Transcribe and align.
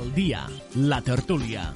Al 0.00 0.14
dia, 0.16 0.46
la 0.80 1.02
tertúlia. 1.04 1.74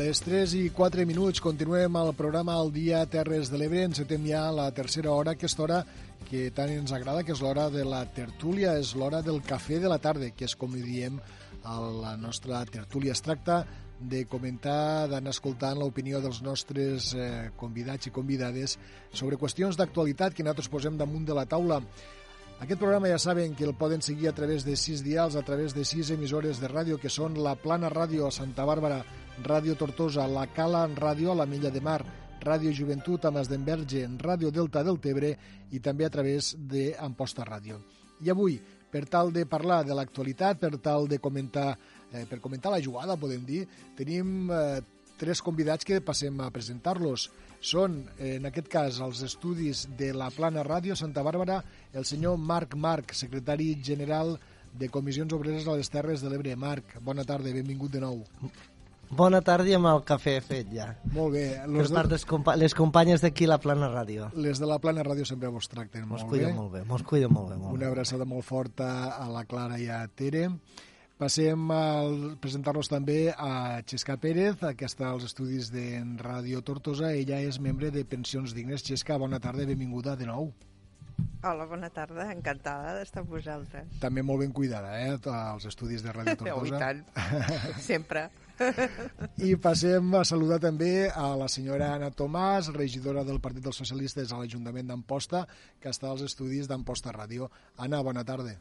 Les 0.00 0.20
3 0.24 0.54
i 0.56 0.62
4 0.72 1.04
minuts 1.04 1.42
continuem 1.44 1.98
el 2.00 2.14
programa 2.16 2.54
al 2.56 2.70
dia 2.72 3.02
Terres 3.12 3.50
de 3.52 3.60
l'Ebre. 3.60 3.82
Encetem 3.84 4.24
ja 4.24 4.46
la 4.54 4.70
tercera 4.72 5.12
hora, 5.12 5.34
aquesta 5.36 5.64
hora 5.66 5.82
que 6.24 6.46
tant 6.56 6.72
ens 6.72 6.94
agrada, 6.96 7.20
que 7.20 7.36
és 7.36 7.42
l'hora 7.44 7.66
de 7.74 7.84
la 7.84 8.00
tertúlia, 8.16 8.78
és 8.80 8.94
l'hora 8.96 9.20
del 9.20 9.42
cafè 9.44 9.76
de 9.82 9.92
la 9.92 10.00
tarda, 10.00 10.30
que 10.32 10.48
és 10.48 10.56
com 10.56 10.72
li 10.72 10.80
diem 10.86 11.20
a 11.68 11.76
la 11.84 12.16
nostra 12.16 12.64
tertúlia. 12.64 13.12
Es 13.12 13.20
tracta 13.20 13.66
de 14.00 14.24
comentar, 14.24 15.10
d'anar 15.12 15.36
escoltant 15.36 15.76
l'opinió 15.76 16.24
dels 16.24 16.40
nostres 16.40 17.12
eh, 17.12 17.50
convidats 17.60 18.08
i 18.08 18.14
convidades 18.22 18.78
sobre 19.12 19.36
qüestions 19.36 19.76
d'actualitat 19.76 20.32
que 20.32 20.48
nosaltres 20.48 20.72
posem 20.72 20.96
damunt 20.96 21.28
de 21.28 21.36
la 21.36 21.44
taula. 21.44 21.82
Aquest 22.56 22.80
programa 22.80 23.10
ja 23.10 23.18
saben 23.20 23.54
que 23.54 23.66
el 23.68 23.74
poden 23.76 24.00
seguir 24.00 24.30
a 24.30 24.34
través 24.34 24.64
de 24.64 24.78
sis 24.80 25.02
dials, 25.04 25.34
a 25.36 25.42
través 25.44 25.74
de 25.76 25.84
sis 25.84 26.08
emissores 26.10 26.56
de 26.56 26.70
ràdio, 26.72 26.96
que 26.96 27.12
són 27.12 27.36
la 27.44 27.52
Plana 27.60 27.90
Ràdio 27.92 28.24
a 28.24 28.32
Santa 28.32 28.64
Bàrbara, 28.64 29.02
Ràdio 29.44 29.74
Tortosa, 29.76 30.24
la 30.26 30.46
Cala 30.56 30.86
Ràdio 30.88 31.34
a 31.34 31.36
la 31.36 31.44
Milla 31.44 31.68
de 31.70 31.82
Mar, 31.84 32.00
Ràdio 32.40 32.72
Joventut 32.72 33.26
a 33.28 33.30
Masdenverge, 33.30 34.06
Ràdio 34.24 34.48
Delta 34.50 34.80
del 34.86 34.96
Tebre 35.04 35.34
i 35.70 35.82
també 35.84 36.08
a 36.08 36.14
través 36.16 36.54
d'Amposta 36.56 37.44
Ràdio. 37.44 37.76
I 38.24 38.32
avui, 38.32 38.56
per 38.90 39.04
tal 39.04 39.34
de 39.36 39.44
parlar 39.44 39.82
de 39.84 39.92
l'actualitat, 39.92 40.56
per 40.56 40.78
tal 40.80 41.04
de 41.12 41.20
comentar, 41.20 41.74
eh, 42.10 42.24
per 42.24 42.40
comentar 42.40 42.72
la 42.72 42.80
jugada, 42.80 43.18
podem 43.20 43.44
dir, 43.44 43.66
tenim 43.98 44.48
eh, 44.48 44.80
tres 45.18 45.42
convidats 45.42 45.84
que 45.84 46.00
passem 46.04 46.40
a 46.40 46.50
presentar-los. 46.50 47.30
Són, 47.60 48.02
en 48.20 48.46
aquest 48.46 48.68
cas, 48.68 49.00
els 49.00 49.22
estudis 49.26 49.86
de 49.98 50.12
la 50.14 50.28
Plana 50.30 50.62
Ràdio 50.66 50.94
Santa 50.96 51.22
Bàrbara, 51.24 51.62
el 51.96 52.04
senyor 52.04 52.36
Marc 52.38 52.76
Marc, 52.76 53.14
secretari 53.16 53.74
general 53.82 54.36
de 54.76 54.90
Comissions 54.92 55.32
Obreres 55.32 55.66
a 55.66 55.74
les 55.78 55.88
Terres 55.90 56.20
de 56.20 56.28
l'Ebre. 56.30 56.54
Marc, 56.56 56.98
bona 57.00 57.24
tarda, 57.24 57.52
benvingut 57.52 57.90
de 57.96 58.00
nou. 58.04 58.24
Bona 59.08 59.38
tarda 59.40 59.70
amb 59.78 59.86
el 59.86 60.00
cafè 60.02 60.40
fet 60.42 60.72
ja. 60.74 60.88
Molt 61.14 61.36
bé. 61.36 61.44
Per 61.62 61.84
part 61.94 62.10
des 62.10 62.24
compa 62.26 62.56
les 62.58 62.74
companyes 62.74 63.22
d'aquí 63.22 63.46
la 63.46 63.60
Plana 63.62 63.86
Ràdio. 63.92 64.32
Les 64.34 64.58
de 64.58 64.66
la 64.66 64.80
Plana 64.82 65.04
Ràdio 65.06 65.24
sempre 65.24 65.48
vos 65.54 65.68
tracten 65.70 66.08
mos 66.10 66.24
molt 66.26 66.34
bé. 66.42 66.52
molt 66.52 66.72
bé, 66.72 66.82
mos 66.84 67.04
cuida 67.06 67.28
molt 67.30 67.52
bé. 67.52 67.56
Molt 67.56 67.72
Una 67.72 67.86
bé. 67.86 67.92
abraçada 67.92 68.24
molt 68.26 68.44
forta 68.44 69.14
a 69.14 69.28
la 69.30 69.44
Clara 69.46 69.78
i 69.78 69.86
a 69.88 70.02
Tere. 70.08 70.48
Passem 71.16 71.56
a 71.72 71.80
presentar-nos 72.44 72.90
també 72.92 73.30
a 73.32 73.80
Xesca 73.88 74.18
Pérez, 74.20 74.58
que 74.76 74.84
està 74.84 75.08
als 75.08 75.24
estudis 75.30 75.70
de 75.72 76.02
Ràdio 76.20 76.60
Tortosa. 76.60 77.14
Ella 77.16 77.38
és 77.40 77.56
membre 77.58 77.88
de 77.94 78.02
Pensions 78.04 78.52
Dignes. 78.52 78.84
Xesca, 78.84 79.16
bona 79.16 79.40
tarda 79.40 79.64
i 79.64 79.70
benvinguda 79.70 80.12
de 80.20 80.28
nou. 80.28 80.50
Hola, 81.46 81.64
bona 81.70 81.88
tarda, 81.88 82.26
encantada 82.34 82.92
d'estar 82.98 83.22
amb 83.22 83.32
vosaltres. 83.32 83.88
També 84.02 84.20
molt 84.20 84.42
ben 84.44 84.52
cuidada, 84.52 84.92
eh, 85.00 85.16
als 85.32 85.64
estudis 85.70 86.04
de 86.04 86.12
Ràdio 86.12 86.36
Oh, 86.52 86.66
i 86.68 86.74
Tortosa. 86.74 86.82
tant, 86.84 87.02
sempre. 87.88 88.26
I 89.40 89.54
passem 89.60 90.12
a 90.20 90.24
saludar 90.24 90.58
també 90.60 91.08
a 91.08 91.30
la 91.36 91.48
senyora 91.48 91.94
Anna 91.94 92.10
Tomàs, 92.12 92.68
regidora 92.76 93.24
del 93.24 93.40
Partit 93.40 93.64
dels 93.64 93.76
Socialistes 93.80 94.32
a 94.32 94.40
l'Ajuntament 94.42 94.88
d'Amposta, 94.92 95.46
que 95.80 95.88
està 95.92 96.12
als 96.12 96.28
estudis 96.28 96.68
d'Amposta 96.68 97.12
Ràdio. 97.16 97.48
Anna, 97.78 98.02
bona 98.04 98.24
tarda. 98.24 98.58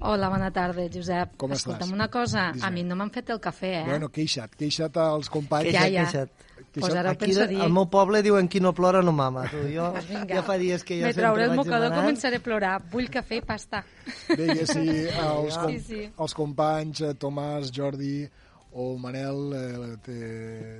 Hola, 0.00 0.28
bona 0.28 0.50
tarda, 0.52 0.84
Josep. 0.92 1.36
Com 1.40 1.52
estàs? 1.54 1.68
Escolta'm 1.74 1.92
una 1.94 2.08
cosa, 2.12 2.48
Dis-me. 2.52 2.66
a 2.66 2.70
mi 2.74 2.82
no 2.84 2.96
m'han 2.98 3.10
fet 3.14 3.30
el 3.30 3.38
cafè, 3.40 3.70
eh? 3.80 3.84
Bueno, 3.86 4.08
queixa't, 4.12 4.56
queixa't 4.58 4.96
als 5.00 5.30
companys. 5.30 5.70
Ja, 5.72 5.84
Queixa't, 5.86 5.94
ja. 5.94 6.04
queixa't. 6.10 6.50
Pues 6.74 6.94
ara 6.98 7.12
Aquí 7.14 7.30
dir. 7.30 7.60
al 7.62 7.70
meu 7.70 7.86
poble 7.86 8.20
diuen 8.22 8.48
qui 8.50 8.58
no 8.60 8.72
plora 8.74 9.00
no 9.02 9.12
mama. 9.12 9.44
Tu, 9.48 9.60
jo 9.76 9.86
Pues 9.94 10.08
vinga, 10.08 10.34
ja 10.34 10.42
fa 10.42 10.56
dies 10.58 10.82
que 10.82 10.96
jo 10.98 11.06
me 11.06 11.12
sempre 11.12 11.22
trauré 11.22 11.44
el 11.44 11.50
vaig 11.50 11.58
mocador, 11.60 11.84
demanant. 11.86 12.02
començaré 12.08 12.40
a 12.40 12.42
plorar. 12.42 12.72
Vull 12.90 13.06
cafè 13.14 13.38
i 13.38 13.42
pasta. 13.46 13.84
Bé, 14.28 14.66
si 14.66 14.82
els, 15.28 15.56
com, 15.56 15.70
Sí, 15.70 15.78
sí. 15.86 16.00
els 16.18 16.34
companys 16.34 17.00
eh, 17.06 17.12
Tomàs, 17.14 17.70
Jordi 17.72 18.24
o 18.72 18.88
el 18.92 18.98
Manel 18.98 19.54
eh, 19.54 19.96
te, 20.02 20.18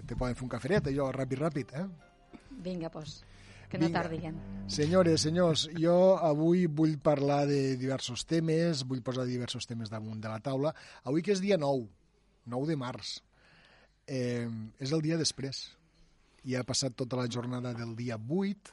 te 0.02 0.16
poden 0.18 0.34
fer 0.34 0.42
un 0.42 0.50
caferet, 0.56 0.90
allò, 0.90 1.12
ràpid, 1.14 1.38
ràpid, 1.46 1.70
eh? 1.78 1.86
Vinga, 2.64 2.90
pues, 2.90 3.20
que 3.74 3.80
no 3.82 3.88
Vinga. 3.88 4.02
tardiguen. 4.02 4.36
Senyores, 4.70 5.24
senyors, 5.26 5.66
jo 5.74 6.14
avui 6.22 6.68
vull 6.70 6.94
parlar 7.02 7.42
de 7.50 7.74
diversos 7.80 8.22
temes, 8.24 8.84
vull 8.86 9.02
posar 9.02 9.26
diversos 9.26 9.66
temes 9.66 9.90
damunt 9.90 10.22
de 10.22 10.30
la 10.30 10.38
taula. 10.40 10.70
Avui 11.02 11.24
que 11.26 11.34
és 11.34 11.42
dia 11.42 11.58
9, 11.58 11.88
9 12.54 12.70
de 12.70 12.76
març, 12.78 13.18
eh, 14.06 14.46
és 14.78 14.94
el 14.94 15.02
dia 15.02 15.18
després. 15.18 15.66
I 16.44 16.54
ha 16.54 16.62
passat 16.62 16.94
tota 16.94 17.18
la 17.18 17.26
jornada 17.26 17.74
del 17.74 17.96
dia 17.96 18.16
8, 18.16 18.72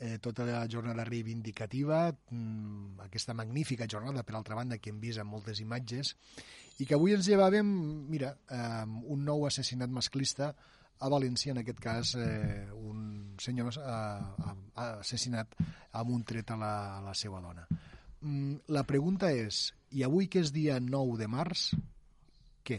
eh, 0.00 0.18
tota 0.18 0.46
la 0.48 0.66
jornada 0.66 1.04
reivindicativa, 1.04 2.10
mm, 2.30 3.00
aquesta 3.04 3.34
magnífica 3.34 3.86
jornada, 3.86 4.22
per 4.22 4.34
altra 4.34 4.56
banda, 4.56 4.78
que 4.78 4.90
hem 4.90 5.00
vist 5.00 5.18
amb 5.18 5.30
moltes 5.30 5.60
imatges, 5.60 6.16
i 6.78 6.86
que 6.86 6.94
avui 6.94 7.12
ens 7.12 7.28
llevàvem, 7.28 7.66
mira, 8.08 8.38
eh, 8.48 8.84
un 8.86 9.24
nou 9.24 9.46
assassinat 9.46 9.90
masclista 9.90 10.54
a 10.98 11.08
València, 11.08 11.50
en 11.50 11.58
aquest 11.58 11.80
cas, 11.80 12.14
eh, 12.14 12.70
un 12.72 13.11
senyor 13.40 13.72
eh, 13.78 13.86
ha, 13.86 14.54
ha 14.76 14.88
assassinat 15.00 15.54
amb 16.00 16.12
un 16.12 16.24
tret 16.24 16.50
a 16.50 16.58
la, 16.60 16.74
a 16.98 17.00
la 17.04 17.14
seva 17.14 17.40
dona. 17.44 17.66
Mm, 18.22 18.68
la 18.74 18.84
pregunta 18.88 19.32
és, 19.34 19.70
i 19.96 20.04
avui 20.06 20.28
que 20.30 20.42
és 20.42 20.52
dia 20.54 20.78
9 20.80 21.18
de 21.20 21.28
març, 21.30 21.70
què? 22.62 22.78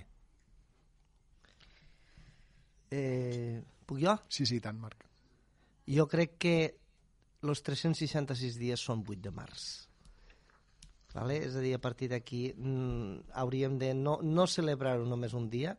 Eh, 2.93 3.61
puc 3.85 3.99
jo? 4.03 4.15
Sí, 4.29 4.47
sí, 4.49 4.59
tant, 4.63 4.79
Marc. 4.79 5.07
Jo 5.89 6.07
crec 6.07 6.37
que 6.39 6.55
els 7.43 7.63
366 7.65 8.55
dies 8.61 8.83
són 8.87 9.03
8 9.03 9.19
de 9.25 9.33
març. 9.35 9.65
Vale? 11.13 11.37
És 11.45 11.57
a 11.57 11.61
dir, 11.61 11.75
a 11.75 11.81
partir 11.81 12.09
d'aquí 12.09 12.47
mm, 12.55 13.33
hauríem 13.43 13.75
de 13.81 13.91
no, 13.93 14.17
no 14.23 14.47
celebrar-ho 14.49 15.05
només 15.05 15.35
un 15.37 15.49
dia 15.51 15.75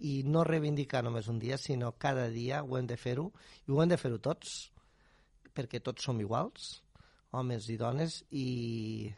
i 0.00 0.20
no 0.24 0.44
reivindicar 0.46 1.02
només 1.04 1.28
un 1.28 1.38
dia, 1.38 1.58
sinó 1.58 1.92
cada 1.98 2.28
dia 2.32 2.62
ho 2.62 2.78
hem 2.78 2.88
de 2.88 2.96
fer-ho 2.96 3.30
i 3.66 3.72
ho 3.72 3.82
hem 3.82 3.90
de 3.92 3.98
fer-ho 4.00 4.20
tots 4.22 4.70
perquè 5.54 5.80
tots 5.84 6.04
som 6.06 6.20
iguals, 6.22 6.80
homes 7.36 7.68
i 7.70 7.76
dones 7.78 8.20
i, 8.30 9.10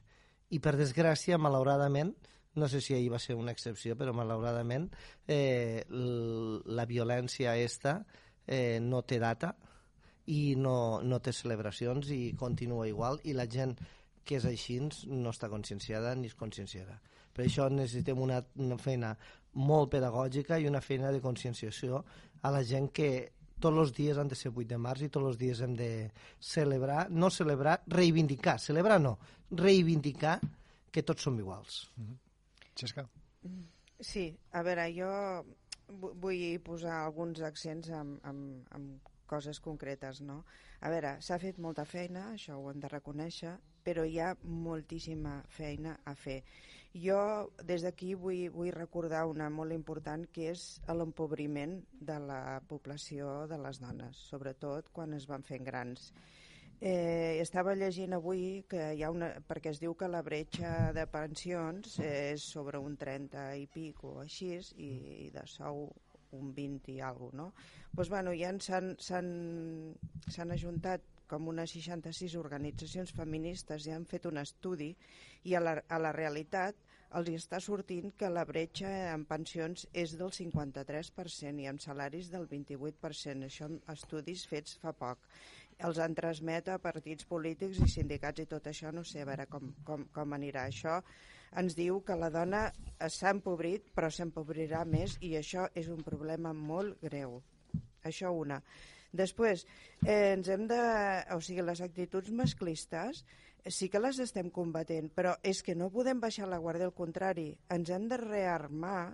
i 0.50 0.60
per 0.60 0.74
desgràcia, 0.76 1.38
malauradament, 1.38 2.12
no 2.54 2.68
sé 2.68 2.82
si 2.84 2.94
ahir 2.94 3.12
va 3.12 3.20
ser 3.22 3.36
una 3.38 3.52
excepció, 3.52 3.96
però 3.96 4.12
malauradament 4.16 4.90
eh, 5.28 5.84
la 5.88 6.86
violència 6.88 7.54
esta 7.56 8.02
eh, 8.46 8.78
no 8.82 9.02
té 9.08 9.20
data 9.22 9.54
i 10.32 10.54
no, 10.58 11.00
no 11.02 11.20
té 11.20 11.32
celebracions 11.34 12.10
i 12.12 12.34
continua 12.38 12.88
igual 12.88 13.20
i 13.24 13.34
la 13.36 13.48
gent 13.50 13.74
que 14.24 14.36
és 14.38 14.44
així 14.46 14.78
no 14.82 15.32
està 15.32 15.48
conscienciada 15.50 16.14
ni 16.14 16.28
es 16.30 16.36
conscienciarà. 16.38 16.98
Per 17.32 17.46
això 17.46 17.66
necessitem 17.72 18.20
una, 18.20 18.42
una 18.60 18.76
feina 18.78 19.16
molt 19.54 19.90
pedagògica 19.92 20.58
i 20.58 20.66
una 20.66 20.80
feina 20.80 21.10
de 21.12 21.20
conscienciació 21.20 22.04
a 22.42 22.50
la 22.50 22.62
gent 22.64 22.90
que 22.92 23.32
tots 23.62 23.78
els 23.78 23.92
dies 23.94 24.18
han 24.18 24.28
de 24.28 24.34
ser 24.34 24.50
8 24.50 24.66
de 24.72 24.78
març 24.78 25.04
i 25.06 25.08
tots 25.12 25.26
els 25.28 25.38
dies 25.38 25.60
hem 25.62 25.74
de 25.78 26.10
celebrar, 26.40 27.08
no 27.10 27.30
celebrar, 27.30 27.82
reivindicar, 27.86 28.58
celebrar 28.58 28.98
no, 29.00 29.18
reivindicar 29.50 30.40
que 30.90 31.02
tots 31.02 31.22
som 31.22 31.38
iguals. 31.38 31.84
Xesca? 32.74 33.06
Sí, 34.00 34.26
a 34.52 34.62
veure, 34.66 34.88
jo 34.96 35.10
vu- 35.88 36.12
vull 36.18 36.58
posar 36.64 37.04
alguns 37.04 37.40
accents 37.46 37.90
amb, 37.94 38.18
amb, 38.26 38.66
amb 38.74 39.08
coses 39.26 39.60
concretes, 39.60 40.20
no? 40.20 40.42
A 40.80 40.90
veure, 40.90 41.14
s'ha 41.22 41.38
fet 41.38 41.58
molta 41.62 41.84
feina, 41.86 42.32
això 42.34 42.58
ho 42.58 42.70
hem 42.70 42.80
de 42.82 42.88
reconèixer, 42.90 43.54
però 43.84 44.04
hi 44.04 44.18
ha 44.18 44.34
moltíssima 44.42 45.38
feina 45.48 46.00
a 46.04 46.14
fer. 46.18 46.42
Jo 46.92 47.48
des 47.64 47.82
d'aquí 47.86 48.12
vull, 48.14 48.50
vull 48.52 48.70
recordar 48.74 49.24
una 49.30 49.48
molt 49.48 49.72
important 49.72 50.26
que 50.28 50.50
és 50.52 50.64
l'empobriment 50.92 51.78
de 52.00 52.18
la 52.20 52.60
població 52.68 53.46
de 53.48 53.56
les 53.58 53.80
dones, 53.80 54.20
sobretot 54.28 54.90
quan 54.92 55.14
es 55.16 55.26
van 55.30 55.42
fent 55.46 55.64
grans. 55.64 56.12
Eh, 56.82 57.38
estava 57.40 57.76
llegint 57.78 58.12
avui 58.12 58.64
que 58.68 58.88
hi 58.92 59.04
ha 59.06 59.10
una... 59.14 59.28
perquè 59.48 59.70
es 59.70 59.80
diu 59.80 59.94
que 59.94 60.08
la 60.10 60.20
bretxa 60.26 60.90
de 60.92 61.06
pensions 61.06 62.00
és 62.02 62.42
sobre 62.42 62.80
un 62.82 62.96
30 62.98 63.44
i 63.62 63.68
pic 63.70 64.02
o 64.04 64.16
així, 64.24 64.56
i, 64.76 64.90
i 65.28 65.30
de 65.30 65.46
sou 65.46 65.86
un 66.32 66.52
20 66.56 66.90
i 66.92 67.00
alguna 67.00 67.30
cosa, 67.30 67.36
no? 67.38 67.46
Doncs, 67.92 68.10
bueno, 68.10 68.32
ja 68.34 68.50
s'han 68.58 70.54
ajuntat 70.56 71.06
com 71.32 71.48
unes 71.48 71.72
66 71.74 72.36
organitzacions 72.40 73.16
feministes 73.16 73.88
i 73.88 73.96
han 73.96 74.04
fet 74.08 74.28
un 74.28 74.40
estudi 74.44 74.92
i 75.48 75.56
a 75.56 75.64
la, 75.64 75.78
a 75.88 76.00
la 76.02 76.12
realitat 76.12 76.76
els 77.18 77.28
està 77.32 77.58
sortint 77.60 78.14
que 78.16 78.30
la 78.32 78.44
bretxa 78.48 78.90
en 79.12 79.26
pensions 79.28 79.84
és 80.04 80.14
del 80.20 80.30
53% 80.32 81.60
i 81.60 81.66
en 81.68 81.80
salaris 81.82 82.30
del 82.32 82.46
28%. 82.48 83.48
Això 83.48 83.68
en 83.68 83.82
estudis 83.92 84.46
fets 84.48 84.78
fa 84.80 84.94
poc 84.96 85.28
els 85.86 85.98
han 85.98 86.14
transmet 86.14 86.68
a 86.70 86.78
partits 86.82 87.26
polítics 87.28 87.80
i 87.82 87.88
sindicats 87.90 88.42
i 88.42 88.48
tot 88.50 88.66
això, 88.70 88.92
no 88.94 89.04
sé, 89.04 89.22
a 89.22 89.28
veure 89.28 89.48
com, 89.50 89.72
com, 89.86 90.06
com 90.14 90.34
anirà. 90.36 90.66
Això 90.70 91.00
ens 91.58 91.76
diu 91.78 92.00
que 92.06 92.16
la 92.18 92.30
dona 92.32 92.64
s'ha 93.08 93.32
empobrit, 93.34 93.90
però 93.96 94.10
s'empobrirà 94.10 94.84
més 94.88 95.18
i 95.20 95.34
això 95.38 95.68
és 95.74 95.90
un 95.92 96.02
problema 96.06 96.54
molt 96.56 97.00
greu. 97.02 97.40
Això 98.08 98.32
una. 98.36 98.60
Després, 99.12 99.66
eh, 100.06 100.32
ens 100.34 100.48
hem 100.48 100.66
de... 100.70 100.82
O 101.36 101.40
sigui, 101.44 101.64
les 101.64 101.82
actituds 101.84 102.32
masclistes 102.32 103.24
sí 103.70 103.88
que 103.88 104.00
les 104.00 104.18
estem 104.22 104.48
combatent, 104.50 105.10
però 105.14 105.36
és 105.46 105.62
que 105.62 105.76
no 105.78 105.92
podem 105.94 106.20
baixar 106.20 106.48
la 106.50 106.58
guàrdia, 106.62 106.88
al 106.88 106.96
contrari, 106.96 107.52
ens 107.70 107.92
hem 107.94 108.08
de 108.10 108.18
rearmar 108.18 109.12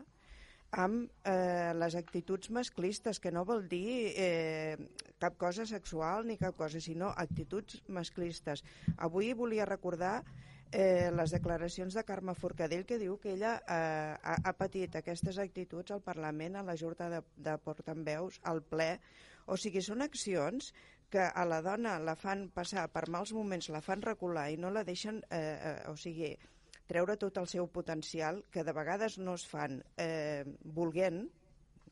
amb 0.70 1.08
eh, 1.24 1.72
les 1.76 1.96
actituds 1.96 2.50
masclistes, 2.52 3.20
que 3.20 3.32
no 3.32 3.44
vol 3.48 3.64
dir 3.68 4.12
eh, 4.16 4.76
cap 5.18 5.38
cosa 5.40 5.64
sexual 5.66 6.26
ni 6.28 6.36
cap 6.36 6.56
cosa, 6.56 6.80
sinó 6.80 7.12
actituds 7.16 7.82
masclistes. 7.88 8.64
Avui 8.96 9.32
volia 9.32 9.68
recordar 9.68 10.22
eh, 10.72 11.10
les 11.14 11.32
declaracions 11.32 11.94
de 11.94 12.04
Carme 12.04 12.34
Forcadell 12.36 12.84
que 12.84 13.00
diu 13.00 13.16
que 13.20 13.32
ella 13.36 13.56
eh, 13.64 14.12
ha, 14.20 14.36
ha 14.44 14.52
patit 14.56 14.96
aquestes 14.96 15.40
actituds 15.40 15.92
al 15.92 16.04
Parlament, 16.04 16.56
a 16.56 16.66
la 16.66 16.76
Junta 16.76 17.08
de, 17.08 17.22
de 17.36 17.56
Portaveus, 17.64 18.40
al 18.44 18.62
ple. 18.62 18.98
O 19.48 19.56
sigui, 19.56 19.82
són 19.84 20.04
accions 20.04 20.72
que 21.08 21.24
a 21.24 21.44
la 21.48 21.62
dona 21.64 21.96
la 22.04 22.14
fan 22.20 22.48
passar 22.52 22.84
per 22.92 23.06
mals 23.08 23.32
moments, 23.32 23.70
la 23.72 23.80
fan 23.84 24.04
recular 24.04 24.50
i 24.52 24.60
no 24.60 24.70
la 24.70 24.84
deixen, 24.84 25.22
eh, 25.30 25.40
eh, 25.40 25.74
o 25.88 25.96
sigui, 25.96 26.34
treure 26.88 27.16
tot 27.20 27.40
el 27.40 27.48
seu 27.48 27.68
potencial, 27.72 28.42
que 28.52 28.64
de 28.64 28.76
vegades 28.76 29.18
no 29.18 29.34
es 29.40 29.46
fan 29.48 29.80
eh, 29.96 30.44
volguent, 30.64 31.26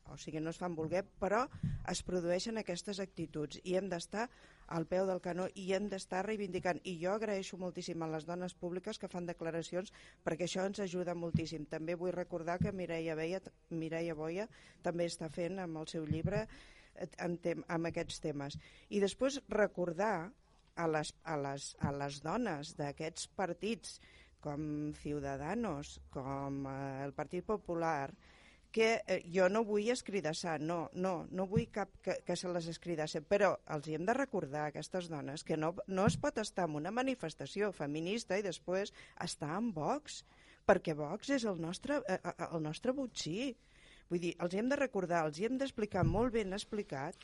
o 0.07 0.15
sigui, 0.17 0.39
no 0.39 0.53
es 0.53 0.59
fan 0.61 0.75
voler, 0.75 1.03
però 1.19 1.41
es 1.91 2.01
produeixen 2.07 2.61
aquestes 2.61 3.01
actituds 3.03 3.59
i 3.63 3.75
hem 3.75 3.89
d'estar 3.91 4.27
al 4.77 4.85
peu 4.87 5.07
del 5.07 5.19
canó 5.23 5.47
i 5.55 5.65
hem 5.75 5.89
d'estar 5.91 6.23
reivindicant. 6.25 6.79
I 6.87 6.97
jo 7.01 7.13
agraeixo 7.15 7.59
moltíssim 7.59 8.03
a 8.03 8.09
les 8.11 8.27
dones 8.27 8.55
públiques 8.55 8.99
que 8.99 9.09
fan 9.11 9.27
declaracions 9.27 9.91
perquè 10.23 10.47
això 10.47 10.65
ens 10.67 10.79
ajuda 10.83 11.15
moltíssim. 11.15 11.67
També 11.67 11.95
vull 11.99 12.15
recordar 12.15 12.57
que 12.63 12.71
Mireia, 12.75 13.15
Beia, 13.19 13.41
Mireia 13.69 14.15
Boia 14.15 14.47
també 14.83 15.07
està 15.11 15.29
fent 15.31 15.59
amb 15.63 15.83
el 15.83 15.91
seu 15.91 16.07
llibre 16.07 16.45
en 17.23 17.37
tem 17.43 17.63
amb 17.67 17.89
aquests 17.89 18.21
temes. 18.23 18.57
I 18.89 19.01
després 19.03 19.41
recordar 19.53 20.29
a 20.77 20.87
les, 20.87 21.13
a 21.25 21.35
les, 21.41 21.73
a 21.81 21.91
les 21.95 22.21
dones 22.23 22.73
d'aquests 22.77 23.27
partits 23.37 23.99
com 24.43 24.93
Ciudadanos, 25.01 25.97
com 26.13 26.65
eh, 26.69 27.03
el 27.03 27.13
Partit 27.17 27.45
Popular, 27.45 28.11
que 28.71 29.01
eh, 29.07 29.21
jo 29.33 29.47
no 29.49 29.63
vull 29.65 29.89
escridassar, 29.89 30.59
no, 30.61 30.77
no, 30.93 31.25
no 31.31 31.47
vull 31.49 31.65
cap 31.73 31.91
que, 32.03 32.19
que 32.25 32.35
se 32.37 32.51
les 32.53 32.67
escridasse, 32.69 33.23
però 33.25 33.55
els 33.73 33.87
hi 33.87 33.97
hem 33.97 34.05
de 34.05 34.15
recordar 34.17 34.67
a 34.67 34.73
aquestes 34.73 35.09
dones 35.09 35.43
que 35.47 35.57
no, 35.57 35.73
no 35.87 36.05
es 36.05 36.17
pot 36.21 36.37
estar 36.43 36.67
en 36.69 36.77
una 36.81 36.93
manifestació 36.93 37.71
feminista 37.73 38.37
i 38.37 38.45
després 38.45 38.93
estar 39.23 39.55
en 39.57 39.71
Vox, 39.73 40.21
perquè 40.67 40.93
Vox 40.97 41.31
és 41.33 41.47
el 41.49 41.61
nostre, 41.63 42.01
eh, 42.05 42.19
eh 42.21 42.51
el 42.51 42.61
nostre 42.63 42.93
botxí. 42.93 43.55
Vull 44.09 44.23
dir, 44.23 44.33
els 44.43 44.55
hem 44.55 44.69
de 44.71 44.79
recordar, 44.79 45.25
els 45.27 45.39
hem 45.43 45.57
d'explicar 45.59 46.05
molt 46.07 46.33
ben 46.37 46.55
explicat 46.57 47.15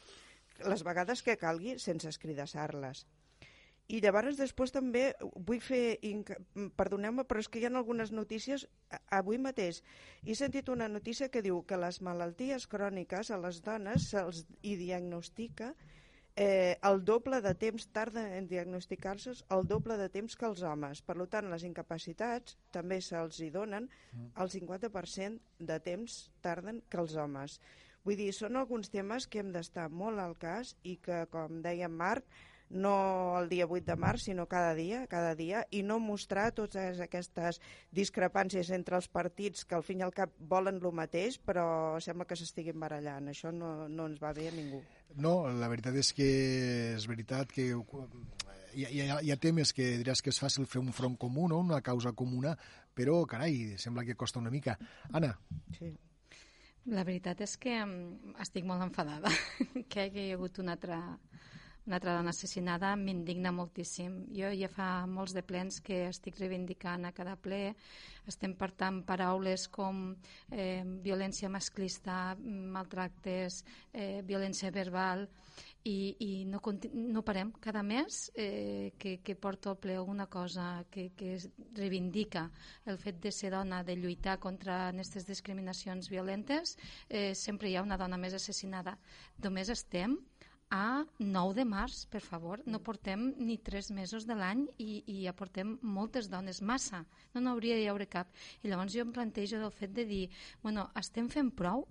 les 0.70 0.84
vegades 0.86 1.24
que 1.26 1.40
calgui 1.40 1.78
sense 1.82 2.10
escridassar-les. 2.10 3.06
I 3.92 4.00
llavors 4.00 4.38
després 4.40 4.72
també 4.72 5.10
vull 5.48 5.60
fer, 5.60 5.98
perdoneu-me, 6.80 7.26
però 7.28 7.42
és 7.44 7.50
que 7.52 7.60
hi 7.60 7.66
ha 7.68 7.72
algunes 7.74 8.14
notícies, 8.16 8.64
avui 9.12 9.38
mateix 9.38 9.82
he 10.24 10.38
sentit 10.40 10.70
una 10.72 10.88
notícia 10.88 11.28
que 11.30 11.44
diu 11.44 11.60
que 11.68 11.80
les 11.82 12.00
malalties 12.02 12.68
cròniques 12.72 13.32
a 13.32 13.42
les 13.44 13.60
dones 13.66 14.08
se'ls 14.14 14.46
diagnostica 14.62 15.74
eh, 16.36 16.78
el 16.82 17.04
doble 17.06 17.40
de 17.42 17.54
temps 17.60 17.86
tarda 17.94 18.24
en 18.38 18.48
diagnosticar-se 18.50 19.36
el 19.56 19.68
doble 19.70 19.98
de 19.98 20.10
temps 20.10 20.36
que 20.36 20.48
els 20.50 20.64
homes. 20.66 21.02
Per 21.06 21.16
tant, 21.30 21.50
les 21.52 21.66
incapacitats 21.68 22.58
també 22.72 23.00
se'ls 23.02 23.40
hi 23.40 23.50
donen 23.54 23.90
el 24.36 24.50
50% 24.50 25.40
de 25.60 25.80
temps 25.80 26.32
tarden 26.42 26.82
que 26.90 27.02
els 27.04 27.16
homes. 27.16 27.60
Vull 28.04 28.18
dir, 28.20 28.34
són 28.36 28.58
alguns 28.60 28.90
temes 28.92 29.28
que 29.28 29.40
hem 29.40 29.54
d'estar 29.54 29.88
molt 29.90 30.20
al 30.20 30.36
cas 30.36 30.76
i 30.84 30.98
que, 30.98 31.24
com 31.32 31.62
deia 31.64 31.88
Marc, 31.88 32.26
no 32.70 33.40
el 33.40 33.50
dia 33.50 33.68
8 33.68 33.86
de 33.86 33.96
març, 34.00 34.28
sinó 34.28 34.48
cada 34.50 34.74
dia, 34.74 35.06
cada 35.08 35.36
dia, 35.36 35.64
i 35.72 35.84
no 35.84 36.00
mostrar 36.00 36.52
totes 36.56 37.00
aquestes 37.04 37.60
discrepàncies 37.92 38.72
entre 38.74 38.98
els 38.98 39.08
partits 39.08 39.66
que 39.66 39.78
al 39.78 39.86
fin 39.86 40.02
i 40.02 40.06
al 40.08 40.14
cap 40.16 40.34
volen 40.38 40.80
el 40.82 40.96
mateix, 40.96 41.38
però 41.38 42.00
sembla 42.02 42.26
que 42.30 42.38
s'estiguin 42.40 42.80
barallant. 42.80 43.30
Això 43.30 43.52
no, 43.54 43.88
no 43.88 44.08
ens 44.10 44.22
va 44.24 44.34
bé 44.34 44.50
a 44.50 44.56
ningú. 44.56 44.82
No, 45.16 45.44
la 45.48 45.70
veritat 45.70 45.98
és 46.02 46.14
que 46.18 46.30
és 46.96 47.06
veritat 47.10 47.52
que 47.54 47.68
hi, 47.70 48.88
hi, 48.88 49.04
ha, 49.06 49.20
hi 49.22 49.32
ha 49.32 49.38
temes 49.38 49.74
que 49.76 49.94
diràs 50.02 50.24
que 50.24 50.34
és 50.34 50.42
fàcil 50.42 50.66
fer 50.70 50.82
un 50.82 50.94
front 50.96 51.18
comú, 51.20 51.46
no? 51.52 51.62
una 51.62 51.82
causa 51.86 52.16
comuna, 52.18 52.56
però, 52.94 53.22
carai, 53.30 53.78
sembla 53.78 54.06
que 54.08 54.18
costa 54.18 54.42
una 54.42 54.54
mica. 54.54 54.78
Anna. 55.12 55.36
Sí. 55.78 55.94
La 56.92 57.06
veritat 57.08 57.40
és 57.46 57.56
que 57.56 57.78
mm, 57.80 58.34
estic 58.44 58.66
molt 58.68 58.84
enfadada 58.84 59.32
que 59.92 60.10
hi 60.10 60.32
ha 60.32 60.36
hagut 60.36 60.60
una 60.60 60.76
altra 60.76 61.00
una 61.86 61.98
altra 62.00 62.16
dona 62.16 62.32
assassinada 62.32 62.94
m'indigna 62.96 63.52
moltíssim. 63.52 64.24
Jo 64.32 64.52
ja 64.56 64.70
fa 64.72 65.06
molts 65.10 65.36
de 65.36 65.44
plens 65.44 65.82
que 65.84 66.06
estic 66.08 66.40
reivindicant 66.40 67.06
a 67.06 67.14
cada 67.16 67.36
ple, 67.36 67.76
estem 68.28 68.56
portant 68.56 69.02
paraules 69.04 69.68
com 69.68 70.06
eh, 70.50 70.84
violència 71.04 71.52
masclista, 71.52 72.36
maltractes, 72.40 73.64
eh, 73.92 74.22
violència 74.24 74.72
verbal, 74.72 75.28
i, 75.84 76.16
i 76.20 76.46
no, 76.46 76.62
no 76.94 77.24
parem. 77.28 77.52
Cada 77.60 77.84
mes 77.84 78.32
eh, 78.36 78.94
que, 78.98 79.18
que 79.24 79.36
porto 79.36 79.70
al 79.70 79.78
ple 79.78 80.00
una 80.00 80.28
cosa 80.28 80.86
que, 80.90 81.10
que 81.18 81.38
reivindica 81.76 82.50
el 82.86 82.98
fet 82.98 83.20
de 83.22 83.32
ser 83.32 83.52
dona, 83.52 83.84
de 83.84 83.98
lluitar 84.00 84.40
contra 84.40 84.88
aquestes 84.90 85.28
discriminacions 85.28 86.10
violentes, 86.10 86.78
eh, 87.10 87.34
sempre 87.36 87.70
hi 87.70 87.76
ha 87.76 87.84
una 87.84 88.00
dona 88.00 88.18
més 88.18 88.34
assassinada. 88.34 88.98
Només 89.44 89.70
estem 89.70 90.18
a 90.74 91.06
9 91.20 91.54
de 91.60 91.66
març, 91.70 92.04
per 92.10 92.22
favor. 92.26 92.64
No 92.66 92.82
portem 92.82 93.28
ni 93.38 93.60
tres 93.62 93.92
mesos 93.94 94.26
de 94.26 94.38
l'any 94.40 94.66
i, 94.82 95.04
i 95.06 95.18
ja 95.28 95.36
portem 95.38 95.76
moltes 95.98 96.30
dones, 96.32 96.64
massa. 96.66 97.04
No 97.36 97.44
n'hauria 97.46 97.78
d'hi 97.78 98.08
cap. 98.10 98.32
I 98.64 98.72
llavors 98.72 98.96
jo 98.98 99.06
em 99.06 99.14
plantejo 99.14 99.62
del 99.62 99.76
fet 99.82 99.94
de 99.94 100.08
dir, 100.10 100.24
bueno, 100.64 100.90
estem 101.00 101.30
fent 101.30 101.54
prou? 101.54 101.86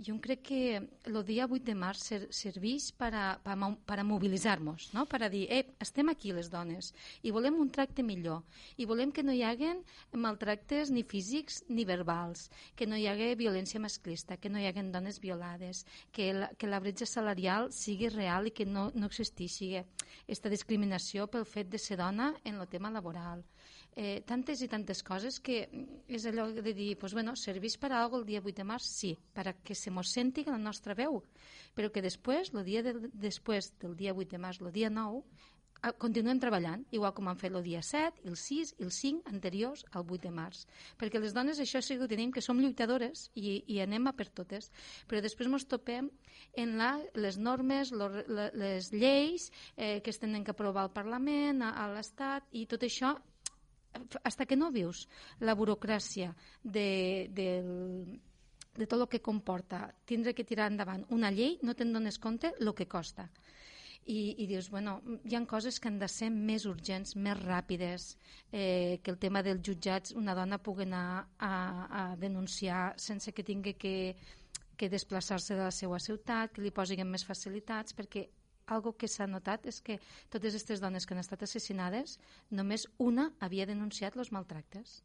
Jo 0.00 0.16
crec 0.20 0.42
que 0.48 0.60
el 1.04 1.18
dia 1.28 1.46
8 1.46 1.64
de 1.66 1.74
març 1.76 2.00
ser, 2.08 2.20
serveix 2.32 2.88
per 2.96 3.10
a, 3.12 3.24
per 3.44 3.52
a, 3.52 3.68
per 3.86 3.98
a 4.00 4.04
mobilitzar-nos, 4.06 4.90
no? 4.96 5.04
per 5.06 5.20
a 5.26 5.28
dir, 5.32 5.44
eh, 5.52 5.74
estem 5.82 6.08
aquí 6.08 6.32
les 6.32 6.48
dones 6.52 6.92
i 7.22 7.32
volem 7.34 7.58
un 7.60 7.68
tracte 7.68 8.02
millor 8.06 8.40
i 8.80 8.86
volem 8.88 9.12
que 9.12 9.24
no 9.26 9.34
hi 9.36 9.42
haguen 9.44 9.82
maltractes 10.16 10.90
ni 10.94 11.04
físics 11.04 11.62
ni 11.68 11.84
verbals, 11.84 12.48
que 12.76 12.88
no 12.88 12.96
hi 12.96 13.06
hagi 13.10 13.34
violència 13.36 13.82
masclista, 13.82 14.38
que 14.40 14.48
no 14.48 14.58
hi 14.58 14.68
haguen 14.70 14.92
dones 14.92 15.20
violades, 15.20 15.84
que 16.12 16.32
la, 16.32 16.50
que 16.56 16.70
la 16.70 16.80
bretxa 16.80 17.06
salarial 17.06 17.68
sigui 17.74 18.08
real 18.08 18.48
i 18.48 18.54
que 18.56 18.64
no, 18.64 18.88
no 18.94 19.10
existeixi 19.10 19.74
aquesta 19.80 20.52
discriminació 20.52 21.28
pel 21.28 21.44
fet 21.44 21.68
de 21.68 21.78
ser 21.78 22.00
dona 22.00 22.32
en 22.44 22.56
el 22.56 22.68
tema 22.72 22.90
laboral 22.90 23.44
eh, 23.96 24.22
tantes 24.26 24.62
i 24.62 24.68
tantes 24.68 25.02
coses 25.06 25.40
que 25.40 25.62
és 26.08 26.26
allò 26.26 26.48
de 26.52 26.74
dir, 26.74 26.96
pues, 26.98 27.14
bueno, 27.14 27.36
serveix 27.36 27.76
per 27.78 27.92
a 27.92 28.06
el 28.06 28.26
dia 28.26 28.42
8 28.42 28.56
de 28.56 28.64
març? 28.64 28.86
Sí, 28.86 29.16
per 29.34 29.48
a 29.48 29.54
que 29.54 29.74
se 29.74 29.90
mos 29.90 30.12
senti 30.12 30.44
la 30.44 30.58
nostra 30.58 30.94
veu, 30.94 31.22
però 31.74 31.90
que 31.90 32.02
després, 32.02 32.52
el 32.54 32.64
dia 32.64 32.82
de, 32.82 32.94
després 33.12 33.72
del 33.80 33.96
dia 33.96 34.14
8 34.14 34.30
de 34.30 34.38
març, 34.38 34.60
el 34.60 34.72
dia 34.72 34.90
9, 34.90 35.24
continuem 35.98 36.38
treballant, 36.40 36.82
igual 36.92 37.12
com 37.16 37.28
han 37.30 37.38
fet 37.40 37.54
el 37.56 37.64
dia 37.64 37.80
7, 37.82 38.20
el 38.28 38.36
6 38.36 38.74
i 38.78 38.84
el 38.84 38.90
5 38.92 39.32
anteriors 39.32 39.84
al 39.92 40.04
8 40.04 40.20
de 40.26 40.32
març. 40.34 40.66
Perquè 41.00 41.20
les 41.20 41.32
dones 41.32 41.60
això 41.60 41.80
sí 41.80 41.96
que 41.96 42.04
ho 42.04 42.10
tenim, 42.10 42.32
que 42.32 42.44
som 42.44 42.60
lluitadores 42.60 43.30
i, 43.34 43.62
i 43.66 43.80
anem 43.80 44.10
a 44.10 44.14
per 44.16 44.28
totes, 44.28 44.70
però 45.08 45.22
després 45.24 45.48
ens 45.48 45.64
topem 45.64 46.10
en 46.60 46.76
la, 46.80 46.92
les 47.14 47.38
normes, 47.38 47.92
lo, 47.96 48.10
les 48.28 48.92
lleis 48.92 49.50
eh, 49.76 50.00
que 50.04 50.12
es 50.12 50.20
tenen 50.20 50.44
que 50.44 50.52
aprovar 50.52 50.84
al 50.84 50.92
Parlament, 50.92 51.64
a, 51.64 51.72
a 51.84 51.88
l'Estat, 51.94 52.48
i 52.52 52.66
tot 52.68 52.84
això 52.84 53.16
hasta 54.22 54.46
que 54.46 54.56
no 54.56 54.70
vius 54.70 55.06
la 55.40 55.54
burocràcia 55.54 56.34
de, 56.62 57.28
del, 57.34 58.20
de 58.76 58.86
tot 58.86 59.00
el 59.00 59.08
que 59.08 59.22
comporta 59.22 59.88
tindre 60.06 60.34
que 60.34 60.46
tirar 60.46 60.70
endavant 60.70 61.04
una 61.14 61.30
llei, 61.34 61.58
no 61.62 61.74
te'n 61.74 61.92
dones 61.92 62.18
compte 62.18 62.54
el 62.58 62.74
que 62.74 62.88
costa. 62.88 63.28
I, 64.10 64.42
i 64.42 64.46
dius, 64.48 64.70
bueno, 64.72 64.96
hi 65.28 65.36
han 65.36 65.46
coses 65.46 65.78
que 65.78 65.90
han 65.90 65.98
de 66.00 66.08
ser 66.08 66.30
més 66.32 66.64
urgents, 66.66 67.12
més 67.20 67.36
ràpides, 67.38 68.16
eh, 68.50 68.98
que 69.04 69.12
el 69.12 69.18
tema 69.20 69.42
dels 69.44 69.60
jutjats 69.66 70.16
una 70.16 70.34
dona 70.34 70.58
pugui 70.58 70.86
anar 70.86 71.28
a, 71.38 71.52
a 72.00 72.04
denunciar 72.16 72.94
sense 72.96 73.34
que 73.36 73.44
tingui 73.44 73.76
que, 73.78 74.16
que 74.80 74.88
desplaçar-se 74.88 75.54
de 75.54 75.66
la 75.66 75.74
seva 75.74 76.00
ciutat, 76.00 76.54
que 76.54 76.64
li 76.64 76.72
posin 76.72 77.04
més 77.06 77.26
facilitats, 77.28 77.94
perquè 77.94 78.24
algo 78.70 78.94
que 78.96 79.08
s'ha 79.10 79.26
notat 79.26 79.66
és 79.70 79.80
que 79.84 79.98
totes 80.32 80.54
aquestes 80.54 80.80
dones 80.80 81.06
que 81.06 81.14
han 81.14 81.22
estat 81.22 81.42
assassinades, 81.46 82.18
només 82.50 82.86
una 82.98 83.30
havia 83.40 83.68
denunciat 83.68 84.16
els 84.16 84.32
maltractes. 84.32 85.00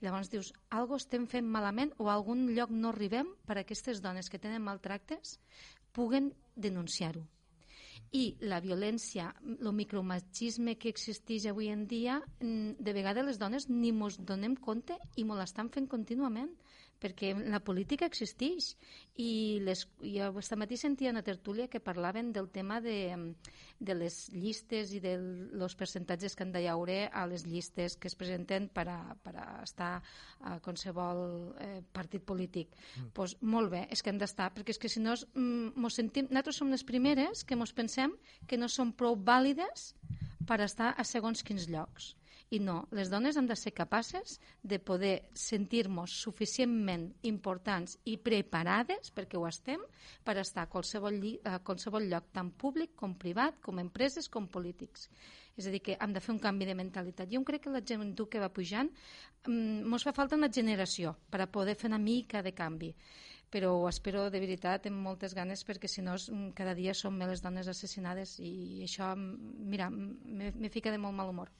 Llavors 0.00 0.30
dius, 0.32 0.52
algo 0.70 0.98
estem 1.00 1.26
fent 1.30 1.46
malament 1.48 1.92
o 1.98 2.08
a 2.08 2.16
algun 2.16 2.46
lloc 2.56 2.72
no 2.72 2.92
arribem 2.92 3.32
per 3.46 3.56
a 3.56 3.62
aquestes 3.64 4.02
dones 4.04 4.28
que 4.32 4.40
tenen 4.42 4.64
maltractes 4.64 5.38
puguen 5.96 6.32
denunciar-ho. 6.56 7.24
I 8.12 8.36
la 8.48 8.60
violència, 8.62 9.30
el 9.42 9.72
micromachisme 9.74 10.76
que 10.80 10.92
existeix 10.92 11.46
avui 11.50 11.68
en 11.72 11.86
dia, 11.90 12.20
mm, 12.40 12.76
de 12.78 12.92
vegades 12.92 13.24
les 13.26 13.38
dones 13.38 13.68
ni 13.68 13.92
mos 13.92 14.18
donem 14.18 14.56
compte 14.56 14.96
i 15.16 15.24
mos 15.24 15.38
l'estan 15.40 15.70
fent 15.70 15.88
contínuament 15.88 16.52
perquè 17.00 17.32
la 17.52 17.60
política 17.60 18.06
existeix 18.08 18.72
i 19.20 19.58
les, 19.64 19.84
jo 20.00 20.28
aquesta 20.28 20.58
matí 20.60 20.76
sentia 20.80 21.12
una 21.12 21.24
tertúlia 21.24 21.68
que 21.72 21.80
parlaven 21.80 22.32
del 22.32 22.48
tema 22.52 22.80
de, 22.84 23.34
de 23.78 23.96
les 23.96 24.18
llistes 24.32 24.92
i 24.96 25.00
dels 25.00 25.76
percentatges 25.76 26.36
que 26.36 26.44
han 26.44 26.52
de 26.52 26.64
llaure 26.66 26.98
a 27.12 27.26
les 27.28 27.46
llistes 27.48 27.96
que 27.96 28.08
es 28.08 28.16
presenten 28.16 28.68
per 28.68 28.86
a, 28.92 28.98
per 29.22 29.36
a 29.40 29.46
estar 29.64 29.92
a 30.40 30.58
qualsevol 30.64 31.24
eh, 31.60 31.80
partit 31.92 32.24
polític. 32.24 32.76
Mm. 32.96 33.12
Pues, 33.16 33.36
molt 33.40 33.72
bé, 33.72 33.86
és 33.92 34.02
que 34.02 34.12
hem 34.12 34.20
d'estar, 34.20 34.50
perquè 34.56 34.76
és 34.76 34.80
que 34.82 34.92
si 34.92 35.02
no 35.04 35.16
mm, 35.16 35.76
mos 35.80 35.96
sentim, 36.00 36.28
nosaltres 36.30 36.60
som 36.60 36.72
les 36.72 36.84
primeres 36.84 37.44
que 37.44 37.56
mos 37.56 37.72
pensem 37.76 38.16
que 38.46 38.60
no 38.60 38.68
són 38.72 38.92
prou 38.96 39.16
vàlides 39.16 39.92
per 40.46 40.60
estar 40.64 40.92
a 40.96 41.04
segons 41.04 41.42
quins 41.44 41.68
llocs. 41.72 42.14
I 42.54 42.60
no, 42.62 42.76
les 42.94 43.10
dones 43.10 43.36
han 43.36 43.48
de 43.50 43.56
ser 43.58 43.72
capaces 43.74 44.36
de 44.62 44.78
poder 44.78 45.14
sentir-nos 45.34 46.12
suficientment 46.22 47.08
importants 47.26 47.96
i 48.06 48.14
preparades, 48.22 49.10
perquè 49.10 49.38
ho 49.38 49.48
estem, 49.48 49.82
per 50.22 50.36
estar 50.38 50.62
a 50.66 50.70
qualsevol, 50.70 51.18
a 51.42 51.58
qualsevol 51.66 52.06
lloc, 52.06 52.30
tant 52.36 52.52
públic 52.54 52.94
com 52.94 53.16
privat, 53.18 53.58
com 53.64 53.82
empreses, 53.82 54.30
com 54.30 54.46
polítics. 54.46 55.08
És 55.56 55.66
a 55.66 55.72
dir, 55.74 55.80
que 55.82 55.96
hem 55.98 56.12
de 56.14 56.22
fer 56.22 56.34
un 56.36 56.42
canvi 56.42 56.68
de 56.68 56.76
mentalitat. 56.78 57.32
Jo 57.32 57.42
crec 57.42 57.64
que 57.64 57.72
la 57.74 57.82
gent 57.82 58.14
que 58.30 58.42
va 58.42 58.52
pujant 58.52 58.92
ens 59.46 59.50
mm, 59.50 60.02
fa 60.04 60.14
falta 60.14 60.38
una 60.38 60.52
generació 60.52 61.16
per 61.30 61.40
a 61.42 61.50
poder 61.50 61.74
fer 61.74 61.90
una 61.90 62.02
mica 62.02 62.42
de 62.42 62.54
canvi 62.54 62.94
però 63.50 63.72
ho 63.78 63.88
espero 63.88 64.26
de 64.30 64.40
veritat 64.42 64.88
amb 64.90 64.98
moltes 65.06 65.34
ganes 65.34 65.62
perquè 65.64 65.88
si 65.88 66.02
no 66.02 66.16
cada 66.54 66.74
dia 66.74 66.92
més 67.10 67.28
les 67.30 67.42
dones 67.42 67.68
assassinades 67.68 68.38
i 68.40 68.82
això, 68.82 69.14
mira, 69.16 69.88
me, 69.88 70.52
me 70.52 70.68
fica 70.68 70.90
de 70.90 70.98
molt 70.98 71.14
mal 71.14 71.30
humor. 71.30 71.52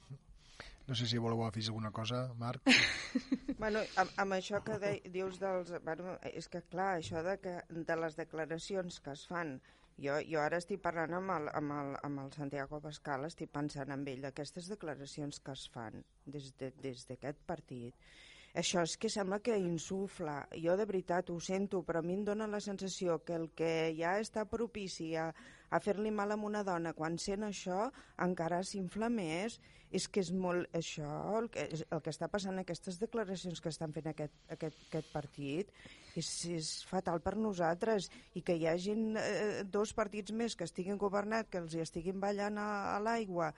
No 0.87 0.95
sé 0.95 1.07
si 1.07 1.19
voleu 1.19 1.43
afegir 1.43 1.69
alguna 1.69 1.91
cosa, 1.91 2.33
Marc. 2.39 2.63
bueno, 3.61 3.81
amb, 3.99 4.13
amb 4.23 4.37
això 4.37 4.61
que 4.63 4.77
de, 4.79 4.93
dius 5.11 5.39
dels... 5.41 5.73
Bueno, 5.83 6.15
és 6.31 6.47
que, 6.47 6.61
clar, 6.71 6.93
això 7.01 7.23
de, 7.25 7.35
que, 7.43 7.57
de 7.89 7.97
les 7.99 8.15
declaracions 8.15 9.01
que 9.03 9.11
es 9.17 9.25
fan 9.27 9.57
jo, 9.97 10.15
jo 10.29 10.39
ara 10.43 10.59
estic 10.61 10.79
parlant 10.83 11.17
amb 11.17 11.33
el, 11.33 11.49
amb, 11.57 11.73
el, 11.73 11.91
amb 12.05 12.21
el 12.23 12.31
Santiago 12.35 12.79
Pascal, 12.83 13.25
estic 13.25 13.51
pensant 13.53 13.91
en 13.93 14.05
ell, 14.07 14.25
aquestes 14.29 14.69
declaracions 14.69 15.41
que 15.41 15.55
es 15.57 15.67
fan 15.73 16.03
des 16.25 16.51
d'aquest 16.59 17.09
de, 17.09 17.17
des 17.25 17.45
partit, 17.49 18.09
això 18.57 18.83
és 18.85 18.95
que 18.97 19.09
sembla 19.09 19.41
que 19.43 19.57
insufla. 19.59 20.37
Jo 20.63 20.77
de 20.77 20.85
veritat 20.89 21.29
ho 21.29 21.39
sento, 21.43 21.83
però 21.85 21.99
a 22.01 22.05
mi 22.05 22.15
em 22.17 22.23
dóna 22.25 22.47
la 22.49 22.61
sensació 22.63 23.19
que 23.25 23.35
el 23.37 23.49
que 23.57 23.71
ja 23.97 24.15
està 24.21 24.45
propici 24.49 25.11
a, 25.17 25.27
a 25.69 25.79
fer-li 25.83 26.11
mal 26.11 26.31
a 26.31 26.37
una 26.49 26.63
dona 26.63 26.93
quan 26.97 27.17
sent 27.21 27.43
això 27.47 27.87
encara 28.23 28.63
s'infla 28.63 29.09
més 29.13 29.59
és 29.91 30.07
que 30.11 30.19
és 30.19 30.33
molt 30.35 30.67
això 30.75 31.07
el 31.37 31.47
que, 31.51 31.63
el 31.79 32.01
que 32.03 32.11
està 32.11 32.27
passant 32.31 32.59
aquestes 32.59 32.99
declaracions 32.99 33.61
que 33.63 33.71
estan 33.71 33.93
fent 33.95 34.09
aquest, 34.11 34.35
aquest, 34.51 34.81
aquest 34.89 35.13
partit 35.13 35.71
és, 36.19 36.27
és 36.57 36.71
fatal 36.89 37.21
per 37.23 37.37
nosaltres 37.39 38.09
i 38.35 38.43
que 38.43 38.57
hi 38.57 38.67
hagin 38.67 39.15
eh, 39.21 39.63
dos 39.63 39.93
partits 39.95 40.35
més 40.35 40.55
que 40.59 40.67
estiguin 40.67 40.99
governat 40.99 41.49
que 41.51 41.63
els 41.63 41.75
hi 41.75 41.83
estiguin 41.85 42.19
ballant 42.19 42.59
a, 42.59 42.69
a 42.95 43.01
l'aigua 43.03 43.53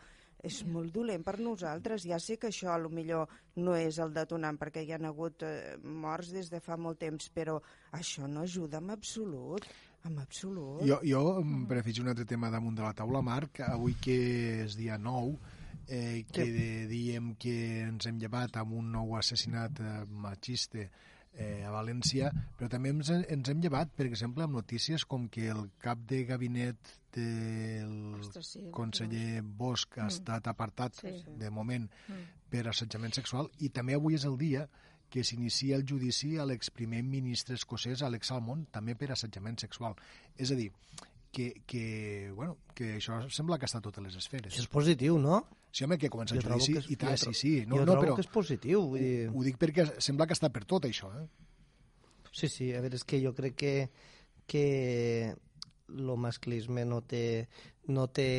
és 0.46 0.62
molt 0.72 0.94
dolent 0.96 1.24
per 1.26 1.36
nosaltres. 1.40 2.06
Ja 2.08 2.20
sé 2.24 2.38
que 2.40 2.48
això 2.48 2.72
a 2.72 2.80
lo 2.80 2.92
millor 2.94 3.28
no 3.60 3.76
és 3.76 4.00
el 4.00 4.14
detonant 4.16 4.58
perquè 4.60 4.86
hi 4.86 4.94
ha 4.96 5.00
hagut 5.10 5.44
eh, 5.44 5.76
morts 5.84 6.32
des 6.36 6.50
de 6.52 6.62
fa 6.64 6.78
molt 6.80 7.00
temps, 7.04 7.30
però 7.36 7.60
això 7.92 8.28
no 8.28 8.46
ajuda 8.48 8.80
en 8.80 8.94
absolut. 8.96 9.68
En 10.08 10.18
absolut. 10.22 10.84
Jo, 10.88 11.00
jo 11.04 11.22
per 11.68 11.82
afegir 11.82 12.04
un 12.06 12.14
altre 12.14 12.26
tema 12.26 12.52
damunt 12.54 12.78
de 12.78 12.86
la 12.86 12.94
taula, 12.96 13.22
Marc, 13.26 13.60
avui 13.68 13.98
que 14.00 14.16
és 14.64 14.78
dia 14.80 14.98
9, 14.98 15.36
eh, 15.90 16.26
que 16.32 16.46
sí. 16.46 16.66
diem 16.92 17.34
que 17.42 17.56
ens 17.90 18.08
hem 18.08 18.20
llevat 18.22 18.60
amb 18.62 18.78
un 18.80 18.92
nou 18.96 19.18
assassinat 19.20 19.82
eh, 19.84 19.94
machista 20.10 20.86
eh, 21.34 21.66
a 21.66 21.72
València, 21.74 22.32
però 22.58 22.70
també 22.72 22.94
ens, 22.94 23.12
ens 23.12 23.52
hem 23.52 23.62
llevat, 23.64 23.92
per 23.96 24.08
exemple, 24.08 24.46
amb 24.46 24.60
notícies 24.60 25.06
com 25.06 25.28
que 25.32 25.50
el 25.52 25.68
cap 25.84 26.02
de 26.10 26.24
gabinet 26.30 26.94
del 27.16 28.20
Ostres, 28.20 28.54
sí, 28.56 28.68
conseller 28.76 29.42
Bosch 29.44 29.98
ha 29.98 30.06
mm. 30.08 30.14
estat 30.14 30.52
apartat, 30.52 31.02
sí, 31.02 31.16
sí. 31.24 31.40
de 31.42 31.50
moment, 31.54 31.90
mm. 32.08 32.30
per 32.54 32.68
assetjament 32.70 33.16
sexual, 33.18 33.50
i 33.60 33.74
també 33.74 33.98
avui 33.98 34.18
és 34.18 34.28
el 34.30 34.38
dia 34.40 34.68
que 35.10 35.24
s'inicia 35.26 35.78
el 35.78 35.86
judici 35.90 36.36
a 36.38 36.46
l'exprimer 36.46 37.02
ministre 37.04 37.58
escocès 37.58 38.04
Alex 38.06 38.30
Salmond, 38.32 38.70
també 38.74 38.96
per 38.96 39.12
assetjament 39.16 39.58
sexual. 39.62 39.98
És 40.38 40.54
a 40.54 40.58
dir, 40.60 40.70
que, 41.32 41.62
que, 41.66 42.32
bueno, 42.36 42.58
que 42.76 42.96
això 42.98 43.22
sembla 43.34 43.60
que 43.60 43.70
està 43.70 43.82
a 43.82 43.86
totes 43.86 44.04
les 44.06 44.18
esferes. 44.20 44.54
Això 44.54 44.66
és 44.66 44.72
positiu, 44.72 45.20
no? 45.22 45.44
Sí, 45.72 45.84
home, 45.86 46.00
que 46.02 46.10
comença 46.10 46.36
el 46.36 46.42
judici 46.42 46.78
és, 46.80 46.88
i 46.90 46.98
tal, 46.98 47.18
sí, 47.22 47.34
sí. 47.38 47.54
No, 47.70 47.82
jo 47.82 47.86
no, 47.86 48.00
però 48.02 48.16
que 48.18 48.26
és 48.26 48.32
positiu. 48.34 48.88
Vull 48.94 49.04
dir... 49.04 49.28
Ho, 49.30 49.38
ho 49.38 49.46
dic 49.46 49.60
perquè 49.62 49.86
sembla 50.02 50.26
que 50.30 50.38
està 50.38 50.50
per 50.54 50.64
tot, 50.70 50.88
això. 50.90 51.12
Eh? 51.20 51.28
Sí, 52.32 52.50
sí, 52.50 52.72
a 52.74 52.82
veure, 52.82 52.98
és 52.98 53.06
que 53.06 53.22
jo 53.22 53.34
crec 53.38 53.58
que, 53.60 53.74
que 54.50 54.66
el 55.90 56.16
masclisme 56.18 56.86
no 56.86 57.02
té, 57.06 57.48
no 57.90 58.08
té 58.14 58.30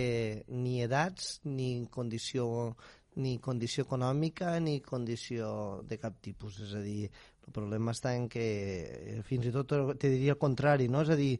ni 0.50 0.81
edats 0.83 1.39
ni 1.47 1.87
condició 1.91 2.75
ni 3.17 3.38
condició 3.43 3.85
econòmica 3.85 4.55
ni 4.62 4.79
condició 4.85 5.83
de 5.88 5.99
cap 5.99 6.21
tipus. 6.23 6.61
És 6.62 6.75
a 6.79 6.83
dir, 6.85 7.09
el 7.47 7.55
problema 7.55 7.90
està 7.90 8.12
en 8.14 8.29
que 8.31 8.45
eh, 8.45 9.19
fins 9.26 9.49
i 9.49 9.52
tot 9.55 9.73
te 9.99 10.11
diria 10.12 10.37
el 10.37 10.40
contrari, 10.40 10.87
no? 10.93 11.02
És 11.02 11.11
a 11.11 11.19
dir, 11.19 11.33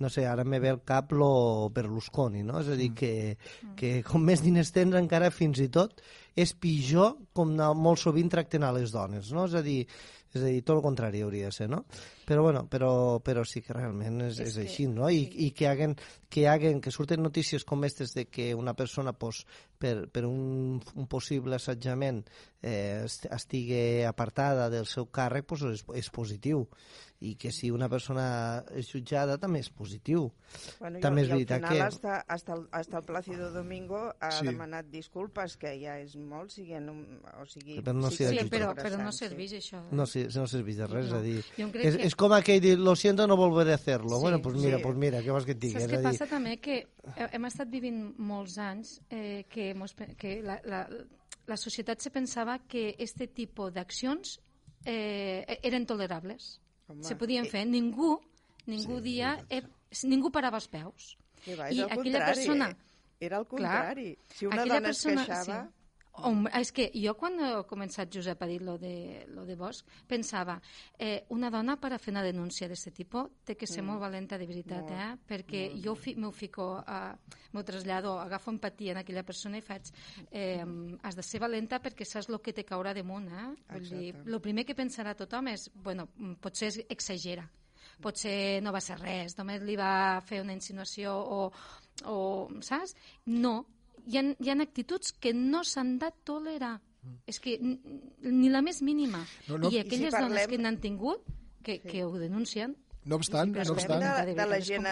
no 0.00 0.08
sé, 0.08 0.24
ara 0.26 0.44
me 0.44 0.60
ve 0.62 0.70
el 0.72 0.80
cap 0.86 1.12
lo 1.12 1.68
Berlusconi, 1.74 2.44
no? 2.46 2.62
És 2.62 2.70
a 2.72 2.78
dir, 2.78 2.90
mm. 2.92 2.96
que, 2.96 3.74
que 3.76 3.92
com 4.06 4.24
més 4.24 4.42
diners 4.44 4.72
tens 4.72 4.96
encara 4.96 5.32
fins 5.34 5.60
i 5.60 5.68
tot 5.74 6.00
és 6.38 6.54
pitjor 6.54 7.16
com 7.34 7.52
molt 7.76 8.00
sovint 8.00 8.30
tracten 8.30 8.64
a 8.64 8.72
les 8.76 8.94
dones, 8.94 9.32
no? 9.34 9.48
És 9.50 9.58
a 9.58 9.64
dir, 9.66 9.82
és 10.34 10.42
a 10.42 10.46
dir, 10.46 10.60
tot 10.62 10.76
el 10.76 10.82
contrari 10.84 11.22
hauria 11.24 11.48
de 11.48 11.56
ser, 11.56 11.68
no? 11.72 11.84
Però, 12.28 12.42
bueno, 12.44 12.66
però, 12.68 12.90
però 13.24 13.44
sí 13.48 13.62
que 13.64 13.76
realment 13.76 14.20
és, 14.26 14.40
és, 14.42 14.50
és 14.52 14.58
així, 14.64 14.84
que... 14.84 14.92
no? 14.98 15.08
I, 15.08 15.22
i 15.46 15.50
que, 15.56 15.68
haguen, 15.70 15.96
que, 16.28 16.44
haguen, 16.50 16.82
que 16.84 16.92
surten 16.92 17.24
notícies 17.24 17.64
com 17.68 17.80
aquestes 17.80 18.12
de 18.16 18.26
que 18.28 18.50
una 18.54 18.74
persona 18.76 19.14
pues, 19.16 19.44
per, 19.80 20.10
per 20.12 20.26
un, 20.28 20.82
un 20.94 21.08
possible 21.08 21.56
assetjament 21.56 22.22
eh, 22.60 23.06
estigui 23.06 24.04
apartada 24.08 24.68
del 24.72 24.86
seu 24.90 25.08
càrrec 25.08 25.48
pues, 25.48 25.64
és, 25.72 25.84
és 25.96 26.12
positiu 26.12 26.66
i 27.20 27.34
que 27.34 27.50
si 27.50 27.72
una 27.74 27.88
persona 27.90 28.24
és 28.78 28.86
jutjada 28.92 29.38
també 29.42 29.58
és 29.64 29.68
positiu. 29.74 30.28
Bueno, 30.78 31.00
també 31.02 31.24
és 31.24 31.30
veritat 31.32 31.64
que... 31.64 31.80
Hasta, 31.82 32.20
hasta, 32.30 32.54
el, 32.54 32.66
hasta 32.70 33.00
el 33.00 33.04
Plácido 33.08 33.50
Domingo 33.50 33.98
ha 34.20 34.30
sí. 34.36 34.46
demanat 34.46 34.86
disculpes, 34.92 35.56
que 35.58 35.72
ja 35.80 35.96
és 35.98 36.14
molt, 36.14 36.52
siguent, 36.54 36.86
o 37.34 37.46
sigui... 37.50 37.80
Però 37.82 37.96
no 37.96 38.12
sí, 38.14 38.22
sí, 38.22 38.44
però, 38.52 38.70
però 38.78 39.00
no 39.02 39.10
serveix 39.14 39.56
sí. 39.56 39.62
això. 39.64 39.82
Eh? 39.88 39.96
No, 39.98 40.06
sí, 40.06 40.28
no 40.30 40.46
serveix 40.50 40.78
de 40.78 40.90
res, 40.92 41.10
no. 41.10 41.10
és 41.10 41.16
a 41.18 41.22
dir... 41.24 41.40
És, 41.42 41.98
que... 41.98 42.06
és 42.06 42.16
com 42.22 42.36
aquell 42.38 42.62
dir, 42.62 42.76
lo 42.78 42.94
siento, 42.94 43.26
no 43.26 43.38
volveré 43.40 43.74
a 43.74 43.80
hacerlo. 43.80 44.14
Sí, 44.14 44.22
bueno, 44.22 44.40
pues 44.44 44.56
mira, 44.62 44.78
sí. 44.78 44.86
pues 44.86 45.02
mira, 45.02 45.24
què 45.26 45.34
vols 45.34 45.48
que 45.48 45.56
et 45.58 45.62
digui? 45.64 45.82
Saps 45.82 45.96
què 45.96 46.02
passa 46.06 46.30
també? 46.30 46.54
Que 46.62 46.78
hem 47.32 47.50
estat 47.50 47.72
vivint 47.72 47.98
molts 48.30 48.60
anys 48.62 49.00
eh, 49.10 49.42
que, 49.50 49.72
mos, 49.74 49.96
que 50.22 50.38
la, 50.46 50.60
la, 50.70 50.84
la 51.50 51.58
societat 51.58 51.98
se 51.98 52.14
pensava 52.14 52.60
que 52.70 52.92
este 53.02 53.26
tipus 53.26 53.74
d'accions 53.74 54.38
eh, 54.86 55.58
eren 55.66 55.86
tolerables 55.88 56.60
Home, 56.88 57.04
se 57.04 57.16
podien 57.20 57.46
eh... 57.46 57.52
fer. 57.52 57.64
Ningú, 57.68 58.16
ningú 58.66 58.98
sí, 58.98 59.04
dia, 59.04 59.36
eh, 59.48 59.62
ningú 60.08 60.32
parava 60.34 60.60
els 60.60 60.68
peus. 60.72 61.16
va, 61.48 61.70
I 61.70 61.84
aquella 61.86 61.94
contrari. 61.94 62.28
persona... 62.34 62.70
Era 63.18 63.40
el 63.42 63.46
contrari. 63.50 64.12
Clar, 64.14 64.36
si 64.38 64.46
una 64.46 64.64
dona 64.64 64.80
persona, 64.80 65.22
es 65.22 65.28
queixava... 65.28 65.62
Sí. 65.66 65.77
Home, 66.26 66.50
és 66.58 66.70
que 66.74 66.88
jo 66.94 67.14
quan 67.18 67.38
he 67.42 67.50
començat 67.68 68.10
Josep 68.14 68.42
a 68.42 68.48
dir 68.50 68.58
lo 68.66 68.76
de, 68.80 69.24
lo 69.34 69.44
de 69.46 69.54
Bosch 69.58 69.86
pensava, 70.08 70.58
eh, 70.98 71.24
una 71.34 71.50
dona 71.50 71.76
per 71.80 71.92
a 71.94 71.98
fer 72.02 72.12
una 72.14 72.24
denúncia 72.24 72.68
d'aquest 72.68 72.94
tipus 72.96 73.30
té 73.44 73.54
que 73.58 73.66
ser 73.66 73.82
mm. 73.82 73.90
molt 73.92 74.02
valenta 74.02 74.38
de 74.38 74.48
veritat, 74.48 74.88
molt, 74.88 74.96
eh? 74.98 75.28
perquè 75.28 75.62
molt. 75.68 75.84
jo 75.84 75.94
fi, 75.94 76.14
m'ho 76.18 76.32
fico, 76.34 76.68
uh, 76.80 77.38
m'ho 77.54 77.64
trasllado, 77.64 78.16
agafo 78.18 78.50
empatia 78.54 78.96
en 78.96 79.02
aquella 79.02 79.24
persona 79.26 79.60
i 79.60 79.64
faig 79.64 79.92
eh, 80.30 80.64
has 81.02 81.16
de 81.16 81.24
ser 81.26 81.40
valenta 81.44 81.80
perquè 81.82 82.06
saps 82.08 82.28
el 82.28 82.40
que 82.42 82.54
te 82.56 82.66
caurà 82.66 82.94
damunt, 82.96 83.30
eh? 83.30 83.48
Vull 83.72 83.88
dir, 83.88 84.12
el 84.26 84.40
primer 84.44 84.66
que 84.66 84.76
pensarà 84.78 85.14
tothom 85.16 85.52
és, 85.54 85.68
bueno, 85.74 86.08
potser 86.42 86.72
exagera, 86.88 87.46
potser 88.02 88.60
no 88.62 88.72
va 88.74 88.82
ser 88.84 88.98
res, 89.00 89.36
només 89.38 89.62
li 89.64 89.76
va 89.78 90.20
fer 90.26 90.42
una 90.44 90.54
insinuació 90.56 91.14
o, 91.14 91.40
o 92.06 92.18
saps? 92.64 92.94
No, 93.26 93.60
hi 94.08 94.18
ha, 94.20 94.24
hi 94.40 94.50
ha 94.50 94.58
actituds 94.64 95.12
que 95.20 95.34
no 95.36 95.64
s'han 95.68 95.96
de 96.02 96.10
tolerar. 96.28 96.76
Mm. 97.02 97.18
És 97.30 97.40
que 97.40 97.56
ni 97.60 98.48
la 98.50 98.62
més 98.64 98.80
mínima. 98.82 99.20
No, 99.48 99.58
no, 99.58 99.70
I 99.70 99.82
aquelles 99.82 100.08
I 100.08 100.10
si 100.10 100.16
parlem... 100.16 100.34
dones 100.34 100.52
que 100.52 100.60
n'han 100.62 100.80
tingut, 100.82 101.28
que, 101.62 101.78
sí. 101.78 101.88
que 101.90 102.06
ho 102.06 102.14
denuncien... 102.20 102.76
No 103.08 103.16
obstant, 103.20 103.54
no 103.54 103.76
obstant... 103.76 104.02
De, 104.02 104.34
de 104.36 104.46
la 104.48 104.58
gent 104.64 104.88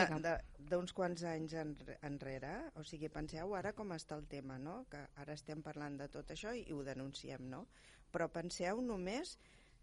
d'uns 0.66 0.92
quants 0.96 1.22
anys 1.28 1.54
enrere, 1.56 2.52
o 2.78 2.82
sigui, 2.86 3.10
penseu 3.12 3.52
ara 3.54 3.72
com 3.76 3.92
està 3.94 4.16
el 4.18 4.24
tema, 4.30 4.56
no? 4.58 4.80
que 4.90 4.98
ara 5.22 5.36
estem 5.36 5.60
parlant 5.62 5.98
de 6.00 6.08
tot 6.10 6.32
això 6.34 6.54
i, 6.56 6.64
i 6.66 6.74
ho 6.74 6.82
denunciem, 6.86 7.44
no? 7.50 7.66
però 8.10 8.26
penseu 8.32 8.80
només 8.82 9.36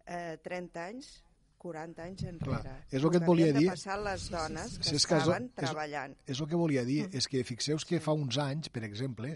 eh, 0.04 0.36
30 0.44 0.84
anys 0.84 1.14
40 1.64 2.04
anys 2.04 2.24
enrere. 2.28 2.60
Clar, 2.60 2.78
és 2.90 3.00
el 3.02 3.12
que 3.12 3.20
et 3.22 3.28
volia 3.28 3.52
dir... 3.56 3.68
passar 3.72 3.98
les 4.04 4.26
dones 4.32 4.78
que 4.78 4.84
sí, 4.84 4.90
sí, 4.90 4.96
sí. 4.96 5.02
estaven 5.02 5.48
és, 5.48 5.54
treballant. 5.62 6.16
És, 6.24 6.34
és 6.36 6.42
el 6.44 6.50
que 6.50 6.60
volia 6.60 6.84
dir, 6.88 7.04
mm. 7.06 7.20
és 7.20 7.30
que 7.32 7.44
fixeu 7.48 7.80
que 7.88 8.02
fa 8.04 8.16
uns 8.16 8.38
anys, 8.42 8.68
per 8.74 8.84
exemple, 8.84 9.32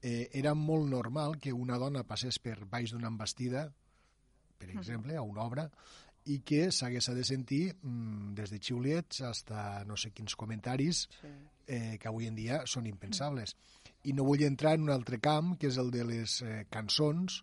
eh, 0.00 0.28
era 0.40 0.54
molt 0.56 0.88
normal 0.88 1.36
que 1.42 1.52
una 1.52 1.78
dona 1.82 2.04
passés 2.08 2.40
per 2.42 2.58
baix 2.70 2.94
d'una 2.94 3.12
embestida, 3.12 3.66
per 4.56 4.70
mm. 4.70 4.78
exemple, 4.80 5.16
a 5.16 5.24
una 5.26 5.44
obra, 5.44 5.68
i 6.26 6.40
que 6.42 6.70
s'hagués 6.74 7.06
de 7.14 7.24
sentir 7.24 7.62
mm, 7.74 8.32
des 8.38 8.50
de 8.50 8.58
xiulets 8.58 9.22
fins 9.22 9.84
no 9.86 9.98
sé 10.00 10.10
quins 10.10 10.34
comentaris 10.34 11.04
sí. 11.20 11.30
eh, 11.66 11.98
que 12.00 12.08
avui 12.10 12.26
en 12.26 12.34
dia 12.38 12.64
són 12.66 12.88
impensables. 12.90 13.54
I 14.06 14.14
no 14.14 14.26
vull 14.26 14.42
entrar 14.46 14.74
en 14.78 14.86
un 14.86 14.94
altre 14.94 15.20
camp, 15.22 15.54
que 15.60 15.70
és 15.70 15.78
el 15.82 15.92
de 15.94 16.02
les 16.06 16.40
eh, 16.42 16.64
cançons, 16.70 17.42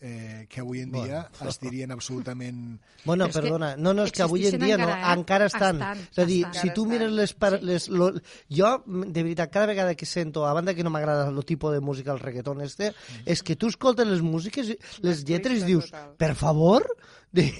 eh, 0.00 0.46
que 0.48 0.60
avui 0.60 0.80
en 0.80 0.92
dia 0.92 1.30
bueno. 1.38 1.50
estirien 1.50 1.90
absolutament... 1.92 2.80
Bueno, 3.04 3.28
perdona, 3.28 3.74
no, 3.76 3.92
no, 3.92 4.04
és 4.08 4.12
que 4.12 4.22
avui 4.24 4.46
en 4.48 4.58
dia 4.60 4.76
encara, 4.78 4.94
no, 4.94 4.96
eh? 4.96 5.14
encara 5.18 5.48
estan. 5.50 5.80
estan. 5.80 6.04
És 6.10 6.18
a 6.18 6.26
dir, 6.28 6.38
estan. 6.46 6.60
si 6.60 6.74
tu 6.76 6.86
mires 6.88 7.12
les... 7.12 7.34
Par 7.36 7.58
les 7.60 7.88
lo, 7.92 8.10
jo, 8.48 8.70
de 8.86 9.22
veritat, 9.22 9.52
cada 9.52 9.68
vegada 9.70 9.94
que 9.94 10.08
sento, 10.08 10.46
a 10.48 10.54
banda 10.56 10.74
que 10.74 10.84
no 10.84 10.92
m'agrada 10.94 11.28
el 11.28 11.44
tipus 11.44 11.72
de 11.72 11.80
música, 11.80 12.12
el 12.12 12.20
reggaeton 12.20 12.62
este, 12.64 12.92
mm. 12.92 13.26
és 13.26 13.42
que 13.42 13.56
tu 13.56 13.68
escoltes 13.72 14.08
les 14.08 14.22
músiques, 14.24 14.72
les 15.04 15.24
lletres 15.28 15.62
i 15.62 15.74
dius, 15.74 15.92
per 16.20 16.34
favor, 16.38 16.88
de, 17.34 17.50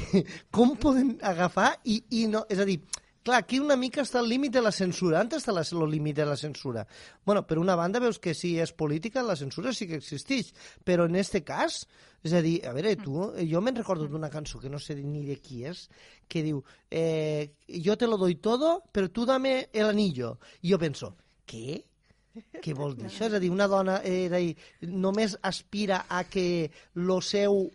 com 0.54 0.74
poden 0.80 1.18
agafar 1.22 1.74
i, 1.84 2.02
i 2.10 2.26
no... 2.30 2.46
És 2.50 2.58
a 2.62 2.66
dir, 2.66 2.80
Clar, 3.22 3.42
aquí 3.42 3.58
una 3.60 3.76
mica 3.76 4.00
està 4.00 4.22
el 4.22 4.30
límit 4.32 4.54
de 4.54 4.62
la 4.64 4.72
censura. 4.72 5.18
Antes 5.20 5.44
està 5.44 5.52
el 5.52 5.90
límit 5.92 6.16
de 6.16 6.24
la 6.24 6.36
censura. 6.36 6.86
bueno, 7.26 7.46
per 7.46 7.58
una 7.58 7.76
banda 7.76 8.00
veus 8.00 8.18
que 8.18 8.32
si 8.34 8.58
és 8.58 8.72
política, 8.72 9.22
la 9.22 9.36
censura 9.36 9.72
sí 9.72 9.86
que 9.86 9.96
existeix, 9.96 10.54
però 10.84 11.04
en 11.04 11.16
este 11.16 11.44
cas, 11.44 11.86
és 12.24 12.32
a 12.32 12.40
dir, 12.40 12.64
a 12.66 12.72
veure, 12.72 12.96
tu, 12.96 13.32
jo 13.50 13.60
me'n 13.60 13.76
recordo 13.76 14.08
d'una 14.08 14.30
cançó 14.30 14.58
que 14.58 14.70
no 14.70 14.78
sé 14.78 14.96
ni 14.96 15.26
de 15.26 15.36
qui 15.36 15.64
és, 15.68 15.88
que 16.28 16.42
diu, 16.42 16.64
eh, 16.90 17.52
jo 17.68 17.96
te 17.96 18.06
lo 18.06 18.16
doy 18.16 18.36
todo, 18.36 18.82
però 18.90 19.12
tu 19.12 19.26
dame 19.26 19.68
el 19.72 19.92
anillo. 19.92 20.38
I 20.62 20.72
jo 20.72 20.78
penso, 20.78 21.14
què? 21.44 21.82
Què 22.62 22.72
vol 22.72 22.96
dir 22.96 23.10
això? 23.10 23.26
És 23.26 23.36
a 23.36 23.42
dir, 23.42 23.50
una 23.52 23.68
dona 23.68 24.00
eh, 24.04 24.54
només 24.80 25.36
aspira 25.42 26.06
a 26.08 26.24
que 26.24 26.70
el 26.96 27.16
seu 27.20 27.66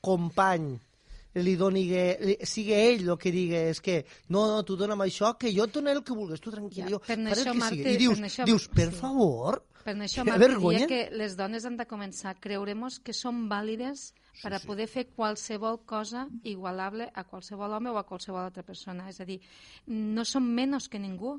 company 0.00 0.78
li 1.42 1.56
doni, 1.58 1.84
sigui 2.46 2.74
ell 2.76 3.08
el 3.08 3.18
que 3.18 3.32
digui, 3.34 3.58
és 3.74 3.80
que 3.82 4.00
no, 4.28 4.44
no, 4.50 4.62
tu 4.66 4.76
dona'm 4.78 5.02
això, 5.06 5.32
que 5.38 5.50
jo 5.54 5.66
et 5.66 5.74
donaré 5.74 5.98
el 5.98 6.04
que 6.06 6.14
vulguis, 6.14 6.42
tu 6.42 6.52
tranquil, 6.54 6.84
ja, 6.84 6.90
jo 6.92 7.00
per 7.02 7.18
això, 7.34 7.54
Marta, 7.58 7.78
I 7.90 7.96
dius, 7.98 8.20
per 8.20 8.28
això, 8.28 8.46
dius 8.48 8.68
per 8.70 8.90
sí. 8.92 8.98
favor, 9.00 9.62
per 9.84 9.96
això, 9.98 10.24
Marta, 10.24 10.48
diria 10.54 10.86
que 10.90 11.00
les 11.12 11.34
dones 11.36 11.66
han 11.66 11.78
de 11.80 11.88
començar 11.90 12.30
a 12.32 12.38
creure-nos 12.40 13.00
que 13.04 13.12
són 13.16 13.48
vàlides 13.50 14.12
per 14.42 14.52
a 14.54 14.60
poder 14.62 14.86
fer 14.90 15.08
qualsevol 15.10 15.82
cosa 15.86 16.24
igualable 16.42 17.10
a 17.12 17.26
qualsevol 17.28 17.74
home 17.76 17.90
o 17.92 17.98
a 17.98 18.06
qualsevol 18.06 18.46
altra 18.46 18.64
persona. 18.66 19.10
És 19.10 19.20
a 19.20 19.26
dir, 19.28 19.40
no 19.86 20.24
som 20.24 20.46
menys 20.46 20.88
que 20.88 20.98
ningú. 21.02 21.36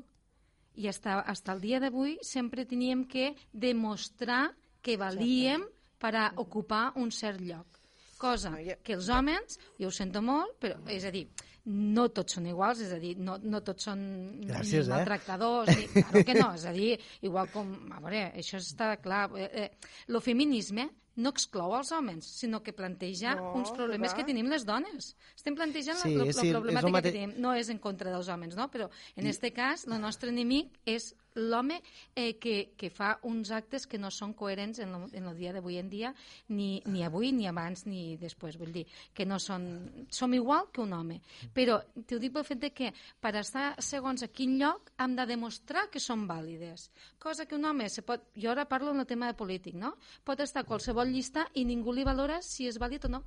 I 0.76 0.86
fins, 0.92 1.00
fins 1.00 1.48
el 1.54 1.64
dia 1.64 1.80
d'avui 1.80 2.18
sempre 2.22 2.66
teníem 2.68 3.06
que 3.08 3.32
demostrar 3.52 4.52
que 4.82 4.96
valíem 5.00 5.64
per 5.98 6.14
a 6.14 6.26
ocupar 6.36 6.92
un 7.00 7.10
cert 7.10 7.40
lloc 7.40 7.85
cosa 8.20 8.54
que 8.82 8.96
els 8.96 9.10
homes, 9.12 9.58
jo 9.80 9.90
ho 9.90 9.94
sento 9.94 10.22
molt, 10.24 10.56
però 10.62 10.78
és 10.92 11.06
a 11.06 11.12
dir, 11.14 11.26
no 11.66 12.06
tots 12.14 12.36
són 12.36 12.46
iguals, 12.50 12.82
és 12.86 12.92
a 12.94 13.00
dir, 13.02 13.16
no, 13.18 13.38
no 13.42 13.60
tots 13.66 13.88
són 13.88 14.02
Gràcies, 14.46 14.86
eh? 14.86 14.92
maltractadors, 14.92 15.72
ni, 15.74 15.88
claro 15.96 16.22
que 16.28 16.36
no, 16.38 16.52
és 16.54 16.66
a 16.68 16.74
dir, 16.76 16.92
igual 17.26 17.50
com, 17.54 17.72
a 17.92 18.02
veure, 18.04 18.28
això 18.38 18.60
està 18.62 18.94
clar, 19.02 19.26
eh, 19.38 19.50
eh, 19.66 19.98
el 20.08 20.20
feminisme 20.22 20.88
no 21.16 21.32
exclou 21.32 21.74
els 21.78 21.92
homes, 21.96 22.28
sinó 22.40 22.62
que 22.62 22.74
planteja 22.76 23.34
no, 23.38 23.52
uns 23.60 23.72
problemes 23.76 24.12
clar. 24.12 24.22
que 24.22 24.30
tenim 24.32 24.50
les 24.52 24.66
dones. 24.68 25.14
Estem 25.34 25.56
plantejant 25.56 26.00
sí, 26.02 26.14
la, 26.14 26.26
la, 26.28 26.32
sí, 26.36 26.50
la 26.50 26.58
problemàtica 26.58 26.92
mate... 26.92 27.12
que 27.12 27.18
tenim. 27.18 27.36
No 27.42 27.54
és 27.56 27.70
en 27.72 27.80
contra 27.82 28.12
dels 28.12 28.28
homes, 28.32 28.56
no? 28.58 28.68
però 28.72 28.90
en 29.16 29.28
aquest 29.28 29.48
cas 29.56 29.86
el 29.88 30.00
nostre 30.02 30.32
enemic 30.34 30.76
és 30.84 31.14
l'home 31.36 31.82
eh, 32.14 32.38
que, 32.38 32.72
que 32.76 32.90
fa 32.90 33.18
uns 33.28 33.50
actes 33.52 33.86
que 33.86 34.00
no 34.00 34.10
són 34.10 34.32
coherents 34.34 34.80
en, 34.80 34.92
lo, 34.92 35.00
en 35.12 35.28
el 35.28 35.36
dia 35.36 35.52
d'avui 35.52 35.78
en 35.78 35.90
dia, 35.92 36.12
ni, 36.48 36.80
ni 36.88 37.04
avui, 37.04 37.30
ni 37.36 37.46
abans, 37.46 37.84
ni 37.86 38.16
després. 38.20 38.56
Vull 38.58 38.72
dir, 38.72 38.86
que 39.14 39.26
no 39.28 39.38
són... 39.42 40.06
Som 40.10 40.34
igual 40.34 40.70
que 40.72 40.80
un 40.80 40.94
home. 40.96 41.20
Però 41.54 41.78
t'ho 42.08 42.18
dic 42.22 42.32
pel 42.34 42.46
fet 42.48 42.62
de 42.64 42.72
que 42.74 42.92
per 43.20 43.34
estar 43.40 43.68
segons 43.84 44.24
a 44.24 44.30
quin 44.32 44.56
lloc 44.60 44.92
hem 45.02 45.16
de 45.18 45.28
demostrar 45.28 45.86
que 45.92 46.00
som 46.00 46.26
vàlides. 46.28 46.88
Cosa 47.22 47.46
que 47.46 47.56
un 47.58 47.68
home 47.68 47.88
se 47.92 48.04
pot... 48.06 48.30
Jo 48.36 48.52
ara 48.54 48.66
parlo 48.68 48.94
en 48.94 49.04
el 49.04 49.08
tema 49.08 49.28
de 49.28 49.36
polític, 49.38 49.76
no? 49.76 49.94
Pot 50.24 50.40
estar 50.40 50.64
a 50.64 50.68
qualsevol 51.06 51.14
llista 51.14 51.46
i 51.54 51.64
ningú 51.64 51.92
li 51.92 52.04
valora 52.04 52.40
si 52.42 52.66
és 52.66 52.78
vàlid 52.78 53.04
o 53.06 53.08
no. 53.08 53.22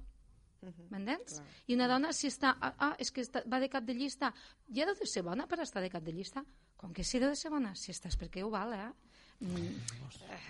Uh 0.62 0.70
-huh. 0.70 0.90
M'entens? 0.90 1.42
I 1.68 1.76
una 1.76 1.88
dona, 1.88 2.12
si 2.12 2.28
està... 2.28 2.58
Ah, 2.60 2.74
ah 2.78 2.96
és 3.00 3.12
que 3.12 3.22
està, 3.22 3.44
va 3.48 3.60
de 3.60 3.70
cap 3.70 3.84
de 3.84 3.94
llista. 3.94 4.34
Ja 4.68 4.84
ha 4.84 4.94
de 4.94 5.06
ser 5.06 5.24
bona 5.24 5.48
per 5.48 5.60
estar 5.62 5.82
de 5.82 5.90
cap 5.90 6.04
de 6.04 6.12
llista. 6.12 6.44
Com 6.76 6.94
que 6.94 7.04
si 7.04 7.20
de 7.20 7.36
ser 7.36 7.50
bona? 7.50 7.76
Si 7.76 7.92
estàs 7.92 8.18
perquè 8.18 8.44
ho 8.44 8.50
val, 8.50 8.74
eh? 8.74 8.92
Mm, 9.40 9.80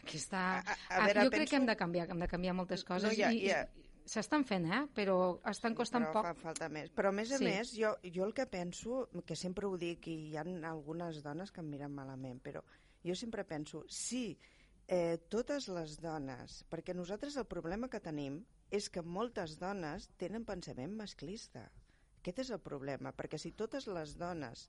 aquí 0.03 0.17
està... 0.17 0.61
A, 0.65 0.73
a, 0.89 0.97
a 0.97 1.05
veure, 1.05 1.23
jo 1.23 1.29
penso... 1.29 1.31
crec 1.31 1.49
que 1.49 1.55
hem 1.55 1.65
de 1.65 1.75
canviar, 1.75 2.07
que 2.07 2.13
hem 2.13 2.19
de 2.19 2.27
canviar 2.27 2.53
moltes 2.53 2.83
coses. 2.83 3.09
No, 3.09 3.15
ja, 3.15 3.31
i, 3.31 3.47
ja. 3.47 3.67
S'estan 4.05 4.43
fent, 4.43 4.65
eh? 4.65 4.87
Però 4.95 5.39
estan 5.45 5.75
costant 5.75 6.03
però 6.05 6.13
poc. 6.13 6.23
Fa 6.25 6.33
falta 6.33 6.69
més. 6.69 6.89
Però, 6.89 7.09
a 7.09 7.11
més 7.11 7.31
a 7.31 7.37
sí. 7.37 7.43
més, 7.43 7.75
jo, 7.77 7.95
jo 8.03 8.25
el 8.25 8.33
que 8.33 8.47
penso, 8.47 9.09
que 9.25 9.35
sempre 9.35 9.67
ho 9.67 9.77
dic, 9.77 10.07
i 10.07 10.29
hi 10.29 10.37
ha 10.37 10.43
algunes 10.71 11.21
dones 11.21 11.51
que 11.51 11.61
em 11.61 11.69
miren 11.69 11.93
malament, 11.93 12.39
però 12.41 12.63
jo 13.03 13.15
sempre 13.15 13.43
penso, 13.43 13.85
si 13.87 14.37
eh, 14.89 15.19
totes 15.29 15.67
les 15.69 15.99
dones, 16.01 16.63
perquè 16.71 16.95
nosaltres 16.97 17.37
el 17.37 17.45
problema 17.49 17.89
que 17.93 18.01
tenim 18.01 18.41
és 18.73 18.89
que 18.89 19.05
moltes 19.05 19.57
dones 19.61 20.09
tenen 20.17 20.45
pensament 20.45 20.95
masclista. 20.97 21.67
Aquest 22.19 22.41
és 22.45 22.49
el 22.55 22.61
problema, 22.63 23.13
perquè 23.15 23.37
si 23.39 23.53
totes 23.53 23.87
les 23.87 24.15
dones 24.17 24.65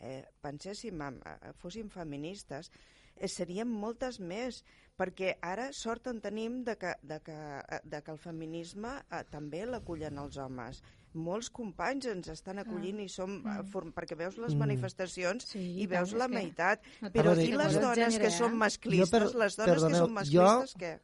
eh, 0.00 0.24
penséssim, 0.42 1.00
eh, 1.06 1.52
fóssim 1.62 1.88
feministes, 1.88 2.70
eh, 3.14 3.28
seríem 3.30 3.70
moltes 3.70 4.18
més, 4.20 4.64
perquè 4.98 5.36
ara 5.42 5.70
sort 5.72 6.10
en 6.10 6.20
tenim 6.20 6.62
de 6.66 6.76
que, 6.78 6.94
de 7.02 7.20
que, 7.22 7.38
eh, 7.62 7.80
de 7.84 8.02
que 8.02 8.12
el 8.12 8.18
feminisme 8.18 8.98
eh, 9.06 9.22
també 9.30 9.64
l'acullen 9.66 10.18
els 10.18 10.36
homes. 10.36 10.82
Molts 11.14 11.50
companys 11.54 12.08
ens 12.10 12.30
estan 12.32 12.58
acollint 12.62 12.98
ah. 12.98 13.06
i 13.06 13.12
som... 13.12 13.36
Eh, 13.40 13.56
mm. 13.56 13.72
For, 13.72 13.86
perquè 13.96 14.18
veus 14.18 14.38
les 14.38 14.54
mm. 14.54 14.62
manifestacions 14.64 15.50
sí, 15.54 15.64
i 15.82 15.88
veus 15.90 16.14
la 16.18 16.28
meitat. 16.30 16.82
No 17.02 17.12
Però 17.14 17.36
i 17.38 17.50
les 17.54 17.78
dones 17.80 18.18
que 18.20 18.32
són 18.34 18.56
masclistes? 18.60 19.12
Per, 19.14 19.42
les 19.44 19.58
dones 19.60 19.74
perdoneu, 19.74 20.00
que 20.00 20.02
són 20.06 20.16
masclistes, 20.18 20.74
jo, 20.74 20.82
què? 20.82 20.96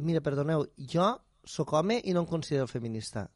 Mira, 0.00 0.24
perdoneu, 0.24 0.64
jo 0.94 1.10
sóc 1.44 1.76
home 1.76 2.00
i 2.04 2.16
no 2.16 2.24
em 2.24 2.30
considero 2.30 2.68
feminista 2.70 3.28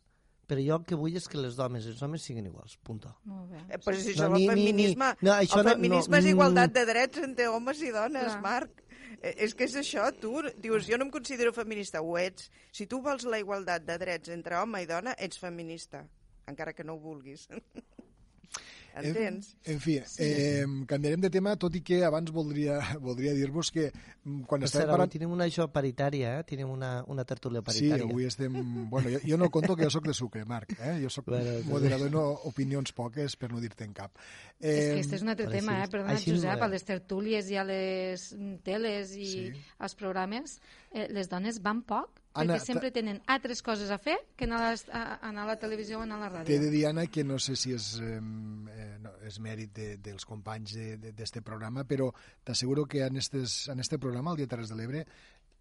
però 0.48 0.60
jo 0.60 0.76
el 0.76 0.84
que 0.88 0.96
vull 0.98 1.16
és 1.16 1.26
que 1.30 1.40
les 1.40 1.56
dones 1.56 1.86
i 1.86 1.90
els 1.92 2.02
homes 2.04 2.24
siguin 2.26 2.46
iguals, 2.48 2.76
punto. 2.84 3.10
Molt 3.30 3.48
bé. 3.52 3.62
Eh, 3.68 3.78
però 3.80 3.96
si 3.96 4.12
això 4.12 4.28
no, 4.28 4.38
el 4.38 4.50
feminisme, 4.50 5.10
ni, 5.10 5.20
ni. 5.22 5.28
No, 5.28 5.36
això 5.38 5.60
el 5.62 5.70
feminisme 5.70 6.12
no, 6.12 6.16
no, 6.16 6.20
és 6.20 6.30
igualtat 6.32 6.74
de 6.76 6.84
drets 6.90 7.22
entre 7.24 7.48
homes 7.52 7.80
i 7.80 7.92
dones, 7.94 8.28
clar. 8.28 8.42
Marc. 8.44 8.83
Eh, 9.20 9.34
és 9.46 9.54
que 9.54 9.68
és 9.68 9.76
això, 9.80 10.06
tu 10.20 10.34
dius, 10.62 10.86
jo 10.88 10.98
no 10.98 11.08
em 11.08 11.12
considero 11.14 11.52
feminista, 11.56 12.02
ho 12.02 12.16
ets. 12.20 12.50
Si 12.72 12.86
tu 12.90 13.00
vols 13.04 13.26
la 13.28 13.40
igualtat 13.42 13.86
de 13.86 13.98
drets 14.00 14.32
entre 14.34 14.58
home 14.60 14.82
i 14.84 14.88
dona, 14.90 15.16
ets 15.18 15.40
feminista, 15.40 16.04
encara 16.50 16.74
que 16.76 16.84
no 16.84 16.98
ho 16.98 17.02
vulguis. 17.02 17.48
Entens? 19.02 19.56
En, 19.64 19.72
en 19.74 19.80
fi, 19.80 19.96
eh, 20.22 20.64
canviarem 20.86 21.20
de 21.20 21.30
tema, 21.30 21.56
tot 21.58 21.74
i 21.74 21.80
que 21.82 22.04
abans 22.06 22.30
voldria, 22.30 22.76
voldria 23.02 23.32
dir-vos 23.34 23.70
que 23.74 23.88
mm, 23.90 24.42
quan 24.46 24.60
Per 24.62 24.68
estàvem 24.68 24.90
parlant... 24.92 25.10
tenim 25.10 25.32
una 25.34 25.48
això 25.48 25.66
paritària, 25.72 26.36
eh? 26.38 26.44
Tenim 26.46 26.70
una, 26.70 27.02
una 27.10 27.24
tertúlia 27.24 27.60
Sí, 27.60 27.66
paritària. 27.90 28.04
avui 28.06 28.24
estem... 28.28 28.54
Bueno, 28.90 29.10
jo, 29.10 29.18
jo 29.26 29.36
no 29.40 29.50
conto 29.50 29.74
que 29.76 29.84
jo 29.84 29.90
sóc 29.90 30.06
de 30.06 30.14
sucre, 30.14 30.44
Marc. 30.44 30.76
Eh? 30.78 30.98
Jo 31.02 31.10
sóc 31.10 31.26
Bueno, 31.26 31.58
moderador, 31.66 32.10
no 32.12 32.22
opinions 32.50 32.92
poques, 32.92 33.34
per 33.36 33.50
no 33.52 33.60
dir-te 33.60 33.84
en 33.84 33.92
cap. 33.94 34.12
És 34.60 34.92
que 34.94 35.00
este 35.00 35.16
és 35.16 35.22
un 35.26 35.34
altre 35.34 35.48
tema, 35.50 35.80
eh? 35.82 35.88
Perdona, 35.90 36.14
així 36.14 36.30
Josep, 36.30 36.62
a 36.62 36.68
les 36.70 36.84
tertúlies 36.86 37.50
i 37.50 37.56
a 37.58 37.64
les 37.64 38.30
mm, 38.32 38.60
teles 38.62 39.16
i 39.16 39.26
Sí. 39.34 39.48
als 39.78 39.94
programes, 39.98 40.60
eh, 40.92 41.08
les 41.10 41.28
dones 41.28 41.58
van 41.60 41.82
poc, 41.82 42.20
Anna, 42.34 42.56
perquè 42.56 42.66
sempre 42.66 42.90
tenen 42.90 43.20
altres 43.30 43.60
coses 43.62 43.90
a 43.94 43.98
fer 43.98 44.16
que 44.36 44.44
anar 44.48 44.60
a, 44.60 44.70
les- 44.72 44.88
a, 44.90 45.02
a 45.14 45.28
anar 45.28 45.44
a 45.44 45.46
la 45.52 45.56
televisió 45.62 45.98
o 46.00 46.02
anar 46.02 46.16
a 46.16 46.30
la 46.30 46.42
T'he 46.44 46.58
de 46.58 46.66
ràdio. 46.66 46.70
dir, 46.74 46.86
Anna, 46.88 47.06
que 47.06 47.22
no 47.24 47.38
sé 47.38 47.54
si 47.56 47.72
és, 47.72 48.00
eh, 48.02 48.18
no, 48.20 49.12
és 49.22 49.38
mèrit 49.40 49.72
de, 49.76 49.96
dels 50.02 50.24
companys 50.26 50.74
d'este 51.14 51.42
programa, 51.42 51.84
però 51.84 52.10
t'asseguro 52.44 52.86
que 52.86 53.04
en, 53.06 53.16
estes, 53.16 53.68
en 53.68 53.78
este 53.80 53.98
programa, 53.98 54.32
el 54.32 54.36
Dia 54.42 54.48
Terres 54.50 54.68
de 54.68 54.76
l'Ebre, 54.76 55.04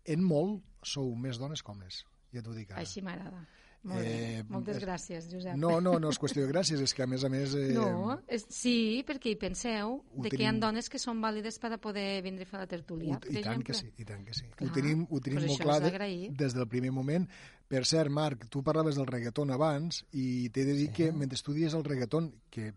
en 0.06 0.24
molt 0.24 0.64
sou 0.82 1.14
més 1.16 1.38
dones 1.40 1.62
que 1.64 1.72
homes. 1.72 2.04
Ja 2.34 2.42
t'ho 2.42 2.54
dic 2.58 2.72
ara. 2.74 2.82
Així 2.82 3.02
m'agrada. 3.06 3.46
Molt 3.84 4.00
bé. 4.00 4.12
Eh, 4.39 4.43
Moltes 4.48 4.78
és- 4.78 4.84
gràcies, 4.86 5.26
Josep. 5.28 5.58
No, 5.60 5.82
no, 5.84 5.98
no 6.00 6.10
és 6.10 6.19
qüestió 6.19 6.46
de 6.46 6.52
gràcies, 6.54 6.80
és 6.80 6.93
que 6.96 7.04
a 7.04 7.08
més 7.08 7.24
a 7.26 7.30
més... 7.30 7.54
Eh, 7.60 7.74
No, 7.76 8.13
és, 8.28 8.46
sí, 8.50 9.04
perquè 9.06 9.34
hi 9.34 9.36
penseu 9.36 9.98
de 10.15 10.30
que 10.30 10.38
hi 10.39 10.46
ha 10.46 10.52
tenim- 10.54 10.62
dones 10.62 10.88
que 10.89 11.00
són 11.00 11.19
vàlides 11.22 11.60
per 11.60 11.74
a 11.74 11.78
poder 11.78 12.22
vindre 12.24 12.46
a 12.46 12.48
fer 12.48 12.60
la 12.62 12.67
tertúlia, 12.67 13.15
Ho, 13.15 13.17
I 13.17 13.19
tant 13.19 13.38
exemple. 13.41 13.63
que 13.65 13.74
sí, 13.74 13.91
i 13.98 14.06
tant 14.06 14.24
que 14.24 14.34
sí. 14.34 14.46
Clar, 14.56 14.69
ho 14.69 14.74
tenim, 14.74 15.04
ho 15.10 15.19
tenim 15.19 15.46
molt 15.48 15.62
clar 15.62 15.82
de, 15.84 16.30
des 16.32 16.54
del 16.56 16.67
primer 16.67 16.91
moment. 16.96 17.28
Per 17.67 17.84
cert, 17.86 18.10
Marc, 18.10 18.48
tu 18.50 18.62
parlaves 18.63 18.96
del 18.96 19.08
reggaeton 19.08 19.52
abans 19.52 20.06
i 20.13 20.50
t'he 20.50 20.63
de 20.63 20.74
dir 20.80 20.88
sí. 20.88 20.93
que 20.93 21.12
mentre 21.12 21.36
estudies 21.36 21.74
el 21.74 21.84
reggaeton, 21.84 22.32
que 22.50 22.72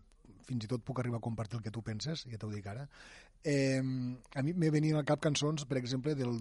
fins 0.47 0.63
i 0.63 0.67
tot 0.67 0.83
puc 0.83 0.99
arribar 0.99 1.19
a 1.19 1.21
compartir 1.21 1.57
el 1.59 1.63
que 1.63 1.71
tu 1.71 1.81
penses, 1.83 2.25
ja 2.31 2.37
t'ho 2.39 2.49
dic 2.49 2.65
ara, 2.67 2.87
eh, 3.43 3.79
a 3.79 4.41
mi 4.43 4.53
me 4.53 4.69
venien 4.71 4.95
al 4.97 5.05
cap 5.05 5.19
cançons, 5.21 5.63
per 5.65 5.77
exemple, 5.77 6.15
del, 6.15 6.39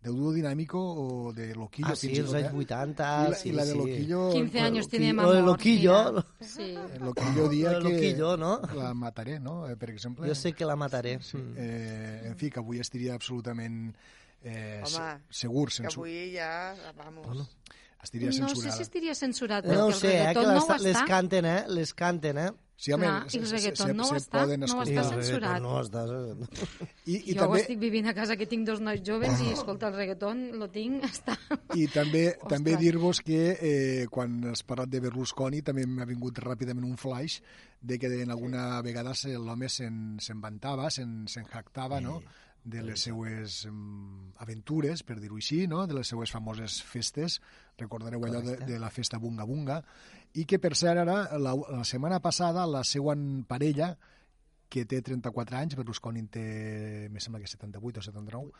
del 0.00 0.14
Duo 0.14 0.32
Dinámico 0.32 0.78
o 0.78 1.32
de 1.32 1.54
Loquillo. 1.56 1.88
Ah, 1.90 1.96
sí, 1.96 2.12
els 2.16 2.26
tot, 2.30 2.36
anys 2.36 2.52
eh? 2.52 2.56
80, 2.56 3.26
I 3.26 3.30
la, 3.30 3.36
sí, 3.36 3.48
i 3.48 3.52
la 3.52 3.64
de 3.64 3.72
sí. 3.72 3.78
Loquillo... 3.78 4.30
15 4.32 4.60
años 4.60 4.86
Loquillo- 4.86 4.90
tiene 4.90 5.12
Lo 5.12 5.22
amor. 5.22 5.34
de 5.34 5.42
Loquillo, 5.42 6.12
mira. 6.12 6.26
Sí. 6.40 6.74
Loquillo 7.00 7.48
dia 7.48 7.72
Lo 7.72 7.78
de 7.80 7.84
que 7.90 7.94
Loquillo, 7.94 8.36
no? 8.36 8.60
la 8.76 8.94
mataré, 8.94 9.40
no? 9.40 9.68
Eh, 9.68 9.76
per 9.76 9.90
exemple. 9.90 10.28
Jo 10.28 10.34
sé 10.34 10.52
que 10.52 10.64
la 10.64 10.76
mataré. 10.76 11.18
Sí. 11.20 11.36
Eh, 11.56 12.22
en 12.26 12.36
fi, 12.36 12.48
que 12.50 12.60
avui 12.60 12.78
estaria 12.78 13.14
absolutament 13.14 13.94
eh, 14.42 14.82
Home, 14.86 15.18
segur, 15.30 15.68
Que 15.68 15.74
sensu... 15.82 16.00
avui 16.00 16.32
ja, 16.36 16.76
vamos... 16.96 17.26
Bueno, 17.26 17.48
estaria 18.00 18.28
No 18.28 18.32
sé 18.32 18.38
censurada. 18.46 18.76
si 18.76 18.82
estaria 18.82 19.14
censurat, 19.16 19.64
No 19.64 19.70
perquè 19.72 19.82
ho 19.82 19.88
el 19.88 19.94
sé, 19.94 20.06
eh, 20.06 20.12
que 20.12 20.18
reggaeton 20.28 20.54
no 20.54 20.76
les, 20.86 21.02
canten, 21.10 21.44
eh? 21.44 21.64
Les 21.68 21.92
canten, 21.94 22.38
eh? 22.38 22.50
Sí, 22.78 22.92
home, 22.94 23.08
Clar, 23.08 23.24
i 23.26 23.26
el 23.26 23.30
se- 23.32 23.40
se- 23.48 23.54
reggaeton 23.56 23.88
se- 23.88 23.94
no 23.98 24.04
ho 24.04 24.08
se 24.12 24.18
està, 24.22 24.42
no 24.54 24.66
ho 24.78 24.82
està 24.84 25.02
censurat. 25.08 25.62
No, 25.64 25.72
està... 25.82 26.02
I, 27.08 27.16
i, 27.16 27.34
jo 27.34 27.40
ho 27.40 27.46
també, 27.48 27.60
estic 27.64 27.80
vivint 27.82 28.06
a 28.06 28.14
casa, 28.14 28.36
que 28.38 28.46
tinc 28.46 28.68
dos 28.68 28.78
nois 28.84 29.00
joves 29.02 29.40
i, 29.42 29.48
escolta, 29.56 29.88
el 29.90 29.96
reggaeton 29.98 30.44
lo 30.60 30.68
tinc, 30.70 31.02
està... 31.08 31.34
i 31.74 31.88
també, 31.90 32.22
Ostres. 32.36 32.52
també 32.54 32.76
dir-vos 32.78 33.20
que 33.26 33.40
eh, 33.58 34.06
quan 34.14 34.38
has 34.52 34.62
parlat 34.62 34.92
de 34.94 35.00
Berlusconi 35.08 35.64
també 35.66 35.88
m'ha 35.90 36.06
vingut 36.06 36.38
ràpidament 36.44 36.86
un 36.86 36.94
flash 37.00 37.40
de 37.82 37.98
que 37.98 38.12
en 38.22 38.30
alguna 38.30 38.80
vegada 38.86 39.10
se- 39.18 39.34
l'home 39.34 39.66
se'n 39.68 40.20
se'n 40.22 40.38
vantava, 40.40 40.86
se'n 40.94 41.24
se'n 41.26 41.50
jactava, 41.50 41.98
no?, 42.00 42.20
de 42.68 42.82
les 42.84 43.00
seues 43.00 43.62
mm, 43.70 44.34
aventures, 44.44 45.00
per 45.06 45.14
dir-ho 45.22 45.38
així, 45.38 45.62
no? 45.70 45.86
de 45.88 45.94
les 45.96 46.08
seues 46.10 46.28
famoses 46.34 46.82
festes, 46.84 47.38
recordareu 47.78 48.20
allò 48.26 48.42
de, 48.44 48.56
de 48.66 48.78
la 48.82 48.90
festa 48.92 49.16
Bunga 49.22 49.46
Bunga, 49.48 49.78
i 50.34 50.44
que, 50.44 50.58
per 50.58 50.74
cert, 50.76 50.98
ara, 51.00 51.38
la, 51.38 51.54
la 51.54 51.84
setmana 51.84 52.20
passada, 52.20 52.66
la 52.66 52.84
seua 52.84 53.14
parella, 53.48 53.96
que 54.68 54.84
té 54.84 55.00
34 55.00 55.56
anys, 55.56 55.76
Berlusconi 55.78 56.20
en 56.20 56.28
té, 56.28 57.08
me 57.10 57.20
sembla 57.20 57.40
que 57.40 57.48
78 57.48 58.00
o 58.00 58.02
79, 58.02 58.50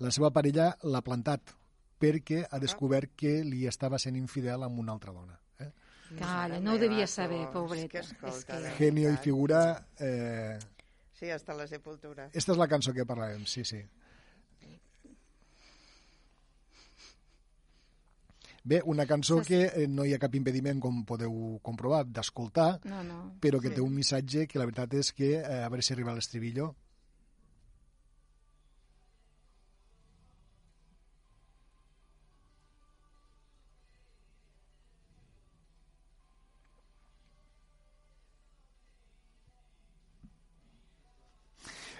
la 0.00 0.10
seva 0.10 0.30
parella 0.32 0.70
l'ha 0.84 1.02
plantat 1.04 1.52
perquè 2.00 2.44
ha 2.50 2.58
descobert 2.62 3.12
que 3.18 3.42
li 3.44 3.66
estava 3.66 3.98
sent 3.98 4.16
infidel 4.16 4.62
amb 4.64 4.78
una 4.78 4.92
altra 4.94 5.12
dona. 5.12 5.36
Eh? 5.60 5.68
Calla, 6.18 6.60
no 6.60 6.72
ho 6.74 6.78
devia 6.78 7.06
saber, 7.06 7.42
pobreta. 7.52 7.98
És 8.00 8.12
que 8.14 8.28
escolta, 8.30 8.36
És 8.38 8.44
que- 8.46 8.60
de 8.62 8.70
Genio 8.78 9.12
i 9.12 9.16
figura... 9.16 9.84
Eh, 9.98 10.58
Sí, 11.18 11.28
hasta 11.34 11.52
la 11.52 11.66
sepultura. 11.66 12.28
esta 12.32 12.52
és 12.52 12.58
la 12.58 12.68
cançó 12.70 12.92
que 12.94 13.02
parlàvem, 13.04 13.42
sí, 13.44 13.64
sí. 13.66 13.80
Bé, 18.68 18.82
una 18.84 19.06
cançó 19.08 19.38
que 19.40 19.62
eh, 19.64 19.86
no 19.88 20.04
hi 20.04 20.12
ha 20.12 20.18
cap 20.20 20.34
impediment, 20.36 20.76
com 20.84 20.98
podeu 21.08 21.32
comprovar, 21.64 22.02
d'escoltar, 22.04 22.66
No, 22.84 22.98
no. 23.06 23.20
però 23.40 23.62
que 23.64 23.70
té 23.72 23.80
un 23.80 23.94
missatge 23.96 24.44
que 24.46 24.58
la 24.60 24.66
veritat 24.68 24.92
és 24.98 25.12
que, 25.16 25.30
eh, 25.38 25.62
a 25.64 25.70
veure 25.72 25.80
si 25.86 25.94
arriba 25.94 26.12
a 26.12 26.18
l'estribillo, 26.18 26.74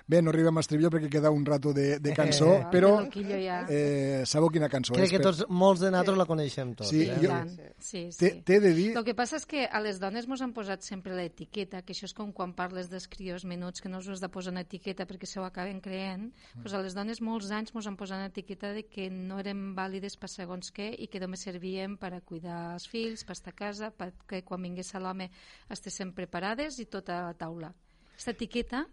Bé, 0.09 0.23
no 0.25 0.33
arribem 0.33 0.57
a 0.57 0.63
estribillo 0.65 0.89
perquè 0.89 1.11
queda 1.13 1.29
un 1.29 1.43
rato 1.45 1.75
de, 1.77 1.99
de 2.01 2.13
cançó, 2.17 2.47
Eh, 2.57 2.65
però 2.73 2.95
ja. 3.13 3.59
eh, 3.69 4.23
sabeu 4.25 4.49
quina 4.49 4.71
cançó 4.73 4.95
Crec 4.97 5.05
és? 5.05 5.13
que 5.13 5.21
tots, 5.21 5.43
molts 5.53 5.83
de 5.83 5.91
nosaltres 5.93 6.17
la 6.17 6.25
coneixem 6.25 6.71
tots. 6.79 6.89
Sí, 6.89 7.03
eh? 7.05 7.19
jo-. 7.21 7.37
Sí, 7.77 8.07
sí. 8.17 8.31
t'he 8.41 8.57
de 8.65 8.73
dir... 8.73 8.87
El 8.97 9.05
que 9.05 9.13
passa 9.19 9.37
és 9.37 9.45
que 9.45 9.67
a 9.69 9.83
les 9.85 10.01
dones 10.01 10.25
mos 10.27 10.41
han 10.41 10.55
posat 10.57 10.87
sempre 10.87 11.13
l'etiqueta, 11.13 11.83
que 11.85 11.93
això 11.93 12.09
és 12.09 12.17
com 12.17 12.33
quan 12.33 12.55
parles 12.57 12.89
dels 12.89 13.05
crios 13.13 13.45
menuts, 13.45 13.85
que 13.85 13.93
no 13.93 14.01
us 14.01 14.09
has 14.09 14.25
de 14.25 14.31
posar 14.33 14.55
una 14.57 14.65
etiqueta 14.65 15.05
perquè 15.05 15.29
se 15.29 15.43
ho 15.43 15.45
acaben 15.45 15.83
creent, 15.85 16.31
mm. 16.33 16.65
pues 16.65 16.73
a 16.73 16.81
les 16.81 16.97
dones 16.97 17.21
molts 17.21 17.53
anys 17.53 17.75
mos 17.77 17.87
han 17.87 18.01
posat 18.01 18.23
una 18.23 18.33
etiqueta 18.33 18.73
de 18.73 18.87
que 18.89 19.11
no 19.13 19.43
érem 19.45 19.75
vàlides 19.77 20.17
per 20.17 20.33
segons 20.33 20.73
què 20.73 20.89
i 20.97 21.11
que 21.13 21.21
només 21.21 21.45
servíem 21.45 21.99
per 22.01 22.15
a 22.17 22.23
cuidar 22.25 22.73
els 22.79 22.89
fills, 22.89 23.29
per 23.29 23.37
estar 23.37 23.53
a 23.53 23.61
casa, 23.61 23.93
perquè 23.93 24.41
quan 24.41 24.65
vingués 24.65 24.95
l'home 24.97 25.29
estiguessin 25.69 26.17
preparades 26.17 26.81
i 26.81 26.89
tota 26.89 27.21
la 27.29 27.37
taula. 27.37 27.75
Aquesta 28.17 28.33
etiqueta 28.33 28.87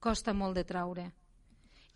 costa 0.00 0.34
molt 0.34 0.56
de 0.58 0.64
traure. 0.66 1.10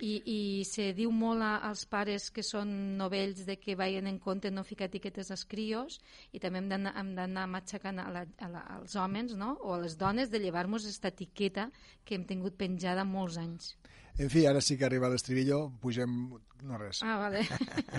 I, 0.03 0.15
i 0.27 0.39
se 0.67 0.89
diu 0.93 1.13
molt 1.15 1.45
a, 1.47 1.53
als 1.69 1.85
pares 1.87 2.27
que 2.35 2.43
són 2.43 2.71
novells 2.99 3.45
de 3.47 3.55
que 3.63 3.77
vagin 3.79 4.09
en 4.11 4.19
compte 4.19 4.51
no 4.51 4.65
ficar 4.67 4.89
etiquetes 4.91 5.31
als 5.31 5.45
crios 5.47 6.01
i 6.35 6.41
també 6.43 6.59
hem 6.59 6.69
d'anar 6.73 6.93
hem 6.99 7.13
d'anar 7.15 7.45
matxacant 7.53 8.03
a 8.03 8.09
la, 8.11 8.25
a 8.43 8.49
la, 8.51 8.65
als 8.75 8.97
homes 8.99 9.37
no? 9.39 9.53
o 9.63 9.77
a 9.77 9.79
les 9.85 9.95
dones 9.97 10.35
de 10.35 10.43
llevar-nos 10.43 10.89
aquesta 10.89 11.15
etiqueta 11.15 11.69
que 12.05 12.19
hem 12.19 12.27
tingut 12.27 12.59
penjada 12.59 13.07
molts 13.07 13.39
anys. 13.39 13.71
En 14.19 14.31
fi, 14.31 14.45
ara 14.51 14.61
sí 14.63 14.77
que 14.79 14.87
arriba 14.87 15.11
l'estribillo, 15.11 15.69
pugem... 15.83 16.19
No 16.65 16.79
res. 16.81 17.03
Ah, 17.05 17.17
vale. 17.21 17.43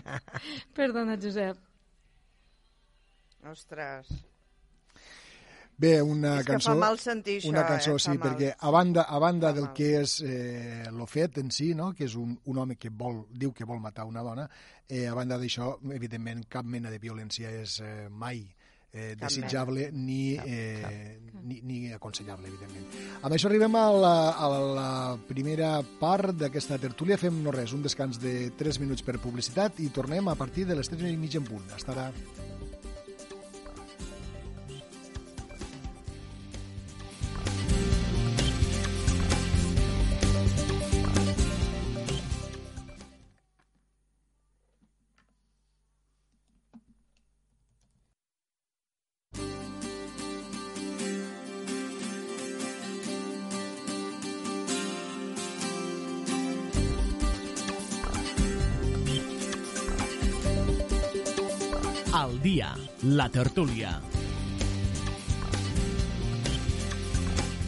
Perdona, 0.78 1.20
Josep. 1.22 1.60
Ostres. 3.46 4.10
Bé, 5.78 6.02
una 6.02 6.38
És 6.40 6.46
que 6.46 6.54
cançó... 6.54 6.72
fa 6.72 6.80
mal 6.80 7.00
sentir 7.04 7.40
això, 7.42 7.52
una 7.52 7.66
cançó, 7.68 7.96
eh? 7.98 8.00
Fa 8.00 8.04
sí, 8.06 8.14
mal. 8.14 8.22
perquè 8.24 8.52
a 8.56 8.72
banda, 8.72 9.04
a 9.04 9.20
banda 9.20 9.50
Fa 9.50 9.58
del 9.58 9.68
mal. 9.68 9.74
que 9.76 9.90
és 10.00 10.18
eh, 10.24 10.86
lo 10.96 11.08
fet 11.12 11.42
en 11.42 11.52
si, 11.52 11.74
no? 11.76 11.90
que 11.94 12.08
és 12.08 12.16
un, 12.16 12.38
un 12.46 12.62
home 12.64 12.78
que 12.80 12.90
vol, 12.90 13.26
diu 13.32 13.52
que 13.52 13.68
vol 13.68 13.82
matar 13.84 14.06
una 14.08 14.24
dona, 14.24 14.48
eh, 14.88 15.06
a 15.08 15.16
banda 15.18 15.40
d'això, 15.42 15.74
evidentment, 15.92 16.46
cap 16.48 16.66
mena 16.66 16.94
de 16.94 17.02
violència 17.04 17.52
és 17.52 17.82
eh, 17.84 18.08
mai 18.10 18.46
eh, 18.96 19.16
desitjable 19.20 19.90
ni, 19.92 20.38
eh, 20.40 21.20
ni, 21.44 21.60
ni 21.62 21.92
aconsellable, 21.92 22.48
evidentment. 22.48 22.88
Amb 23.20 23.36
això 23.36 23.52
arribem 23.52 23.76
a 23.76 23.86
la, 23.92 24.16
a 24.32 24.50
la 24.80 24.90
primera 25.28 25.76
part 26.00 26.32
d'aquesta 26.40 26.80
tertúlia. 26.80 27.20
Fem 27.20 27.44
no 27.44 27.52
res, 27.52 27.76
un 27.76 27.84
descans 27.84 28.22
de 28.24 28.52
3 28.56 28.80
minuts 28.86 29.04
per 29.04 29.20
publicitat 29.20 29.84
i 29.84 29.92
tornem 29.92 30.32
a 30.32 30.40
partir 30.40 30.70
de 30.72 30.80
les 30.80 30.90
3 30.90 31.12
i 31.12 31.18
mitja 31.20 31.44
en 31.44 31.52
punt. 31.52 31.68
Estarà... 31.76 32.08
Al 62.16 62.38
dia, 62.40 62.70
la 63.04 63.26
tertúlia. 63.28 63.90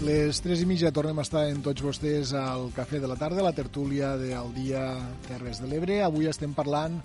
Les 0.07 0.39
3 0.39 0.61
i 0.63 0.67
mitja 0.69 0.91
tornem 0.95 1.19
a 1.19 1.25
estar 1.27 1.41
en 1.51 1.59
tots 1.65 1.83
vostès 1.83 2.31
al 2.31 2.69
Cafè 2.71 3.01
de 3.03 3.09
la 3.11 3.17
Tarda, 3.19 3.43
la 3.43 3.51
tertúlia 3.51 4.13
del 4.15 4.53
dia 4.55 4.85
Terres 5.27 5.59
de 5.59 5.67
l'Ebre. 5.67 5.99
Avui 6.05 6.31
estem 6.31 6.55
parlant 6.55 6.95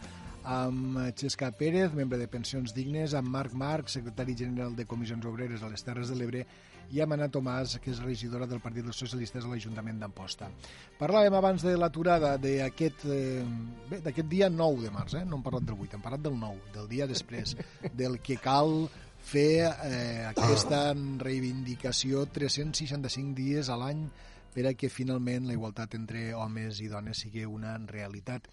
amb 0.44 0.98
Xesca 1.16 1.50
Pérez, 1.56 1.92
membre 1.94 2.18
de 2.18 2.28
Pensions 2.28 2.74
Dignes, 2.74 3.14
amb 3.14 3.30
Marc 3.30 3.54
Marc, 3.54 3.90
secretari 3.92 4.34
general 4.38 4.76
de 4.76 4.86
Comissions 4.86 5.26
Obreres 5.26 5.62
a 5.62 5.70
les 5.70 5.84
Terres 5.84 6.10
de 6.10 6.18
l'Ebre, 6.18 6.44
i 6.92 7.00
amb 7.00 7.14
Anna 7.16 7.28
Tomàs, 7.32 7.78
que 7.80 7.92
és 7.92 8.02
regidora 8.04 8.46
del 8.50 8.60
Partit 8.60 8.84
dels 8.84 8.98
Socialistes 8.98 9.46
a 9.46 9.52
l'Ajuntament 9.52 10.00
d'Amposta. 10.02 10.50
Parlàvem 10.98 11.36
abans 11.38 11.64
de 11.64 11.76
l'aturada 11.78 12.34
d'aquest 12.40 13.06
eh, 13.06 14.24
dia 14.28 14.50
9 14.50 14.82
de 14.82 14.90
març, 14.92 15.16
eh? 15.20 15.24
no 15.24 15.38
hem 15.38 15.46
parlat 15.46 15.68
del 15.70 15.78
8, 15.78 15.96
hem 15.96 16.04
parlat 16.04 16.26
del 16.26 16.36
9, 16.40 16.74
del 16.74 16.90
dia 16.90 17.08
després, 17.08 17.56
del 18.02 18.20
que 18.20 18.36
cal 18.42 18.88
fer 19.22 19.70
eh, 19.70 20.26
aquesta 20.26 20.90
reivindicació 21.22 22.26
365 22.34 23.38
dies 23.38 23.70
a 23.70 23.78
l'any 23.78 24.04
per 24.52 24.66
a 24.68 24.74
que 24.76 24.90
finalment 24.92 25.46
la 25.48 25.54
igualtat 25.56 25.94
entre 25.96 26.32
homes 26.36 26.82
i 26.84 26.88
dones 26.92 27.22
sigui 27.24 27.46
una 27.48 27.78
realitat. 27.88 28.48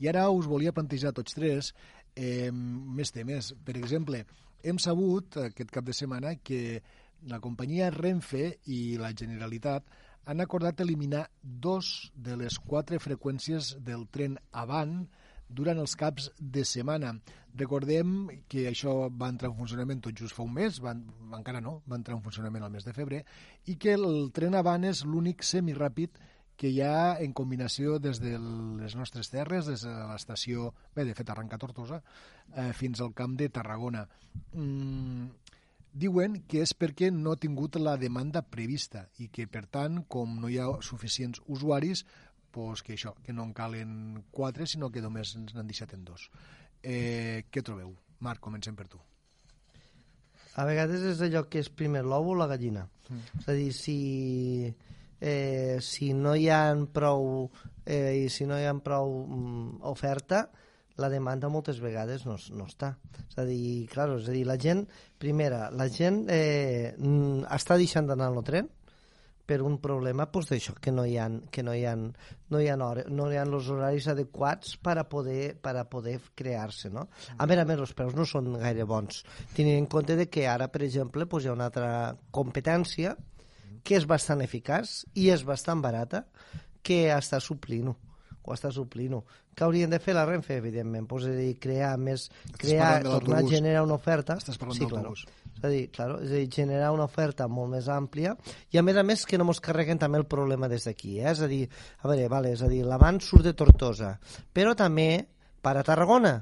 I 0.00 0.08
ara 0.10 0.28
us 0.30 0.48
volia 0.50 0.74
plantejar 0.74 1.14
tots 1.14 1.36
tres 1.36 1.72
eh, 2.16 2.50
més 2.52 3.12
temes. 3.14 3.52
Per 3.64 3.76
exemple, 3.78 4.24
hem 4.64 4.80
sabut 4.82 5.38
aquest 5.44 5.70
cap 5.70 5.84
de 5.84 5.94
setmana 5.96 6.34
que 6.42 6.80
la 7.30 7.40
companyia 7.40 7.92
Renfe 7.94 8.58
i 8.72 8.96
la 9.00 9.12
Generalitat 9.16 9.86
han 10.24 10.40
acordat 10.40 10.80
eliminar 10.80 11.26
dos 11.42 12.10
de 12.16 12.36
les 12.40 12.58
quatre 12.58 12.98
freqüències 13.00 13.74
del 13.84 14.06
tren 14.12 14.38
Avant 14.52 15.04
durant 15.48 15.78
els 15.78 15.94
caps 16.00 16.30
de 16.40 16.64
setmana. 16.64 17.12
Recordem 17.54 18.14
que 18.50 18.64
això 18.70 19.10
va 19.12 19.28
entrar 19.30 19.50
en 19.52 19.58
funcionament 19.58 20.00
tot 20.02 20.16
just 20.18 20.34
fa 20.34 20.42
un 20.42 20.54
mes, 20.56 20.80
va, 20.82 20.94
encara 21.36 21.60
no, 21.62 21.76
va 21.86 22.00
entrar 22.00 22.16
en 22.16 22.24
funcionament 22.24 22.64
al 22.64 22.72
mes 22.72 22.86
de 22.86 22.94
febrer, 22.96 23.22
i 23.68 23.76
que 23.76 23.94
el 23.94 24.32
tren 24.34 24.56
Avant 24.58 24.88
és 24.88 25.04
l'únic 25.04 25.44
semiràpid 25.44 26.16
que 26.16 26.33
hi 26.62 26.80
ha 26.84 27.16
en 27.20 27.32
combinació 27.36 27.98
des 27.98 28.20
de 28.22 28.36
les 28.38 28.94
nostres 28.94 29.30
terres, 29.32 29.66
des 29.66 29.82
de 29.86 29.94
l'estació, 30.10 30.70
bé, 30.94 31.04
de 31.04 31.14
fet 31.18 31.30
arranca 31.30 31.58
Tortosa, 31.58 32.00
eh, 32.54 32.72
fins 32.72 33.00
al 33.00 33.14
camp 33.14 33.34
de 33.40 33.48
Tarragona. 33.50 34.04
Mm, 34.52 35.26
diuen 35.94 36.40
que 36.50 36.62
és 36.62 36.74
perquè 36.78 37.10
no 37.14 37.32
ha 37.32 37.40
tingut 37.40 37.78
la 37.80 37.96
demanda 37.96 38.42
prevista 38.42 39.08
i 39.18 39.28
que, 39.28 39.46
per 39.46 39.66
tant, 39.66 40.04
com 40.10 40.38
no 40.40 40.50
hi 40.50 40.58
ha 40.58 40.68
suficients 40.82 41.42
usuaris, 41.46 42.04
pues 42.54 42.82
que 42.86 42.94
això, 42.94 43.14
que 43.22 43.34
no 43.34 43.42
en 43.42 43.52
calen 43.52 44.24
quatre, 44.30 44.66
sinó 44.70 44.90
que 44.94 45.02
només 45.02 45.34
ens 45.34 45.54
n'han 45.54 45.66
deixat 45.70 45.94
en 45.96 46.04
dos. 46.06 46.28
Eh, 46.82 47.46
què 47.50 47.62
trobeu? 47.66 47.94
Marc, 48.22 48.40
comencem 48.40 48.76
per 48.78 48.86
tu. 48.88 49.00
A 50.54 50.64
vegades 50.68 51.02
és 51.02 51.22
allò 51.24 51.48
que 51.50 51.58
és 51.64 51.70
primer 51.70 52.04
l'ou 52.06 52.30
o 52.30 52.36
la 52.38 52.46
gallina. 52.46 52.86
Mm. 53.08 53.40
És 53.40 53.48
a 53.48 53.56
dir, 53.58 53.72
si 53.74 53.96
eh, 55.20 55.78
si 55.80 56.12
no 56.14 56.34
hi 56.34 56.48
ha 56.50 56.74
prou 56.92 57.48
eh, 57.84 58.24
i 58.24 58.28
si 58.32 58.46
no 58.48 58.58
hi 58.58 58.66
ha 58.68 58.74
prou 58.84 59.12
mm, 59.26 59.82
oferta, 59.90 60.46
la 60.96 61.10
demanda 61.10 61.50
moltes 61.50 61.80
vegades 61.82 62.24
no, 62.26 62.36
no 62.54 62.68
està. 62.70 62.94
És 63.26 63.38
a 63.40 63.44
dir, 63.48 63.86
clar, 63.90 64.12
és 64.18 64.30
a 64.30 64.34
dir, 64.36 64.44
la 64.46 64.58
gent, 64.60 64.84
primera, 65.18 65.68
la 65.74 65.88
gent 65.90 66.24
eh, 66.30 66.94
mm, 66.96 67.46
està 67.56 67.78
deixant 67.80 68.08
d'anar 68.10 68.30
al 68.30 68.42
tren 68.46 68.70
per 69.44 69.60
un 69.60 69.76
problema 69.82 70.24
pues, 70.32 70.48
d'això, 70.48 70.72
que 70.80 70.92
no 70.94 71.04
hi 71.04 71.18
ha, 71.20 71.26
que 71.52 71.62
no 71.66 71.74
hi 71.76 71.84
ha, 71.84 71.92
no 71.96 72.60
hi 72.60 72.68
ha, 72.70 72.76
hora, 72.80 73.04
no 73.12 73.26
hi 73.28 73.36
ha 73.36 73.44
els 73.44 73.68
horaris 73.68 74.06
adequats 74.08 74.78
per 74.80 74.96
a 75.00 75.04
poder, 75.08 75.52
per 75.60 75.74
a 75.76 75.84
poder 75.90 76.16
crear-se. 76.34 76.88
No? 76.94 77.08
A 77.36 77.48
més 77.50 77.60
a 77.60 77.66
més, 77.68 77.82
els 77.84 77.92
preus 77.96 78.16
no 78.16 78.24
són 78.28 78.54
gaire 78.62 78.86
bons. 78.88 79.20
Tenint 79.56 79.82
en 79.82 79.90
compte 79.90 80.16
de 80.16 80.30
que 80.32 80.46
ara, 80.48 80.70
per 80.72 80.84
exemple, 80.86 81.28
pues, 81.28 81.44
hi 81.44 81.52
ha 81.52 81.58
una 81.58 81.68
altra 81.68 81.90
competència 82.32 83.16
que 83.84 83.98
és 83.98 84.08
bastant 84.08 84.42
eficaç 84.44 85.02
i 85.14 85.28
és 85.34 85.44
bastant 85.44 85.82
barata, 85.84 86.24
que 86.84 87.06
està 87.12 87.40
suplint-ho 87.40 87.94
o 88.44 88.52
està 88.52 88.70
suplint-ho. 88.74 89.22
Què 89.56 89.64
haurien 89.64 89.92
de 89.92 89.98
fer 90.02 90.14
la 90.16 90.24
Renfe, 90.28 90.58
evidentment? 90.60 91.06
Pues, 91.08 91.24
és 91.28 91.32
a 91.32 91.38
dir, 91.38 91.54
crear 91.60 91.94
més... 92.00 92.26
crear, 92.60 92.98
tornar 93.06 93.40
a 93.40 93.48
generar 93.48 93.84
una 93.86 93.96
oferta... 93.96 94.36
Estàs 94.40 94.58
parlant 94.60 94.76
sí, 94.76 94.88
claro. 94.90 95.14
És 95.14 95.64
a 95.64 95.70
dir, 95.72 95.84
claro, 95.94 96.18
és 96.20 96.32
a 96.32 96.40
dir, 96.42 96.48
generar 96.52 96.90
una 96.92 97.06
oferta 97.08 97.46
molt 97.48 97.72
més 97.72 97.88
àmplia 97.88 98.34
i 98.74 98.80
a 98.80 98.82
més 98.84 98.98
a 99.00 99.04
més 99.06 99.24
que 99.24 99.40
no 99.40 99.46
mos 99.48 99.62
carreguen 99.64 100.00
també 100.02 100.20
el 100.20 100.26
problema 100.28 100.68
des 100.68 100.84
d'aquí, 100.88 101.16
eh? 101.22 101.30
és 101.32 101.40
a 101.40 101.48
dir, 101.48 101.62
a 102.02 102.10
veure, 102.10 102.26
vale, 102.32 102.52
és 102.52 102.64
a 102.64 102.68
dir, 102.68 102.82
l'avant 102.84 103.22
surt 103.24 103.48
de 103.48 103.54
Tortosa, 103.56 104.12
però 104.52 104.74
també 104.76 105.08
per 105.64 105.78
a 105.78 105.86
Tarragona 105.86 106.34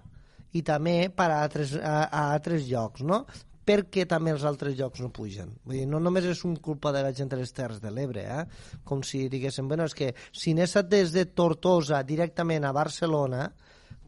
i 0.59 0.65
també 0.67 0.97
per 1.15 1.29
a 1.31 1.39
altres, 1.45 1.77
a, 1.79 2.09
a 2.09 2.27
altres 2.33 2.67
llocs, 2.67 3.07
no? 3.07 3.23
Perquè 3.67 4.07
també 4.11 4.33
els 4.35 4.45
altres 4.49 4.77
llocs 4.79 5.03
no 5.03 5.13
pugen. 5.15 5.53
Vull 5.65 5.81
dir, 5.81 5.89
no 5.91 6.01
només 6.03 6.27
és 6.29 6.45
un 6.49 6.57
culpa 6.57 6.93
de 6.95 7.03
la 7.05 7.13
gent 7.17 7.31
de 7.33 7.39
les 7.41 7.53
Terres 7.55 7.83
de 7.83 7.93
l'Ebre, 7.95 8.25
eh? 8.27 8.79
com 8.85 9.03
si 9.07 9.29
diguéssim, 9.33 9.69
bueno, 9.71 9.87
és 9.87 9.95
que 9.95 10.13
si 10.33 10.57
anés 10.57 10.75
des 10.91 11.13
de 11.15 11.27
Tortosa 11.27 12.03
directament 12.03 12.65
a 12.67 12.75
Barcelona, 12.75 13.51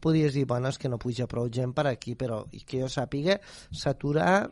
podries 0.05 0.35
dir, 0.35 0.45
bueno, 0.45 0.69
és 0.69 0.77
que 0.77 0.89
no 0.91 0.99
puja 1.01 1.25
prou 1.29 1.47
gent 1.49 1.73
per 1.73 1.87
aquí, 1.89 2.13
però 2.19 2.43
i 2.53 2.61
que 2.67 2.81
jo 2.83 2.89
sàpiga, 2.91 3.39
s'atura 3.73 4.43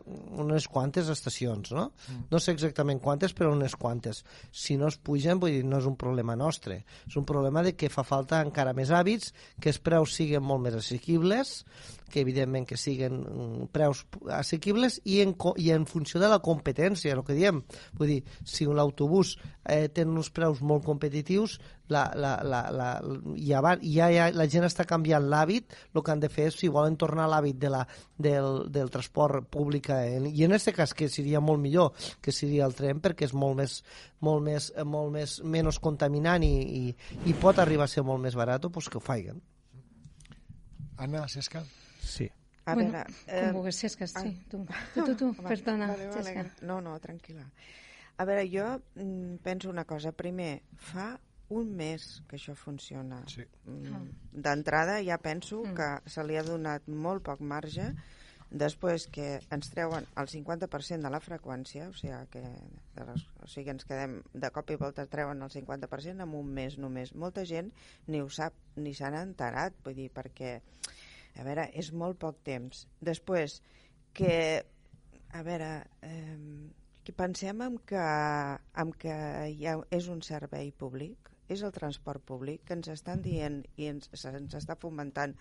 unes 0.42 0.66
quantes 0.72 1.12
estacions, 1.14 1.74
no? 1.76 1.92
Mm. 2.08 2.26
No 2.32 2.42
sé 2.42 2.56
exactament 2.56 3.02
quantes, 3.04 3.36
però 3.38 3.52
unes 3.54 3.76
quantes. 3.78 4.24
Si 4.50 4.80
no 4.82 4.90
es 4.90 4.98
pugen, 4.98 5.42
vull 5.44 5.54
dir, 5.54 5.64
no 5.68 5.78
és 5.82 5.90
un 5.90 5.98
problema 6.00 6.36
nostre. 6.40 6.82
És 7.06 7.18
un 7.20 7.28
problema 7.30 7.62
de 7.66 7.76
que 7.78 7.92
fa 7.94 8.06
falta 8.08 8.42
encara 8.42 8.74
més 8.74 8.90
hàbits, 8.90 9.34
que 9.62 9.70
els 9.74 9.82
preus 9.84 10.18
siguin 10.18 10.42
molt 10.42 10.66
més 10.66 10.80
assequibles, 10.80 11.60
que 12.14 12.22
evidentment 12.22 12.68
que 12.70 12.78
siguin 12.78 13.18
mm, 13.24 13.70
preus 13.74 14.04
assequibles 14.38 15.00
i 15.10 15.22
en, 15.24 15.34
i 15.58 15.72
en 15.74 15.88
funció 15.90 16.22
de 16.22 16.30
la 16.30 16.42
competència, 16.46 17.16
el 17.18 17.24
que 17.26 17.34
diem. 17.38 17.64
Vull 17.98 18.12
dir, 18.12 18.20
si 18.46 18.68
l'autobús 18.70 19.34
eh, 19.66 19.88
té 19.90 20.06
uns 20.06 20.30
preus 20.34 20.62
molt 20.62 20.86
competitius, 20.86 21.58
la, 21.90 22.04
la, 22.16 22.36
la, 22.46 22.62
la, 22.72 22.88
ja, 23.42 23.60
va, 23.66 23.74
ja, 23.82 24.08
ja 24.14 24.30
la 24.34 24.46
gent 24.50 24.68
està 24.68 24.86
canviant 24.90 25.26
l'hàbit, 25.30 25.74
el 25.94 26.04
que 26.06 26.14
han 26.14 26.22
de 26.22 26.30
fer 26.32 26.48
és, 26.52 26.60
si 26.62 26.70
volen 26.72 26.96
tornar 27.02 27.26
a 27.26 27.34
l'hàbit 27.34 27.58
de 27.60 27.74
la, 27.74 27.82
del, 28.16 28.68
del 28.74 28.94
transport 28.94 29.50
públic, 29.52 29.90
eh, 29.90 30.22
i 30.30 30.46
en 30.46 30.54
aquest 30.54 30.74
cas 30.78 30.94
que 30.94 31.10
seria 31.10 31.42
molt 31.42 31.62
millor 31.64 31.94
que 32.22 32.32
seria 32.36 32.68
el 32.70 32.78
tren, 32.78 33.02
perquè 33.04 33.28
és 33.28 33.34
molt 33.34 33.58
més, 33.60 33.80
molt 34.22 34.46
més, 34.46 34.70
molt 34.86 35.14
més 35.18 35.40
menys 35.44 35.82
contaminant 35.82 36.46
i, 36.46 36.54
i, 36.62 36.84
i 37.26 37.38
pot 37.42 37.60
arribar 37.60 37.90
a 37.90 37.96
ser 37.98 38.06
molt 38.06 38.22
més 38.22 38.38
barat, 38.38 38.62
doncs 38.64 38.90
que 38.90 39.02
ho 39.02 39.04
faiguen. 39.04 39.42
Anna, 41.04 41.28
Cesca? 41.28 41.66
Sí. 42.04 42.30
A 42.66 42.76
bueno, 42.76 42.92
veure... 42.92 43.18
Eh, 43.28 43.42
com 43.48 43.60
vulguis, 43.60 43.80
Cesca, 43.84 44.08
sí. 44.08 44.32
Ah, 44.32 44.50
tu, 44.52 44.64
tu, 44.94 45.06
tu, 45.06 45.16
tu 45.20 45.30
no, 45.34 45.48
perdona, 45.48 45.90
vale, 45.92 46.08
vale, 46.08 46.24
Cesca. 46.24 46.66
No, 46.68 46.80
no, 46.84 46.96
tranquil·la. 47.04 47.46
A 48.18 48.26
veure, 48.30 48.48
jo 48.52 48.68
mm, 48.96 49.42
penso 49.44 49.72
una 49.72 49.86
cosa. 49.90 50.14
Primer, 50.16 50.62
fa 50.78 51.14
un 51.54 51.72
mes 51.76 52.08
que 52.30 52.38
això 52.40 52.56
funciona. 52.56 53.22
Sí. 53.32 53.46
Mm, 53.66 53.94
ah. 53.94 54.04
D'entrada 54.48 55.00
ja 55.06 55.20
penso 55.22 55.64
mm. 55.64 55.78
que 55.78 56.12
se 56.16 56.26
li 56.28 56.38
ha 56.40 56.46
donat 56.48 56.88
molt 56.88 57.26
poc 57.26 57.44
marge 57.44 57.92
després 58.54 59.08
que 59.10 59.40
ens 59.52 59.72
treuen 59.74 60.06
el 60.22 60.30
50% 60.30 61.02
de 61.02 61.10
la 61.10 61.20
freqüència, 61.24 61.88
o 61.90 61.96
sigui, 61.98 62.20
que 62.30 62.44
de 62.94 63.06
les, 63.08 63.24
o 63.42 63.50
sigui, 63.50 63.74
ens 63.74 63.88
quedem 63.90 64.20
de 64.30 64.52
cop 64.54 64.70
i 64.70 64.78
volta 64.78 65.08
treuen 65.10 65.42
el 65.42 65.50
50% 65.50 66.28
en 66.28 66.36
un 66.38 66.52
mes 66.54 66.78
només. 66.78 67.16
Molta 67.18 67.48
gent 67.50 67.74
ni 68.08 68.22
ho 68.22 68.30
sap 68.30 68.54
ni 68.78 68.94
s'han 68.94 69.18
enterat, 69.18 69.76
vull 69.84 69.98
dir, 69.98 70.12
perquè 70.14 70.60
a 71.40 71.46
veure, 71.48 71.68
és 71.74 71.92
molt 71.94 72.20
poc 72.22 72.40
temps. 72.46 72.86
Després, 73.02 73.60
que, 74.14 74.36
a 75.34 75.44
veure, 75.46 75.70
eh, 76.06 76.38
que 77.04 77.16
pensem 77.18 77.62
en 77.66 77.78
que, 77.90 78.04
en 78.84 78.94
que 79.00 79.16
hi 79.52 79.68
ha, 79.68 79.78
és 79.92 80.10
un 80.14 80.22
servei 80.26 80.72
públic, 80.72 81.32
és 81.52 81.64
el 81.66 81.74
transport 81.76 82.24
públic, 82.26 82.64
que 82.68 82.78
ens 82.78 82.90
estan 82.94 83.24
dient 83.26 83.64
i 83.76 83.90
ens, 83.92 84.10
ens 84.30 84.56
està 84.60 84.78
fomentant 84.80 85.36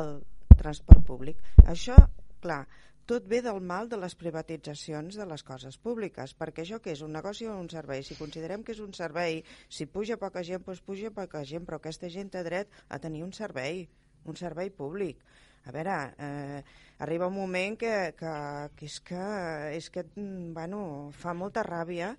el 0.00 0.16
transport 0.58 1.04
públic. 1.06 1.40
Això, 1.70 1.96
clar, 2.42 2.64
tot 3.06 3.26
ve 3.28 3.42
del 3.44 3.60
mal 3.60 3.90
de 3.92 3.98
les 4.00 4.14
privatitzacions 4.16 5.18
de 5.20 5.26
les 5.28 5.42
coses 5.44 5.76
públiques, 5.86 6.32
perquè 6.40 6.64
això 6.64 6.80
que 6.80 6.94
és 6.94 7.02
un 7.04 7.12
negoci 7.12 7.46
o 7.46 7.56
un 7.60 7.68
servei? 7.72 8.02
Si 8.02 8.16
considerem 8.16 8.64
que 8.64 8.72
és 8.72 8.80
un 8.80 8.96
servei, 8.96 9.42
si 9.68 9.86
puja 9.86 10.16
poca 10.20 10.42
gent, 10.48 10.64
doncs 10.64 10.80
puja 10.86 11.12
poca 11.12 11.44
gent, 11.44 11.68
però 11.68 11.78
aquesta 11.82 12.08
gent 12.08 12.32
té 12.32 12.42
dret 12.46 12.72
a 12.88 12.98
tenir 12.98 13.22
un 13.26 13.36
servei 13.36 13.84
un 14.30 14.38
servei 14.40 14.70
públic. 14.70 15.22
A 15.64 15.72
veure, 15.72 15.96
eh, 16.20 16.62
arriba 16.98 17.30
un 17.30 17.38
moment 17.38 17.76
que, 17.80 18.12
que, 18.18 18.32
que 18.76 18.88
és 18.90 19.00
que, 19.00 19.26
és 19.78 19.90
que 19.90 20.04
mm, 20.04 20.52
bueno, 20.56 20.80
fa 21.16 21.32
molta 21.34 21.64
ràbia 21.64 22.14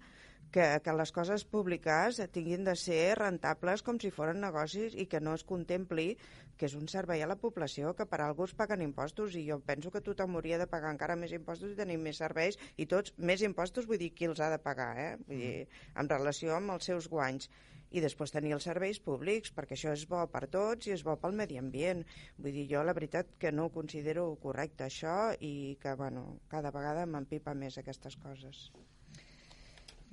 que, 0.56 0.66
que 0.82 0.94
les 0.96 1.12
coses 1.12 1.44
públiques 1.46 2.22
tinguin 2.34 2.64
de 2.64 2.74
ser 2.80 3.18
rentables 3.20 3.84
com 3.86 4.00
si 4.00 4.12
foren 4.14 4.42
negocis 4.42 4.96
i 4.96 5.06
que 5.12 5.20
no 5.20 5.36
es 5.36 5.44
contempli 5.44 6.14
que 6.56 6.70
és 6.70 6.76
un 6.80 6.88
servei 6.88 7.22
a 7.22 7.28
la 7.28 7.36
població, 7.36 7.92
que 7.98 8.08
per 8.08 8.22
algú 8.24 8.46
es 8.48 8.56
paguen 8.56 8.84
impostos 8.86 9.36
i 9.36 9.44
jo 9.50 9.60
penso 9.60 9.92
que 9.92 10.02
tothom 10.06 10.38
hauria 10.40 10.60
de 10.62 10.70
pagar 10.72 10.94
encara 10.96 11.18
més 11.20 11.36
impostos 11.36 11.74
i 11.74 11.80
tenir 11.80 11.98
més 12.00 12.22
serveis 12.24 12.58
i 12.80 12.88
tots 12.88 13.14
més 13.18 13.44
impostos, 13.44 13.88
vull 13.90 14.00
dir, 14.00 14.14
qui 14.16 14.30
els 14.32 14.40
ha 14.40 14.50
de 14.54 14.62
pagar, 14.64 14.94
eh? 14.96 15.12
Vull 15.28 15.42
dir, 15.44 15.56
en 16.00 16.12
relació 16.12 16.56
amb 16.56 16.78
els 16.78 16.88
seus 16.88 17.10
guanys 17.12 17.52
i 17.96 18.04
després 18.04 18.34
tenir 18.36 18.52
els 18.56 18.66
serveis 18.68 19.00
públics, 19.04 19.54
perquè 19.56 19.78
això 19.78 19.94
és 19.96 20.06
bo 20.12 20.24
per 20.32 20.46
tots 20.52 20.90
i 20.90 20.96
és 20.96 21.04
bo 21.08 21.16
pel 21.22 21.38
medi 21.40 21.60
ambient. 21.62 22.04
Vull 22.38 22.58
dir, 22.58 22.66
jo 22.74 22.84
la 22.84 22.96
veritat 22.98 23.36
que 23.40 23.54
no 23.56 23.70
considero 23.76 24.28
correcte 24.44 24.88
això 24.88 25.16
i 25.40 25.78
que, 25.82 25.96
bueno, 26.02 26.26
cada 26.52 26.74
vegada 26.76 27.08
m'empipa 27.08 27.56
més 27.56 27.80
aquestes 27.82 28.20
coses. 28.26 28.68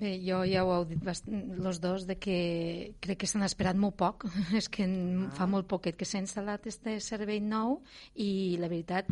Bé, 0.01 0.17
jo 0.25 0.41
ja 0.49 0.65
ho 0.65 0.73
heu 0.75 0.85
dit 0.89 1.05
els 1.07 1.79
dos, 1.81 2.07
de 2.09 2.17
que 2.19 2.37
crec 3.05 3.21
que 3.23 3.29
s'han 3.31 3.45
esperat 3.47 3.79
molt 3.79 3.95
poc. 4.01 4.25
És 4.61 4.69
que 4.73 4.87
ah. 4.89 5.29
fa 5.37 5.47
molt 5.47 5.69
poquet 5.71 5.99
que 5.99 6.09
s'ha 6.09 6.23
instal·lat 6.23 6.67
este 6.71 6.97
servei 7.05 7.41
nou 7.45 7.81
i 8.15 8.57
la 8.61 8.71
veritat 8.73 9.11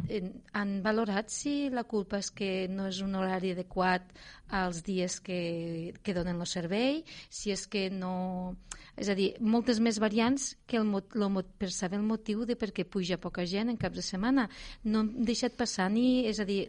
han 0.56 0.80
valorat 0.82 1.30
si 1.30 1.70
la 1.70 1.84
culpa 1.84 2.18
és 2.18 2.30
que 2.34 2.50
no 2.72 2.88
és 2.90 3.00
un 3.04 3.14
horari 3.14 3.52
adequat 3.54 4.10
als 4.50 4.82
dies 4.82 5.20
que, 5.22 5.94
que 6.02 6.14
donen 6.14 6.40
el 6.40 6.48
servei, 6.50 7.04
si 7.30 7.54
és 7.54 7.66
que 7.70 7.88
no... 7.90 8.56
És 9.00 9.08
a 9.08 9.14
dir, 9.14 9.30
moltes 9.40 9.78
més 9.80 10.00
variants 10.02 10.50
que 10.68 10.80
el, 10.80 10.88
el, 10.90 11.38
per 11.56 11.70
saber 11.72 12.00
el 12.00 12.04
motiu 12.04 12.42
de 12.44 12.56
per 12.58 12.72
què 12.74 12.84
puja 12.84 13.20
poca 13.22 13.46
gent 13.48 13.70
en 13.70 13.78
caps 13.80 14.00
de 14.00 14.04
setmana. 14.04 14.48
No 14.84 15.04
hem 15.04 15.12
deixat 15.28 15.54
passar 15.56 15.86
ni... 15.94 16.26
És 16.26 16.42
a 16.42 16.46
dir, 16.48 16.64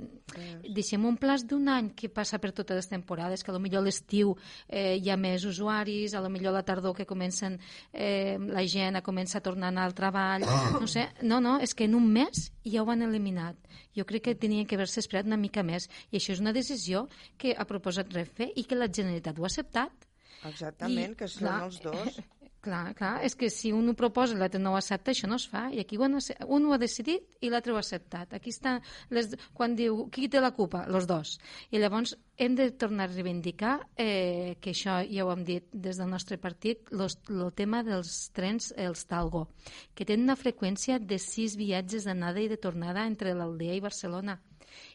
deixem 0.70 1.04
un 1.10 1.18
plaç 1.20 1.48
d'un 1.50 1.68
any 1.74 1.90
que 1.98 2.12
passa 2.14 2.40
per 2.40 2.54
totes 2.54 2.78
les 2.78 2.92
temporades, 2.92 3.44
que 3.44 3.52
potser 3.52 3.80
a 3.80 3.84
l'estiu 4.02 4.36
eh, 4.68 4.98
hi 4.98 5.10
ha 5.10 5.18
més 5.18 5.46
usuaris, 5.46 6.14
a 6.14 6.22
lo 6.22 6.30
millor 6.30 6.52
a 6.52 6.60
la 6.60 6.66
tardor 6.66 6.96
que 6.96 7.06
comencen 7.06 7.60
eh, 7.94 8.38
la 8.38 8.66
gent 8.66 8.98
a 8.98 9.02
començar 9.02 9.40
a 9.40 9.46
tornar 9.46 9.72
al 9.78 9.94
treball, 9.94 10.44
ah. 10.44 10.80
no 10.80 10.88
sé, 10.88 11.08
no, 11.22 11.40
no, 11.40 11.60
és 11.62 11.74
que 11.74 11.86
en 11.86 11.96
un 11.96 12.10
mes 12.12 12.52
ja 12.66 12.84
ho 12.84 12.90
han 12.92 13.02
eliminat. 13.02 13.56
Jo 13.96 14.06
crec 14.06 14.24
que 14.24 14.36
tenien 14.36 14.66
que 14.66 14.76
haver-se 14.76 15.00
esperat 15.00 15.26
una 15.26 15.38
mica 15.38 15.64
més 15.64 15.90
i 16.12 16.18
això 16.18 16.34
és 16.34 16.42
una 16.42 16.54
decisió 16.54 17.08
que 17.38 17.56
ha 17.56 17.66
proposat 17.66 18.12
Renfe 18.14 18.52
i 18.56 18.64
que 18.64 18.76
la 18.76 18.90
Generalitat 18.92 19.40
ho 19.40 19.44
ha 19.44 19.52
acceptat. 19.52 20.08
Exactament, 20.48 21.14
I, 21.14 21.18
que 21.20 21.28
són 21.30 21.48
clar, 21.48 21.58
els 21.68 21.82
dos. 21.84 22.22
Clar, 22.62 22.92
clar, 22.94 23.16
és 23.26 23.34
que 23.34 23.48
si 23.50 23.72
un 23.74 23.90
ho 23.90 23.94
proposa 23.98 24.36
i 24.36 24.38
l'altre 24.38 24.60
no 24.62 24.76
ho 24.76 24.78
accepta, 24.78 25.16
això 25.16 25.26
no 25.30 25.40
es 25.42 25.48
fa. 25.50 25.64
I 25.74 25.80
aquí 25.82 25.98
un, 25.98 26.20
un 26.46 26.68
ho 26.68 26.74
ha 26.76 26.78
decidit 26.78 27.40
i 27.42 27.50
l'altre 27.50 27.74
ho 27.74 27.80
ha 27.80 27.82
acceptat. 27.82 28.36
Aquí 28.38 28.54
està, 28.54 28.76
les, 29.10 29.32
quan 29.58 29.74
diu, 29.80 30.04
qui 30.14 30.30
té 30.30 30.44
la 30.44 30.52
culpa? 30.54 30.84
Los 30.86 31.08
dos. 31.10 31.40
I 31.74 31.82
llavors 31.82 32.14
hem 32.38 32.54
de 32.60 32.70
tornar 32.84 33.08
a 33.08 33.12
reivindicar 33.16 33.74
eh, 33.98 34.60
que 34.62 34.76
això 34.76 35.00
ja 35.10 35.26
ho 35.26 35.34
hem 35.34 35.42
dit 35.48 35.74
des 35.74 35.98
del 35.98 36.14
nostre 36.14 36.38
partit, 36.38 36.86
el 36.94 37.50
tema 37.58 37.82
dels 37.88 38.30
trens, 38.38 38.70
els 38.78 39.08
Talgo, 39.10 39.48
que 39.98 40.06
tenen 40.06 40.30
una 40.30 40.38
freqüència 40.38 41.02
de 41.02 41.18
sis 41.18 41.58
viatges 41.58 42.06
d'anada 42.06 42.46
i 42.46 42.50
de 42.52 42.62
tornada 42.62 43.10
entre 43.10 43.34
l'Aldea 43.34 43.74
i 43.74 43.82
Barcelona 43.90 44.38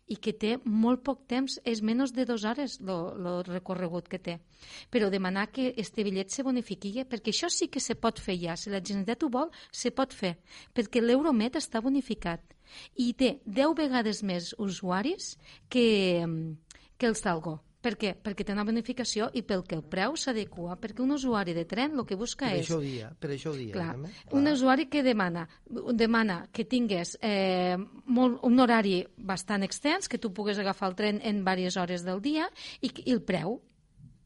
i 0.07 0.16
que 0.23 0.33
té 0.33 0.57
molt 0.64 1.03
poc 1.07 1.25
temps, 1.31 1.59
és 1.66 1.83
menys 1.83 2.12
de 2.14 2.27
dues 2.29 2.45
hores 2.47 2.79
el 2.81 3.42
recorregut 3.49 4.09
que 4.09 4.21
té. 4.23 4.37
Però 4.90 5.11
demanar 5.11 5.49
que 5.51 5.73
este 5.77 6.05
bitllet 6.07 6.31
se 6.31 6.45
bonifiqui, 6.47 6.92
perquè 7.05 7.35
això 7.35 7.51
sí 7.51 7.69
que 7.69 7.83
se 7.83 7.99
pot 7.99 8.21
fer 8.23 8.38
ja, 8.40 8.57
si 8.57 8.71
la 8.71 8.83
Generalitat 8.83 9.27
ho 9.27 9.31
vol, 9.33 9.51
se 9.73 9.90
pot 9.90 10.14
fer, 10.14 10.37
perquè 10.75 11.03
l'Euromet 11.03 11.59
està 11.59 11.83
bonificat 11.83 12.55
i 12.99 13.12
té 13.14 13.37
10 13.47 13.77
vegades 13.79 14.23
més 14.27 14.53
usuaris 14.59 15.37
que, 15.71 16.27
que 16.99 17.11
els 17.11 17.23
d'Algo. 17.23 17.61
Per 17.87 17.92
què? 17.94 18.16
Perquè 18.18 18.42
té 18.42 18.51
una 18.51 18.64
bonificació 18.66 19.29
i 19.38 19.44
pel 19.46 19.61
que 19.68 19.77
el 19.77 19.85
preu 19.87 20.16
s'adequa, 20.18 20.75
perquè 20.83 21.05
un 21.05 21.14
usuari 21.14 21.53
de 21.55 21.62
tren 21.70 21.94
el 21.94 22.07
que 22.09 22.18
busca 22.18 22.49
per 22.49 22.57
és... 22.59 22.64
Això 22.64 22.81
dia, 22.83 23.12
per 23.22 23.31
això 23.31 23.53
dia. 23.55 23.70
Clar, 23.77 23.92
eh? 24.09 24.11
un 24.35 24.51
usuari 24.51 24.88
que 24.90 25.05
demana, 25.07 25.44
demana 25.94 26.40
que 26.51 26.66
tingués 26.66 27.14
eh, 27.22 27.77
molt, 28.11 28.40
un 28.49 28.59
horari 28.64 28.96
bastant 29.16 29.62
extens, 29.62 30.11
que 30.11 30.18
tu 30.18 30.33
pugues 30.35 30.59
agafar 30.59 30.90
el 30.90 30.99
tren 30.99 31.22
en 31.22 31.44
diverses 31.44 31.79
hores 31.79 32.03
del 32.03 32.18
dia 32.25 32.51
i, 32.81 32.90
i 32.90 33.14
el 33.14 33.22
preu, 33.22 33.61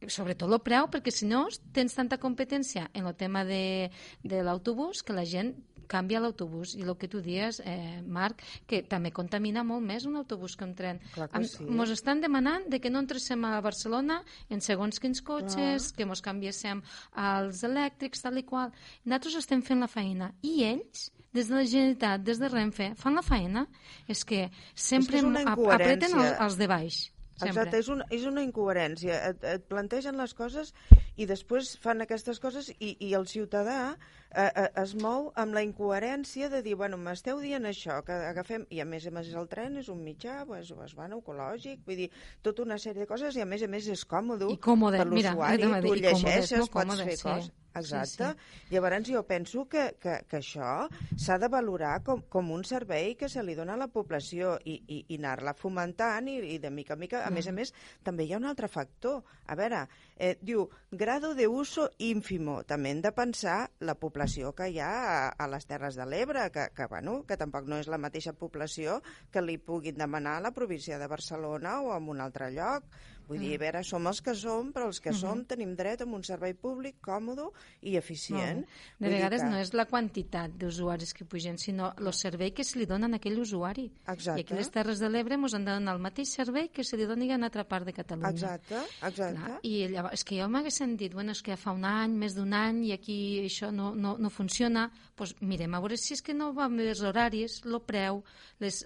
sobretot 0.09 0.49
el 0.49 0.63
preu, 0.65 0.89
perquè 0.89 1.13
si 1.13 1.29
no 1.29 1.43
tens 1.77 1.99
tanta 1.99 2.17
competència 2.23 2.89
en 2.97 3.13
el 3.13 3.17
tema 3.21 3.45
de, 3.45 3.91
de 4.25 4.41
l'autobús 4.47 5.05
que 5.05 5.13
la 5.13 5.27
gent 5.29 5.53
canvia 5.91 6.23
l'autobús. 6.23 6.77
I 6.79 6.87
el 6.87 6.95
que 6.99 7.09
tu 7.11 7.21
dies, 7.25 7.61
eh, 7.65 8.01
Marc, 8.07 8.43
que 8.71 8.83
també 8.87 9.13
contamina 9.13 9.65
molt 9.67 9.85
més 9.85 10.07
un 10.07 10.17
autobús 10.21 10.57
que 10.57 10.65
un 10.65 10.75
tren. 10.79 11.01
que 11.15 11.45
sí. 11.45 11.65
Mos 11.67 11.91
estan 11.91 12.21
demanant 12.23 12.69
de 12.71 12.81
que 12.81 12.91
no 12.91 13.03
entréssim 13.03 13.45
a 13.45 13.61
Barcelona 13.61 14.23
en 14.49 14.61
segons 14.61 15.01
quins 15.01 15.23
cotxes, 15.23 15.91
Clar. 15.91 15.97
que 15.97 16.07
mos 16.07 16.23
canviéssim 16.23 16.83
als 17.13 17.65
elèctrics, 17.67 18.23
tal 18.23 18.39
i 18.39 18.45
qual. 18.45 18.73
Nosaltres 19.05 19.41
estem 19.43 19.63
fent 19.63 19.81
la 19.81 19.89
feina. 19.89 20.33
I 20.43 20.63
ells 20.65 21.11
des 21.33 21.49
de 21.49 21.55
la 21.55 21.65
Generalitat, 21.65 22.23
des 22.27 22.39
de 22.39 22.49
Renfe, 22.49 22.93
fan 22.97 23.15
la 23.15 23.23
feina. 23.23 23.67
És 24.09 24.25
que 24.25 24.51
sempre 24.75 25.19
és 25.19 25.25
que 25.25 25.49
apreten 25.49 26.19
els 26.19 26.57
de 26.59 26.67
baix. 26.71 27.11
Sempre. 27.41 27.51
Exacte, 27.51 27.79
és 27.81 27.89
una, 27.89 28.07
és 28.13 28.25
una 28.29 28.43
incoherència. 28.45 29.17
Et, 29.31 29.45
et 29.57 29.67
plantegen 29.71 30.19
les 30.21 30.35
coses 30.37 30.75
i 31.17 31.27
després 31.29 31.73
fan 31.81 32.05
aquestes 32.05 32.41
coses 32.43 32.69
i, 32.77 32.95
i 33.01 33.13
el 33.17 33.25
ciutadà 33.31 33.79
eh, 33.91 34.45
eh, 34.45 34.67
es 34.83 34.93
mou 35.01 35.31
amb 35.41 35.57
la 35.57 35.65
incoherència 35.65 36.51
de 36.53 36.61
dir, 36.67 36.77
bueno, 36.81 37.01
m'esteu 37.01 37.41
dient 37.41 37.69
això, 37.71 38.01
que 38.07 38.17
agafem... 38.31 38.67
I 38.71 38.83
a 38.85 38.87
més 38.89 39.09
a 39.09 39.15
més 39.15 39.33
el 39.33 39.49
tren 39.51 39.81
és 39.81 39.89
un 39.93 40.03
mitjà, 40.05 40.43
pues, 40.49 40.75
pues, 40.77 40.95
bueno, 40.99 41.23
ecològic, 41.25 41.81
vull 41.87 42.05
dir, 42.05 42.11
tota 42.45 42.67
una 42.67 42.79
sèrie 42.79 43.07
de 43.07 43.09
coses 43.11 43.41
i 43.41 43.45
a 43.45 43.49
més 43.49 43.65
a 43.65 43.71
més 43.73 43.89
és 43.89 44.05
còmode, 44.05 44.53
I 44.53 44.61
còmode. 44.61 45.01
per 45.01 45.09
l'usuari, 45.09 45.73
tu 45.87 45.97
llegeixes, 45.97 46.69
pots 46.69 46.77
còmode, 46.77 47.09
fer 47.09 47.17
sí. 47.17 47.27
coses 47.27 47.51
Exacte. 47.75 48.31
Sí, 48.31 48.57
sí. 48.67 48.75
Llavors 48.75 49.09
jo 49.09 49.23
penso 49.27 49.67
que, 49.71 49.95
que, 50.01 50.17
que 50.29 50.41
això 50.41 50.89
s'ha 51.17 51.39
de 51.39 51.49
valorar 51.53 52.01
com, 52.07 52.23
com 52.29 52.51
un 52.51 52.65
servei 52.67 53.15
que 53.19 53.29
se 53.31 53.43
li 53.47 53.55
dona 53.59 53.77
a 53.77 53.81
la 53.85 53.91
població 53.93 54.57
i, 54.65 54.81
i, 54.89 55.01
i 55.09 55.19
anar-la 55.21 55.55
fomentant 55.55 56.29
i, 56.29 56.39
i 56.55 56.59
de 56.63 56.71
mica 56.75 56.97
en 56.97 57.05
mica. 57.05 57.23
A 57.23 57.31
mm. 57.31 57.39
més 57.39 57.51
a 57.51 57.55
més, 57.55 57.75
també 58.07 58.27
hi 58.27 58.35
ha 58.35 58.41
un 58.41 58.49
altre 58.51 58.69
factor. 58.69 59.23
A 59.47 59.57
veure, 59.59 59.85
eh, 60.17 60.37
diu, 60.43 60.67
grado 60.91 61.35
de 61.35 61.47
uso 61.49 61.91
ínfimo. 61.99 62.61
També 62.65 62.91
hem 62.95 63.05
de 63.05 63.15
pensar 63.15 63.59
la 63.87 63.95
població 63.95 64.55
que 64.57 64.71
hi 64.71 64.81
ha 64.83 64.91
a, 64.91 65.21
a 65.31 65.49
les 65.51 65.67
Terres 65.71 65.99
de 65.99 66.07
l'Ebre, 66.07 66.49
que, 66.55 66.69
que, 66.75 66.91
bueno, 66.91 67.21
que 67.27 67.39
tampoc 67.41 67.71
no 67.71 67.79
és 67.81 67.91
la 67.91 68.01
mateixa 68.03 68.35
població 68.35 69.01
que 69.31 69.45
li 69.45 69.59
puguin 69.59 69.99
demanar 69.99 70.39
a 70.39 70.45
la 70.49 70.55
província 70.57 70.99
de 70.99 71.09
Barcelona 71.11 71.81
o 71.85 71.95
en 71.97 72.11
un 72.11 72.21
altre 72.21 72.51
lloc. 72.55 72.87
Vull 73.29 73.39
mm. 73.39 73.45
dir, 73.45 73.55
a 73.57 73.63
veure, 73.65 73.83
som 73.87 74.07
els 74.11 74.21
que 74.25 74.35
som, 74.35 74.73
però 74.73 74.87
els 74.87 75.01
que 75.01 75.11
mm 75.11 75.15
-hmm. 75.15 75.21
som 75.21 75.45
tenim 75.45 75.75
dret 75.77 76.01
a 76.01 76.05
un 76.05 76.25
servei 76.25 76.55
públic 76.55 77.01
còmode 77.01 77.51
i 77.83 77.97
eficient. 77.97 78.67
De 78.99 79.07
Vull 79.07 79.17
vegades 79.17 79.43
que... 79.43 79.49
no 79.49 79.57
és 79.57 79.73
la 79.73 79.87
quantitat 79.87 80.51
d'usuaris 80.51 81.15
que 81.15 81.25
pugen, 81.25 81.59
sinó 81.59 81.95
el 81.99 82.13
servei 82.13 82.53
que 82.53 82.65
se 82.65 82.79
li 82.79 82.87
dona 82.87 83.07
a 83.07 83.17
aquell 83.17 83.39
usuari. 83.39 83.91
Exacte. 84.07 84.41
I 84.41 84.45
aquí 84.45 84.55
les 84.55 84.71
Terres 84.71 84.99
de 84.99 85.09
l'Ebre 85.09 85.35
ens 85.35 85.55
han 85.55 85.65
de 85.65 85.73
donar 85.73 85.95
el 85.95 86.01
mateix 86.01 86.29
servei 86.29 86.69
que 86.69 86.85
se 86.85 86.97
li 86.97 87.07
doni 87.07 87.31
a 87.33 87.37
una 87.37 87.47
altra 87.47 87.65
part 87.65 87.85
de 87.87 87.93
Catalunya. 87.93 88.31
Exacte, 88.31 88.77
exacte. 89.03 89.41
Clar, 89.41 89.61
I 89.63 89.89
llavors, 89.89 90.15
és 90.15 90.25
que 90.25 90.41
jo 90.41 90.49
m'hagués 90.49 90.81
dit, 90.97 91.13
bueno, 91.13 91.33
és 91.33 91.43
que 91.43 91.53
ja 91.53 91.57
fa 91.57 91.73
un 91.73 91.85
any, 91.85 92.13
més 92.17 92.35
d'un 92.35 92.53
any, 92.53 92.85
i 92.89 92.93
aquí 92.93 93.41
això 93.45 93.71
no, 93.71 93.95
no, 93.95 94.17
no 94.19 94.31
funciona, 94.31 94.89
doncs 94.89 95.17
pues 95.17 95.35
mirem 95.41 95.75
a 95.75 95.81
veure 95.81 95.97
si 95.97 96.15
és 96.15 96.23
que 96.23 96.35
no 96.35 96.53
va 96.57 96.65
amb 96.65 96.81
els 96.81 97.03
horaris, 97.05 97.61
el 97.65 97.81
preu, 97.87 98.23
les, 98.61 98.81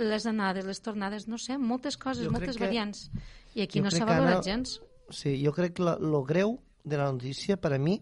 les 0.00 0.26
anades, 0.26 0.64
les 0.64 0.80
tornades, 0.80 1.28
no 1.28 1.38
sé, 1.38 1.58
moltes 1.58 1.98
coses, 2.00 2.24
jo 2.26 2.32
moltes 2.32 2.58
variants. 2.60 3.08
Que 3.12 3.38
i 3.54 3.64
aquí 3.64 3.80
jo 3.80 3.86
no 3.86 3.92
s'ha 3.94 4.08
valorat 4.08 4.44
gens. 4.46 4.78
Sí, 5.10 5.34
jo 5.44 5.52
crec 5.52 5.76
que 5.78 5.86
el 5.86 6.18
greu 6.26 6.58
de 6.84 6.96
la 6.96 7.10
notícia 7.12 7.56
per 7.60 7.74
a 7.74 7.78
mi 7.78 7.98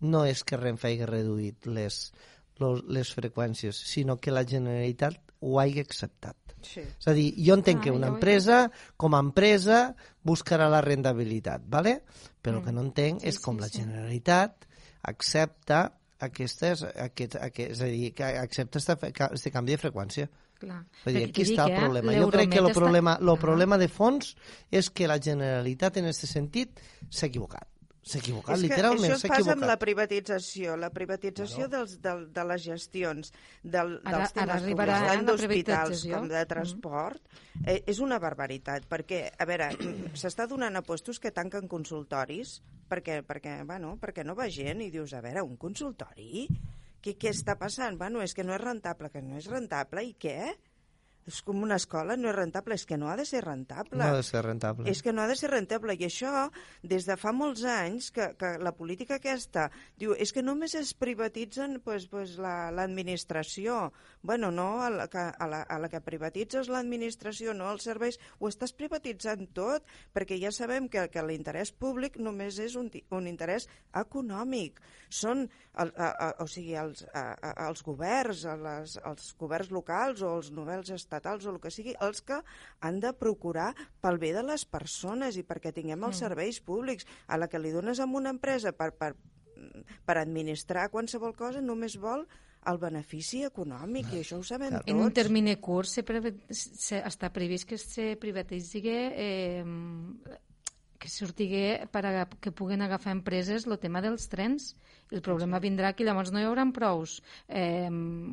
no 0.00 0.24
és 0.28 0.42
que 0.44 0.58
Renfe 0.60 0.90
hagi 0.90 1.06
reduït 1.08 1.66
les, 1.66 2.00
los, 2.60 2.82
les 2.84 3.12
freqüències, 3.16 3.76
sinó 3.76 4.18
que 4.20 4.34
la 4.34 4.44
Generalitat 4.44 5.16
ho 5.40 5.60
hagi 5.60 5.80
acceptat. 5.80 6.36
Sí. 6.66 6.82
És 6.82 7.08
a 7.08 7.14
dir, 7.14 7.28
jo 7.46 7.54
entenc 7.54 7.80
ah, 7.80 7.84
que 7.84 7.94
una 7.94 8.10
empresa, 8.10 8.58
com 8.98 9.14
a 9.14 9.22
empresa, 9.22 9.94
buscarà 10.26 10.68
la 10.72 10.82
rendabilitat, 10.84 11.64
¿vale? 11.68 12.00
però 12.42 12.58
mm. 12.58 12.60
el 12.60 12.64
que 12.64 12.74
no 12.74 12.84
entenc 12.86 13.22
sí, 13.22 13.30
és 13.30 13.38
com 13.42 13.56
sí, 13.58 13.64
la 13.64 13.70
Generalitat 13.72 14.66
accepta 15.06 15.84
aquestes, 16.26 16.82
aquest, 17.06 17.36
aquest, 17.40 17.76
és 17.76 17.82
a 17.84 17.90
dir, 17.92 18.10
que 18.16 18.32
accepta 18.40 18.80
aquest 18.96 19.48
canvi 19.54 19.76
de 19.76 19.82
freqüència. 19.82 20.28
Clar. 20.56 20.82
Vull 21.04 21.18
dir, 21.18 21.24
aquí 21.28 21.44
està 21.44 21.66
el 21.68 21.76
eh, 21.76 21.80
problema. 21.84 22.16
Jo 22.16 22.28
crec 22.32 22.52
que 22.54 22.60
el 22.64 22.72
problema, 22.72 23.16
el 23.20 23.38
problema 23.40 23.76
de 23.80 23.88
fons 23.92 24.34
és 24.72 24.88
que 24.90 25.08
la 25.10 25.18
Generalitat 25.22 25.98
en 26.00 26.08
aquest 26.08 26.30
sentit 26.30 26.84
s'ha 27.10 27.28
equivocat. 27.28 27.68
S'ha 28.06 28.20
equivocat, 28.20 28.60
literalment 28.62 29.10
s'ha 29.10 29.26
equivocat. 29.26 29.34
Això 29.34 29.48
passa 29.48 29.54
amb 29.56 29.66
la 29.66 29.74
privatització, 29.82 30.76
la 30.78 30.90
privatització 30.94 31.64
bueno. 31.64 31.72
dels, 31.72 31.96
de, 32.04 32.12
de 32.36 32.44
les 32.52 32.62
gestions 32.62 33.32
del, 33.64 33.96
ara, 34.04 34.20
dels 34.20 34.34
temes 34.36 34.52
ara 34.54 34.68
públics, 34.68 35.06
tant 35.08 35.26
d'hospitals 35.26 36.04
com 36.12 36.28
de 36.30 36.38
mm. 36.38 36.50
transport, 36.52 37.18
mm. 37.26 37.64
eh, 37.66 37.76
és 37.90 38.00
una 38.06 38.20
barbaritat, 38.22 38.86
perquè, 38.86 39.20
a 39.34 39.48
veure, 39.50 39.72
s'està 40.22 40.46
donant 40.46 40.78
a 40.78 40.84
postos 40.86 41.18
que 41.18 41.34
tanquen 41.34 41.66
consultoris, 41.66 42.60
perquè, 42.86 43.24
perquè, 43.26 43.58
bueno, 43.66 43.96
perquè 43.98 44.22
no 44.22 44.38
va 44.38 44.46
gent, 44.54 44.86
i 44.86 44.92
dius, 44.94 45.10
a 45.10 45.24
veure, 45.26 45.42
un 45.42 45.58
consultori? 45.58 46.46
Què, 47.06 47.12
què 47.22 47.30
està 47.30 47.54
passant? 47.54 47.94
Bueno, 48.00 48.18
és 48.18 48.32
que 48.34 48.42
no 48.42 48.50
és 48.56 48.58
rentable, 48.58 49.12
que 49.14 49.20
no 49.22 49.36
és 49.38 49.44
rentable, 49.46 50.02
i 50.02 50.16
què? 50.18 50.56
És 51.26 51.40
com 51.42 51.62
una 51.66 51.74
escola, 51.80 52.14
no 52.14 52.30
és 52.30 52.36
rentable, 52.36 52.76
és 52.78 52.86
que 52.86 52.96
no 52.96 53.08
ha 53.10 53.16
de 53.18 53.24
ser 53.26 53.42
rentable. 53.44 53.98
No 53.98 54.06
ha 54.06 54.14
de 54.14 54.22
ser 54.22 54.44
rentable. 54.46 54.86
És 54.90 55.02
que 55.02 55.12
no 55.12 55.24
ha 55.24 55.26
de 55.26 55.34
ser 55.38 55.50
rentable, 55.50 55.96
i 55.98 56.06
això 56.06 56.46
des 56.86 57.08
de 57.08 57.16
fa 57.18 57.32
molts 57.34 57.64
anys 57.66 58.12
que, 58.14 58.28
que 58.38 58.52
la 58.62 58.72
política 58.78 59.18
aquesta 59.18 59.66
diu, 59.98 60.14
és 60.14 60.30
que 60.32 60.44
només 60.46 60.76
es 60.78 60.92
privatitzen 60.94 61.80
pues, 61.82 62.06
pues, 62.12 62.36
l'administració. 62.38 63.88
La, 63.88 64.20
bueno, 64.22 64.52
no, 64.54 64.68
a 64.84 64.90
la, 64.90 65.08
que, 65.10 65.18
a, 65.18 65.48
la, 65.50 65.64
a 65.66 65.80
la 65.82 65.90
que 65.90 66.02
privatitzes 66.04 66.70
l'administració, 66.70 67.56
no 67.58 67.72
els 67.72 67.88
serveis, 67.90 68.20
ho 68.38 68.46
estàs 68.46 68.74
privatitzant 68.78 69.48
tot, 69.56 69.86
perquè 70.14 70.38
ja 70.38 70.54
sabem 70.54 70.86
que, 70.92 71.08
que 71.10 71.26
l'interès 71.26 71.74
públic 71.74 72.20
només 72.22 72.60
és 72.62 72.78
un, 72.78 72.92
un 73.10 73.26
interès 73.26 73.66
econòmic. 73.98 74.78
Són, 75.10 75.48
el, 75.82 75.90
a, 75.98 76.06
a, 76.10 76.30
o 76.42 76.46
sigui, 76.50 76.78
els, 76.78 77.02
a, 77.10 77.26
a, 77.34 77.52
els 77.66 77.82
governs, 77.86 78.46
a 78.46 78.56
les, 78.60 78.96
els 79.06 79.34
governs 79.38 79.74
locals 79.74 80.22
o 80.22 80.36
els 80.38 80.54
novells 80.54 80.94
estats 80.94 81.15
estatals 81.16 81.46
o 81.46 81.54
el 81.54 81.60
que 81.60 81.72
sigui, 81.72 81.96
els 82.04 82.22
que 82.22 82.40
han 82.84 83.00
de 83.00 83.12
procurar 83.16 83.72
pel 84.04 84.20
bé 84.22 84.32
de 84.36 84.44
les 84.46 84.66
persones 84.68 85.36
i 85.36 85.44
perquè 85.46 85.72
tinguem 85.74 86.04
els 86.08 86.20
serveis 86.22 86.60
públics. 86.60 87.06
A 87.26 87.40
la 87.40 87.48
que 87.48 87.60
li 87.60 87.72
dones 87.74 88.00
a 88.00 88.06
una 88.06 88.32
empresa 88.34 88.72
per, 88.76 88.92
per, 88.96 89.14
per 90.06 90.18
administrar 90.20 90.90
qualsevol 90.92 91.34
cosa 91.36 91.64
només 91.64 91.96
vol 92.00 92.26
el 92.66 92.80
benefici 92.82 93.44
econòmic, 93.46 94.08
i 94.10 94.24
això 94.24 94.40
ho 94.40 94.44
sabem 94.46 94.74
tots. 94.74 94.90
En 94.90 94.98
un 94.98 95.12
termini 95.14 95.54
curt 95.62 95.86
se 95.86 96.02
se, 96.50 96.98
està 96.98 97.30
previst 97.30 97.68
que 97.70 97.78
se 97.78 98.16
privatitzi 98.18 98.82
eh, 98.90 99.62
que 100.98 101.10
sortigué 101.12 101.86
per 101.92 102.04
a 102.06 102.26
que 102.40 102.52
puguen 102.52 102.82
agafar 102.82 103.14
empreses 103.16 103.66
el 103.66 103.78
tema 103.82 104.02
dels 104.04 104.28
trens. 104.32 104.74
El 105.10 105.22
problema 105.22 105.60
vindrà 105.62 105.92
que 105.94 106.06
llavors 106.06 106.32
no 106.32 106.40
hi 106.40 106.46
haurà 106.48 106.64
prous 106.74 107.20
eh, 107.48 107.90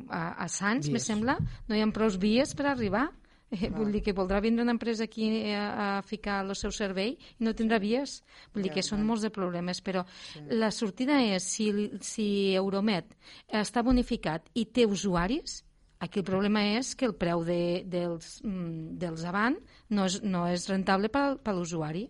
a, 0.09 0.23
a 0.33 0.47
Sants, 0.49 0.89
me 0.89 0.99
sembla, 0.99 1.37
no 1.67 1.75
hi 1.75 1.83
ha 1.83 1.91
prous 1.93 2.17
vies 2.17 2.55
per 2.57 2.71
arribar. 2.71 3.09
Eh, 3.53 3.69
vull 3.69 3.91
dir 3.93 4.01
que 4.01 4.15
voldrà 4.17 4.39
vindre 4.41 4.63
una 4.63 4.73
empresa 4.73 5.05
aquí 5.05 5.27
a, 5.53 5.97
a 5.97 6.01
ficar 6.01 6.39
el 6.41 6.55
seu 6.57 6.71
servei 6.73 7.13
i 7.13 7.45
no 7.45 7.53
tindrà 7.53 7.77
vies. 7.77 8.21
Vull 8.53 8.65
dir 8.65 8.71
que 8.73 8.85
són 8.85 9.03
molts 9.05 9.27
de 9.27 9.29
problemes, 9.33 9.83
però 9.85 10.01
sí. 10.09 10.41
la 10.49 10.71
sortida 10.73 11.19
és 11.21 11.45
si, 11.45 11.69
si 12.01 12.25
Euromet 12.57 13.13
està 13.61 13.85
bonificat 13.85 14.49
i 14.57 14.65
té 14.65 14.87
usuaris, 14.89 15.61
aquí 16.03 16.23
el 16.23 16.27
problema 16.27 16.65
és 16.79 16.95
que 16.97 17.05
el 17.07 17.13
preu 17.15 17.45
de, 17.45 17.83
dels, 17.85 18.39
mm, 18.43 18.97
dels 18.99 19.23
avant 19.29 19.59
no 19.93 20.09
és, 20.09 20.19
no 20.25 20.47
és 20.49 20.65
rentable 20.71 21.13
per, 21.13 21.27
per 21.43 21.53
l'usuari. 21.53 22.07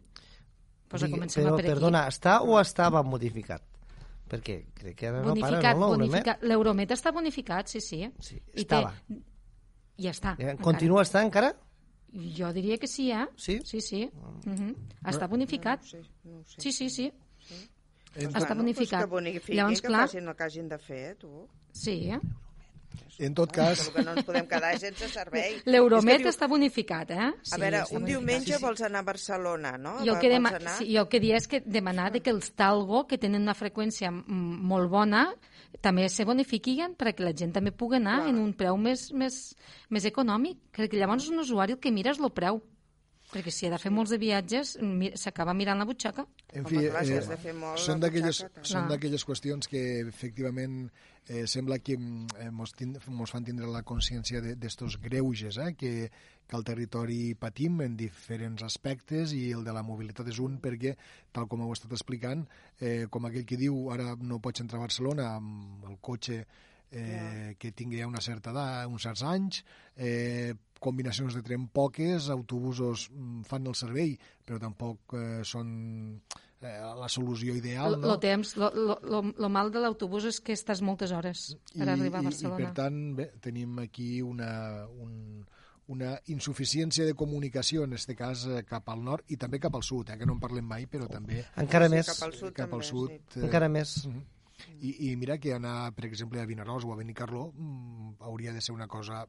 Pues 0.94 1.34
però, 1.34 1.56
per 1.58 1.66
perdona, 1.66 2.04
està 2.12 2.38
o 2.46 2.60
estava 2.62 3.02
modificat? 3.02 3.64
Perquè 4.30 4.60
crec 4.78 4.98
que 5.00 5.08
ara 5.10 5.24
bonificat, 5.26 5.56
no 5.56 5.62
para, 5.62 5.74
no, 5.80 5.88
l'Euromet? 5.96 6.30
L'Euromet 6.46 6.94
està 6.94 7.14
bonificat, 7.16 7.72
sí, 7.72 7.82
sí. 7.82 8.04
sí 8.22 8.38
estava. 8.54 8.94
I 9.10 9.18
té, 9.18 9.22
ja 10.06 10.14
està. 10.14 10.36
Eh, 10.38 10.54
continua 10.62 11.02
estant 11.06 11.32
encara? 11.32 11.50
Jo 12.38 12.52
diria 12.54 12.78
que 12.78 12.90
sí, 12.90 13.08
eh? 13.12 13.26
Sí? 13.42 13.60
Sí, 13.66 13.82
sí. 13.82 14.04
Uh 14.14 14.54
-huh. 14.54 14.76
Està 15.10 15.28
bonificat. 15.30 15.82
No, 15.82 16.00
no, 16.00 16.06
sé, 16.06 16.10
no 16.30 16.44
sé. 16.46 16.62
Sí, 16.62 16.72
sí, 16.72 16.90
sí. 16.90 17.12
sí. 17.48 17.70
Està 18.16 18.56
bonificat. 18.56 19.00
Pues 19.00 19.10
que 19.10 19.16
bonifiquin, 19.16 19.56
Llavors, 19.56 19.82
que 19.82 19.88
clar... 19.88 20.02
facin 20.08 20.28
el 20.28 20.36
que 20.36 20.44
hagin 20.44 20.70
de 20.70 20.78
fer, 20.78 21.16
tu. 21.18 21.48
Sí, 21.72 22.12
eh? 22.12 22.20
En 23.20 23.34
tot 23.38 23.52
cas... 23.54 23.88
Que 23.94 24.02
no 24.04 24.16
ens 24.18 24.26
podem 24.26 24.48
quedar 24.50 24.74
sense 24.82 25.08
servei. 25.12 25.60
L'Euromet 25.70 26.24
diu... 26.24 26.32
està 26.32 26.48
bonificat, 26.50 27.14
eh? 27.14 27.30
Sí, 27.46 27.54
a 27.56 27.60
veure, 27.62 27.84
un 27.94 28.08
diumenge 28.08 28.50
sí, 28.50 28.56
sí. 28.58 28.62
vols 28.64 28.82
anar 28.86 29.04
a 29.04 29.08
Barcelona, 29.08 29.76
no? 29.78 29.96
Jo 30.02 30.16
el 30.16 30.22
que, 30.24 30.32
dema... 30.34 30.54
sí, 30.80 30.90
jo 30.90 31.06
el 31.06 31.10
que 31.12 31.22
dia 31.24 31.38
és 31.38 31.48
que 31.50 31.62
demanar 31.62 32.10
de 32.16 32.24
que 32.26 32.34
els 32.34 32.52
Talgo, 32.58 33.06
que 33.10 33.22
tenen 33.22 33.46
una 33.46 33.56
freqüència 33.58 34.10
molt 34.10 34.90
bona, 34.92 35.28
també 35.86 36.10
se 36.10 36.26
bonifiquen 36.26 36.98
perquè 37.00 37.26
la 37.26 37.34
gent 37.38 37.54
també 37.56 37.74
pugui 37.74 38.00
anar 38.02 38.24
Clar. 38.24 38.34
en 38.34 38.42
un 38.42 38.52
preu 38.58 38.78
més, 38.82 39.08
més, 39.14 39.40
més 39.94 40.10
econòmic. 40.10 40.60
Crec 40.74 40.94
que 40.94 41.02
llavors 41.02 41.30
un 41.30 41.42
usuari 41.46 41.78
el 41.78 41.82
que 41.82 41.94
mira 41.94 42.14
és 42.14 42.22
el 42.22 42.34
preu. 42.34 42.62
Perquè 43.34 43.52
si 43.54 43.68
ha 43.68 43.74
de 43.74 43.80
fer 43.82 43.92
molts 43.94 44.14
de 44.14 44.20
viatges, 44.22 44.76
s'acaba 45.20 45.56
mirant 45.58 45.82
la 45.82 45.88
butxaca. 45.90 46.26
En 46.54 46.68
fi, 46.70 46.78
Home, 46.78 47.02
eh, 47.02 47.22
de 47.24 47.38
són 47.82 48.92
d'aquelles 48.92 49.26
qüestions 49.26 49.70
que 49.72 49.84
efectivament 50.06 50.84
eh, 51.28 51.48
sembla 51.48 51.80
que 51.80 51.96
eh, 51.96 52.52
mos, 52.52 52.74
tind, 52.78 53.00
mos 53.08 53.32
fan 53.34 53.46
tindre 53.48 53.70
la 53.72 53.84
consciència 53.88 54.42
d'estos 54.44 55.00
greuges 55.02 55.58
eh, 55.58 55.72
que, 55.80 55.94
que 56.46 56.58
al 56.58 56.66
territori 56.68 57.34
patim 57.40 57.82
en 57.86 57.96
diferents 57.98 58.66
aspectes 58.68 59.34
i 59.38 59.46
el 59.56 59.64
de 59.66 59.74
la 59.76 59.86
mobilitat 59.86 60.30
és 60.34 60.42
un 60.44 60.60
perquè, 60.64 60.96
tal 61.34 61.48
com 61.52 61.64
heu 61.64 61.74
estat 61.74 61.96
explicant, 61.96 62.46
eh, 62.80 63.08
com 63.10 63.26
aquell 63.30 63.48
que 63.48 63.60
diu 63.60 63.90
ara 63.94 64.14
no 64.20 64.42
pots 64.44 64.66
entrar 64.66 64.82
a 64.82 64.88
Barcelona 64.88 65.32
amb 65.40 65.90
el 65.90 65.98
cotxe 66.02 66.44
eh, 66.94 67.56
que 67.58 67.72
tingui 67.72 68.00
ja 68.02 68.08
una 68.08 68.22
certa 68.22 68.52
edat, 68.54 68.86
uns 68.92 69.08
certs 69.08 69.24
anys, 69.26 69.64
eh, 69.98 70.54
combinacions 70.84 71.36
de 71.38 71.44
tren 71.46 71.68
poques, 71.72 72.30
autobusos 72.34 73.08
mm, 73.12 73.46
fan 73.50 73.70
el 73.72 73.78
servei, 73.80 74.18
però 74.44 74.60
tampoc 74.62 75.16
eh, 75.18 75.42
són 75.48 75.72
eh, 76.64 76.76
la 77.00 77.10
solució 77.12 77.56
ideal. 77.56 77.98
No? 78.00 78.14
Lo 78.14 78.20
temps, 78.20 78.56
lo 78.58 79.50
mal 79.50 79.72
de 79.72 79.84
l'autobús 79.84 80.28
és 80.32 80.42
que 80.44 80.56
estàs 80.58 80.84
moltes 80.86 81.16
hores 81.16 81.54
per 81.74 81.88
I, 81.88 81.92
arribar 81.96 82.22
a 82.22 82.30
Barcelona. 82.30 82.60
I, 82.60 82.64
i 82.64 82.68
per 82.68 82.78
tant, 82.84 83.02
bé, 83.18 83.30
tenim 83.44 83.80
aquí 83.84 84.10
una, 84.26 84.52
un, 85.00 85.46
una 85.94 86.14
insuficiència 86.32 87.06
de 87.08 87.16
comunicació, 87.20 87.88
en 87.88 87.96
aquest 87.98 88.14
cas, 88.20 88.46
eh, 88.48 88.64
cap 88.68 88.90
al 88.90 89.04
nord 89.04 89.34
i 89.34 89.40
també 89.40 89.60
cap 89.64 89.76
al 89.76 89.84
sud, 89.84 90.10
eh, 90.10 90.20
que 90.20 90.28
no 90.30 90.38
en 90.38 90.44
parlem 90.44 90.68
mai, 90.68 90.88
però 90.88 91.10
també... 91.12 91.44
Encara 91.62 91.90
sí, 91.90 91.98
més. 91.98 92.14
Cap 92.14 92.30
al 92.30 92.38
sud. 92.40 92.54
Cap 92.54 92.70
també, 92.70 92.80
al 92.80 92.88
sud 92.90 93.12
sí. 93.18 93.40
eh, 93.40 93.46
Encara 93.48 93.70
més. 93.70 93.98
Uh 94.06 94.14
-huh. 94.14 94.24
I, 94.80 95.12
I 95.12 95.16
mira 95.18 95.38
que 95.38 95.54
anar, 95.54 95.94
per 95.96 96.06
exemple, 96.06 96.40
a 96.40 96.46
Vinaròs 96.46 96.86
o 96.86 96.94
a 96.94 96.96
Benicarló 96.96 97.52
mm, 97.52 98.22
hauria 98.22 98.54
de 98.54 98.62
ser 98.62 98.74
una 98.74 98.88
cosa 98.88 99.28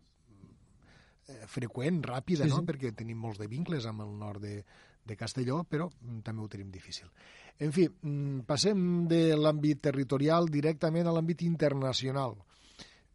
freqüent, 1.50 2.02
ràpida, 2.04 2.44
sí, 2.44 2.52
no? 2.52 2.62
Sí. 2.62 2.68
perquè 2.68 2.92
tenim 2.96 3.20
molts 3.20 3.40
de 3.40 3.48
vincles 3.48 3.86
amb 3.88 4.04
el 4.04 4.12
nord 4.18 4.42
de, 4.44 4.58
de 5.04 5.16
Castelló, 5.16 5.62
però 5.68 5.88
mm, 5.88 6.20
també 6.26 6.42
ho 6.42 6.48
tenim 6.52 6.70
difícil. 6.72 7.10
En 7.58 7.72
fi, 7.72 7.86
mm, 7.88 8.44
passem 8.48 9.06
de 9.10 9.36
l'àmbit 9.38 9.82
territorial 9.88 10.50
directament 10.50 11.06
a 11.06 11.14
l'àmbit 11.14 11.44
internacional. 11.46 12.36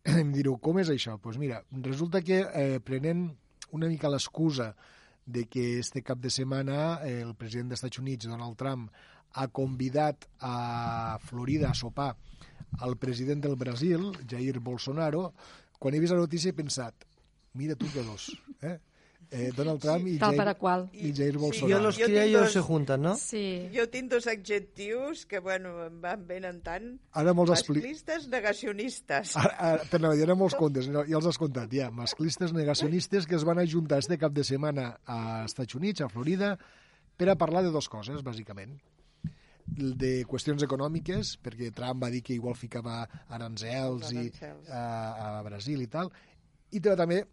Em 0.21 0.31
direu, 0.33 0.57
com 0.57 0.79
és 0.79 0.89
això? 0.93 1.17
Doncs 1.17 1.25
pues 1.25 1.41
mira, 1.41 1.61
resulta 1.85 2.21
que 2.25 2.43
eh, 2.45 2.79
prenent 2.85 3.27
una 3.75 3.89
mica 3.91 4.09
l'excusa 4.09 4.73
de 5.25 5.45
que 5.45 5.77
este 5.79 6.01
cap 6.01 6.17
de 6.17 6.31
setmana 6.33 7.01
eh, 7.05 7.19
el 7.21 7.35
president 7.37 7.69
dels 7.69 7.83
Estats 7.83 8.01
Units, 8.01 8.29
Donald 8.29 8.57
Trump, 8.57 8.89
ha 9.33 9.45
convidat 9.53 10.25
a 10.41 11.19
Florida 11.21 11.69
a 11.69 11.77
sopar 11.77 12.15
al 12.79 12.97
president 12.97 13.43
del 13.43 13.55
Brasil, 13.55 14.09
Jair 14.25 14.59
Bolsonaro, 14.59 15.33
quan 15.77 15.93
he 15.93 16.01
vist 16.01 16.15
la 16.15 16.23
notícia 16.23 16.49
he 16.49 16.57
pensat, 16.57 17.05
mira 17.53 17.75
tu 17.75 17.89
que 17.93 18.03
dos, 18.03 18.31
eh? 18.61 18.79
eh, 19.31 19.51
Donald 19.55 19.79
Trump 19.81 20.07
i, 20.07 20.17
Tal 20.17 20.35
Jair, 20.35 20.55
qual. 20.57 20.89
i 20.93 21.11
Jair 21.13 21.37
Bolsonaro. 21.37 21.67
Sí, 21.67 21.73
jo 21.73 21.79
los 21.83 21.99
cria 21.99 22.25
i 22.25 22.35
ells 22.35 22.55
se 22.55 22.63
junten, 22.65 23.03
no? 23.05 23.13
Sí. 23.19 23.43
Jo 23.73 23.85
tinc 23.91 24.11
dos 24.11 24.27
adjectius 24.31 25.25
que, 25.29 25.41
bueno, 25.43 25.75
em 25.85 25.99
van 26.01 26.25
ben 26.27 26.47
en 26.49 26.61
tant. 26.65 26.91
Ara 27.19 27.33
molts 27.37 27.53
Masclistes, 27.53 28.27
negacionistes. 28.31 29.35
Ara, 29.39 29.55
ara, 29.71 29.89
t'anava 29.91 30.17
a 30.17 30.19
dir, 30.19 30.29
molts 30.35 30.57
contes, 30.59 30.89
no, 30.91 31.05
ja 31.07 31.17
els 31.19 31.29
has 31.29 31.41
contat, 31.41 31.73
ja. 31.73 31.89
Masclistes, 31.93 32.53
negacionistes 32.55 33.27
que 33.29 33.37
es 33.37 33.45
van 33.47 33.61
ajuntar 33.61 34.01
este 34.03 34.17
cap 34.21 34.33
de 34.33 34.45
setmana 34.47 34.91
a 35.05 35.43
Estats 35.45 35.77
Units, 35.77 36.05
a 36.05 36.09
Florida, 36.09 36.55
per 37.19 37.29
a 37.29 37.37
parlar 37.37 37.65
de 37.65 37.73
dues 37.75 37.89
coses, 37.91 38.23
bàsicament 38.25 38.79
de 39.69 40.23
qüestions 40.25 40.63
econòmiques, 40.65 41.35
perquè 41.45 41.67
Trump 41.75 42.01
va 42.01 42.09
dir 42.09 42.23
que 42.25 42.33
igual 42.33 42.55
ficava 42.57 43.03
aranzels, 43.29 44.09
i, 44.17 44.23
a, 44.65 44.81
a 45.27 45.43
Brasil 45.45 45.83
i 45.83 45.87
tal, 45.91 46.09
i 46.71 46.81
també 46.81 47.23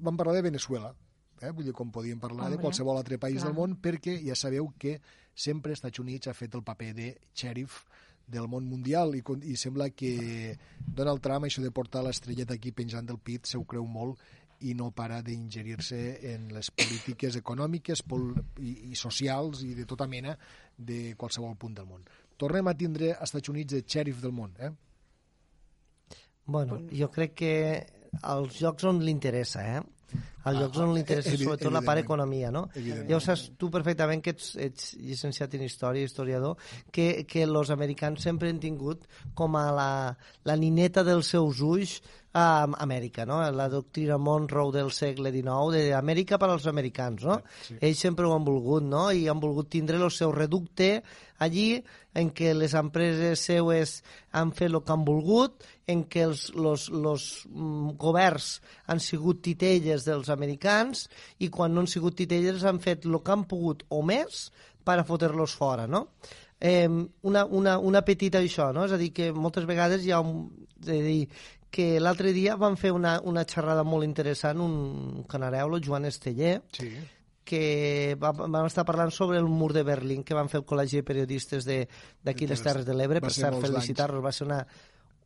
van 0.00 0.16
parlar 0.16 0.36
de 0.38 0.44
Venezuela, 0.46 0.92
eh? 1.40 1.50
vull 1.50 1.66
dir, 1.66 1.74
com 1.76 1.90
podíem 1.92 2.20
parlar 2.20 2.46
Home, 2.46 2.56
de 2.56 2.62
qualsevol 2.62 2.98
altre 3.00 3.18
país 3.18 3.40
clar. 3.40 3.50
del 3.50 3.58
món, 3.58 3.76
perquè 3.82 4.16
ja 4.24 4.36
sabeu 4.38 4.72
que 4.78 4.98
sempre 5.34 5.74
Estats 5.76 6.00
Units 6.02 6.30
ha 6.30 6.36
fet 6.36 6.54
el 6.54 6.64
paper 6.64 6.92
de 6.96 7.10
xèrif 7.34 7.82
del 8.30 8.46
món 8.46 8.66
mundial 8.70 9.16
i, 9.18 9.22
i 9.50 9.56
sembla 9.58 9.90
que 9.90 10.56
Donald 10.78 11.22
Trump, 11.24 11.48
això 11.48 11.62
de 11.64 11.72
portar 11.74 12.04
l'estrelleta 12.06 12.54
aquí 12.54 12.70
penjant 12.72 13.06
del 13.06 13.18
pit, 13.18 13.48
se 13.50 13.58
ho 13.58 13.64
creu 13.66 13.86
molt 13.86 14.20
i 14.60 14.74
no 14.76 14.90
para 14.92 15.22
d'ingerir-se 15.24 16.00
en 16.34 16.50
les 16.52 16.68
polítiques 16.70 17.36
econòmiques 17.40 18.02
pol 18.04 18.28
i, 18.60 18.92
i 18.92 18.98
socials 18.98 19.64
i 19.64 19.72
de 19.74 19.86
tota 19.88 20.06
mena 20.06 20.36
de 20.76 21.14
qualsevol 21.16 21.56
punt 21.56 21.78
del 21.78 21.88
món. 21.88 22.04
Tornem 22.40 22.68
a 22.68 22.76
tindre 22.76 23.14
als 23.14 23.32
Estats 23.32 23.52
Units 23.52 23.72
de 23.72 23.82
xèrif 23.82 24.20
del 24.20 24.36
món, 24.36 24.52
eh? 24.60 24.70
Bueno, 26.50 26.80
jo 26.90 27.08
crec 27.14 27.34
que 27.38 27.54
als 28.22 28.60
llocs 28.60 28.86
on 28.90 29.00
li 29.04 29.12
interessa, 29.14 29.64
eh? 29.76 29.80
Als 30.42 30.56
llocs 30.56 30.78
ah, 30.80 30.84
on 30.86 30.94
li 30.96 31.02
interessa 31.02 31.34
sobretot 31.36 31.72
la 31.72 31.82
part 31.84 32.00
economia, 32.00 32.50
no? 32.54 32.64
Ja 32.74 33.18
ho 33.18 33.20
saps 33.22 33.50
tu 33.60 33.68
perfectament 33.72 34.22
que 34.24 34.32
ets, 34.34 34.54
ets 34.58 34.94
llicenciat 34.98 35.54
en 35.58 35.66
història, 35.66 36.08
historiador, 36.08 36.56
que, 36.90 37.26
que 37.28 37.44
els 37.44 37.72
americans 37.74 38.24
sempre 38.24 38.50
han 38.50 38.60
tingut 38.62 39.04
com 39.36 39.58
a 39.60 39.66
la, 39.76 39.90
la 40.48 40.56
nineta 40.56 41.04
dels 41.06 41.30
seus 41.36 41.60
ulls 41.60 41.98
a 42.32 42.62
Amèrica, 42.78 43.24
no? 43.26 43.40
La 43.50 43.68
doctrina 43.68 44.18
Monroe 44.18 44.70
del 44.72 44.92
segle 44.94 45.32
XIX, 45.34 45.88
d'Amèrica 45.90 46.38
per 46.38 46.50
als 46.52 46.68
americans, 46.70 47.24
no? 47.26 47.40
Sí. 47.66 47.78
Ells 47.80 48.02
sempre 48.06 48.26
ho 48.26 48.34
han 48.36 48.46
volgut, 48.46 48.86
no? 48.86 49.08
I 49.10 49.26
han 49.28 49.40
volgut 49.42 49.70
tindre 49.74 49.98
el 49.98 50.12
seu 50.14 50.30
reducte 50.32 51.00
allí 51.42 51.80
en 52.14 52.30
què 52.36 52.52
les 52.54 52.74
empreses 52.78 53.42
seues 53.42 53.96
han 54.36 54.52
fet 54.54 54.70
el 54.70 54.80
que 54.84 54.94
han 54.94 55.04
volgut, 55.06 55.64
en 55.90 56.04
què 56.10 56.26
els 56.28 56.48
los, 56.54 56.88
los, 56.90 57.26
mm, 57.50 57.96
governs 57.98 58.60
han 58.86 59.02
sigut 59.02 59.42
titelles 59.42 60.06
dels 60.06 60.30
americans 60.30 61.08
i 61.38 61.50
quan 61.50 61.74
no 61.74 61.82
han 61.82 61.90
sigut 61.90 62.18
titelles 62.20 62.62
han 62.62 62.78
fet 62.78 63.06
el 63.08 63.18
que 63.24 63.34
han 63.34 63.46
pogut 63.50 63.82
o 63.88 64.04
més 64.06 64.50
per 64.84 65.00
a 65.00 65.06
fotre-los 65.06 65.56
fora, 65.58 65.86
no? 65.86 66.06
Eh, 66.60 66.88
una, 67.22 67.44
una, 67.46 67.78
una 67.78 68.02
petita 68.04 68.38
això, 68.38 68.68
no? 68.76 68.84
És 68.84 68.92
a 68.92 69.00
dir, 69.00 69.14
que 69.16 69.32
moltes 69.32 69.66
vegades 69.66 70.04
hi 70.04 70.12
ha 70.12 70.20
un... 70.20 70.44
És 70.80 70.92
a 70.92 71.04
dir, 71.04 71.24
que 71.70 72.00
l'altre 72.02 72.32
dia 72.34 72.56
van 72.58 72.76
fer 72.76 72.90
una, 72.92 73.20
una 73.22 73.44
xerrada 73.46 73.84
molt 73.86 74.04
interessant, 74.04 74.60
un 74.60 75.24
canareu, 75.30 75.70
el 75.76 75.84
Joan 75.84 76.04
Esteller, 76.08 76.60
sí. 76.74 76.90
que 77.44 78.16
va, 78.20 78.32
vam 78.34 78.66
estar 78.66 78.84
parlant 78.86 79.10
sobre 79.14 79.38
el 79.38 79.46
mur 79.46 79.72
de 79.72 79.82
Berlín 79.86 80.24
que 80.26 80.34
van 80.34 80.50
fer 80.50 80.60
el 80.60 80.66
Col·legi 80.66 81.00
de 81.00 81.06
Periodistes 81.06 81.66
d'aquí 81.66 82.46
les 82.50 82.62
Terres 82.62 82.86
de 82.86 82.94
l'Ebre, 82.94 83.22
per 83.22 83.32
cert, 83.34 83.58
felicitar-los, 83.62 84.22
va 84.24 84.32
ser 84.34 84.46
una, 84.46 84.60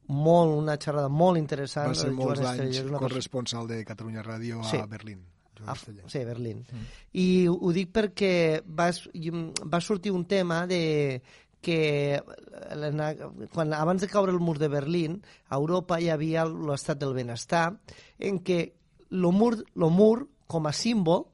molt, 0.09 0.53
una 0.57 0.77
xerrada 0.81 1.09
molt 1.09 1.41
interessant. 1.41 1.93
Va 1.93 1.99
ser 1.99 2.13
molts 2.13 2.41
Joan 2.41 2.61
anys 2.61 2.77
Estrella, 2.83 3.01
corresponsal 3.01 3.69
de 3.71 3.85
Catalunya 3.89 4.25
Ràdio 4.25 4.61
a 4.61 4.69
Sí. 4.69 4.83
Berlín. 4.89 5.25
A, 5.65 5.73
Estrella. 5.73 6.03
sí, 6.11 6.19
a 6.19 6.25
Berlín. 6.27 6.65
Mm. 6.67 6.87
I 7.23 7.27
ho, 7.49 7.71
dic 7.73 7.93
perquè 7.95 8.61
va, 8.67 8.91
va 8.91 9.81
sortir 9.81 10.13
un 10.13 10.27
tema 10.27 10.67
de 10.67 11.23
que 11.65 12.21
quan, 13.55 13.73
abans 13.73 14.05
de 14.05 14.09
caure 14.13 14.33
el 14.35 14.41
mur 14.41 14.59
de 14.61 14.69
Berlín, 14.69 15.21
a 15.49 15.57
Europa 15.57 15.99
hi 16.01 16.11
havia 16.13 16.45
l'estat 16.45 17.01
del 17.01 17.15
benestar, 17.17 17.71
en 18.19 18.41
què 18.45 18.61
el 19.11 19.31
mur, 19.33 19.57
lo 19.75 19.91
mur 19.91 20.27
com 20.51 20.69
a 20.69 20.75
símbol 20.77 21.25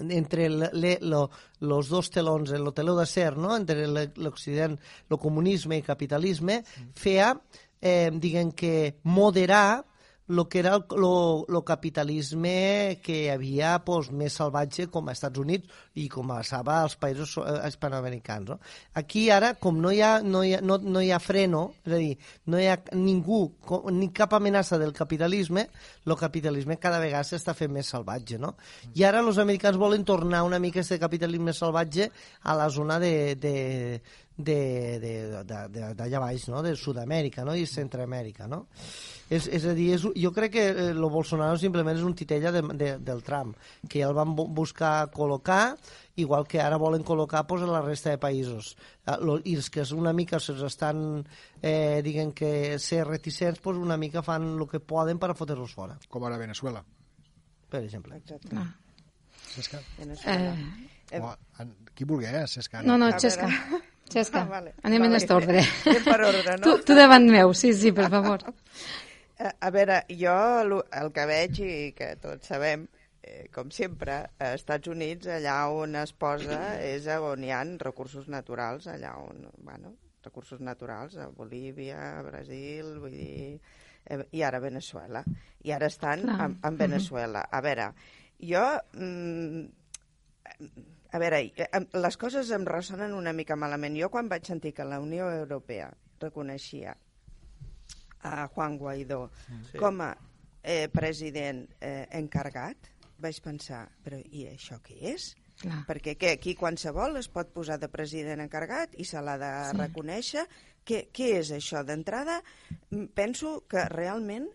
entre 0.00 0.48
le, 0.48 0.70
le, 0.72 0.98
lo, 1.04 1.26
los 1.60 1.90
dos 1.92 2.08
telons, 2.10 2.50
el 2.56 2.70
teló 2.72 2.96
d'acer, 2.96 3.34
no? 3.36 3.52
entre 3.56 3.84
l'Occident, 4.16 4.78
el 5.10 5.20
comunisme 5.20 5.76
i 5.76 5.84
capitalisme, 5.84 6.62
feia, 6.96 7.34
eh, 7.82 8.08
diguem 8.14 8.54
que, 8.56 8.96
moderar 9.04 9.82
lo 10.28 10.48
que 10.48 10.60
era 10.60 10.76
el 10.76 11.64
capitalisme 11.64 13.00
que 13.02 13.16
hi 13.24 13.28
havia 13.32 13.72
pues, 13.84 14.10
més 14.14 14.32
salvatge 14.38 14.86
com 14.90 15.08
a 15.08 15.12
Estats 15.16 15.38
Units 15.42 15.68
i 15.98 16.06
com 16.08 16.30
passava 16.30 16.78
als 16.82 16.94
països 16.96 17.34
eh, 17.42 17.56
hispanoamericans. 17.68 18.48
No? 18.54 18.58
Aquí 18.94 19.26
ara, 19.34 19.54
com 19.60 19.80
no 19.82 19.90
hi, 19.92 20.00
ha, 20.00 20.20
no, 20.22 20.44
hi 20.46 20.54
ha, 20.56 20.60
no, 20.64 20.78
no 20.78 21.02
hi 21.02 21.10
ha 21.12 21.18
freno, 21.20 21.64
és 21.84 21.92
a 21.92 22.00
dir, 22.00 22.14
no 22.46 22.60
hi 22.62 22.68
ha 22.70 22.78
ningú, 22.96 23.42
co- 23.60 23.82
ni 23.90 24.08
cap 24.14 24.32
amenaça 24.38 24.78
del 24.80 24.94
capitalisme, 24.96 25.66
el 26.06 26.16
capitalisme 26.16 26.78
cada 26.80 27.02
vegada 27.02 27.26
s'està 27.28 27.54
fent 27.58 27.72
més 27.74 27.90
salvatge. 27.92 28.38
No? 28.40 28.54
I 28.94 29.04
ara 29.08 29.20
els 29.26 29.38
americans 29.42 29.76
volen 29.80 30.06
tornar 30.08 30.44
una 30.46 30.62
mica 30.62 30.80
aquest 30.80 31.00
capitalisme 31.02 31.52
salvatge 31.52 32.10
a 32.42 32.56
la 32.56 32.70
zona 32.70 32.98
de, 33.02 33.34
de, 33.36 33.56
d'allà 34.36 36.20
baix, 36.20 36.46
no? 36.48 36.62
de 36.62 36.74
Sud-amèrica 36.76 37.44
no? 37.44 37.54
i 37.56 37.66
Centroamèrica. 37.66 38.46
No? 38.48 38.66
És, 39.32 39.46
és 39.48 39.64
a 39.68 39.72
dir, 39.76 39.92
és, 39.96 40.02
jo 40.16 40.32
crec 40.34 40.52
que 40.52 40.64
eh, 40.68 40.92
lo 40.94 41.08
Bolsonaro 41.12 41.56
simplement 41.60 41.96
és 41.96 42.04
un 42.04 42.14
titella 42.18 42.52
de, 42.52 42.62
de, 42.76 42.90
del 43.00 43.22
Trump, 43.24 43.56
que 43.88 44.02
ja 44.02 44.08
el 44.10 44.16
van 44.16 44.34
bu- 44.36 44.48
buscar 44.52 45.08
col·locar, 45.14 45.76
igual 46.20 46.44
que 46.46 46.60
ara 46.60 46.76
volen 46.80 47.04
col·locar 47.04 47.46
pues, 47.48 47.62
a 47.64 47.70
la 47.70 47.80
resta 47.84 48.10
de 48.12 48.18
països. 48.20 48.74
Eh, 49.06 49.16
lo- 49.24 49.38
I 49.44 49.56
els 49.56 49.70
que 49.72 49.84
una 49.96 50.12
mica 50.12 50.40
se'ls 50.40 50.62
estan, 50.68 51.22
eh, 51.62 52.00
diguem 52.04 52.32
que 52.36 52.78
ser 52.78 53.06
reticents, 53.08 53.60
pues, 53.64 53.78
una 53.80 53.96
mica 53.96 54.22
fan 54.22 54.50
el 54.58 54.68
que 54.68 54.80
poden 54.80 55.18
per 55.18 55.34
fotre-los 55.36 55.72
fora, 55.74 55.98
Com 56.08 56.24
ara 56.28 56.36
Venezuela. 56.38 56.84
per 57.72 57.82
exemple. 57.84 58.16
Exacte. 58.16 58.48
Ah. 58.56 58.68
Cesca? 59.52 59.80
Venezuela. 59.98 60.52
Eh, 61.10 61.20
O, 61.20 61.28
en, 61.60 61.74
qui 61.94 62.04
vulgui, 62.04 62.24
eh, 62.26 62.46
Cesca. 62.46 62.82
no, 62.82 62.96
no, 62.98 63.06
A 63.06 63.18
Xesca. 64.12 64.42
Ah, 64.44 64.50
vale. 64.50 64.74
anem 64.82 65.02
en 65.02 65.10
Vale. 65.10 65.18
aquest 65.18 65.34
ordre. 65.34 65.62
Anem 65.86 66.04
per 66.06 66.18
ordre, 66.28 66.56
no? 66.58 66.64
Tu, 66.64 66.74
tu 66.88 66.96
davant 66.98 67.28
meu, 67.30 67.54
sí, 67.56 67.72
sí, 67.74 67.92
per 67.96 68.08
favor. 68.14 68.44
A, 69.42 69.70
veure, 69.74 70.02
jo 70.14 70.34
el 70.62 71.12
que 71.14 71.24
veig 71.26 71.58
i 71.64 71.72
que 71.98 72.12
tots 72.22 72.52
sabem, 72.52 72.84
eh, 73.22 73.48
com 73.54 73.72
sempre, 73.74 74.18
a 74.38 74.52
Estats 74.54 74.90
Units, 74.92 75.26
allà 75.38 75.56
on 75.74 75.96
es 75.98 76.12
posa 76.12 76.60
és 76.78 77.08
on 77.16 77.42
hi 77.42 77.50
ha 77.50 77.62
recursos 77.82 78.28
naturals, 78.30 78.86
allà 78.92 79.16
on, 79.18 79.48
bueno, 79.66 79.96
recursos 80.22 80.60
naturals, 80.60 81.16
a 81.16 81.26
Bolívia, 81.34 82.18
a 82.20 82.22
Brasil, 82.22 82.94
vull 83.02 83.16
dir, 83.18 83.58
eh, 84.06 84.22
i 84.30 84.42
ara 84.46 84.62
a 84.62 84.66
Venezuela. 84.68 85.24
I 85.64 85.74
ara 85.74 85.90
estan 85.90 86.28
en, 86.28 86.58
en 86.62 86.78
Venezuela. 86.78 87.46
A 87.50 87.60
veure, 87.64 87.92
jo... 88.38 88.66
Mm, 88.94 89.70
a 91.12 91.20
veure, 91.20 91.42
eh, 91.44 91.80
les 92.00 92.16
coses 92.16 92.50
em 92.56 92.64
ressonen 92.64 93.12
una 93.12 93.34
mica 93.36 93.56
malament. 93.56 93.96
Jo 94.00 94.08
quan 94.12 94.30
vaig 94.32 94.48
sentir 94.48 94.72
que 94.72 94.86
la 94.88 95.00
Unió 95.00 95.28
Europea 95.30 95.90
reconeixia 96.22 96.96
a 98.22 98.46
Juan 98.48 98.78
Guaidó 98.78 99.26
sí. 99.44 99.76
com 99.78 100.00
a 100.00 100.12
eh, 100.62 100.88
president 100.88 101.66
eh, 101.80 102.06
encarregat, 102.16 102.88
vaig 103.22 103.40
pensar, 103.44 103.84
però 104.02 104.18
i 104.32 104.46
això 104.50 104.80
què 104.82 104.96
és? 105.12 105.32
Clar. 105.62 105.82
Perquè 105.86 106.16
què, 106.18 106.32
aquí 106.38 106.56
qualsevol 106.58 107.20
es 107.20 107.28
pot 107.30 107.52
posar 107.54 107.76
de 107.78 107.90
president 107.92 108.40
encarregat 108.42 108.96
i 108.98 109.04
se 109.06 109.20
l'ha 109.20 109.36
de 109.38 109.50
sí. 109.68 109.76
reconèixer. 109.78 110.46
Què, 110.82 111.04
què 111.14 111.28
és 111.38 111.52
això? 111.54 111.84
D'entrada, 111.86 112.40
penso 113.14 113.60
que 113.70 113.84
realment 113.92 114.48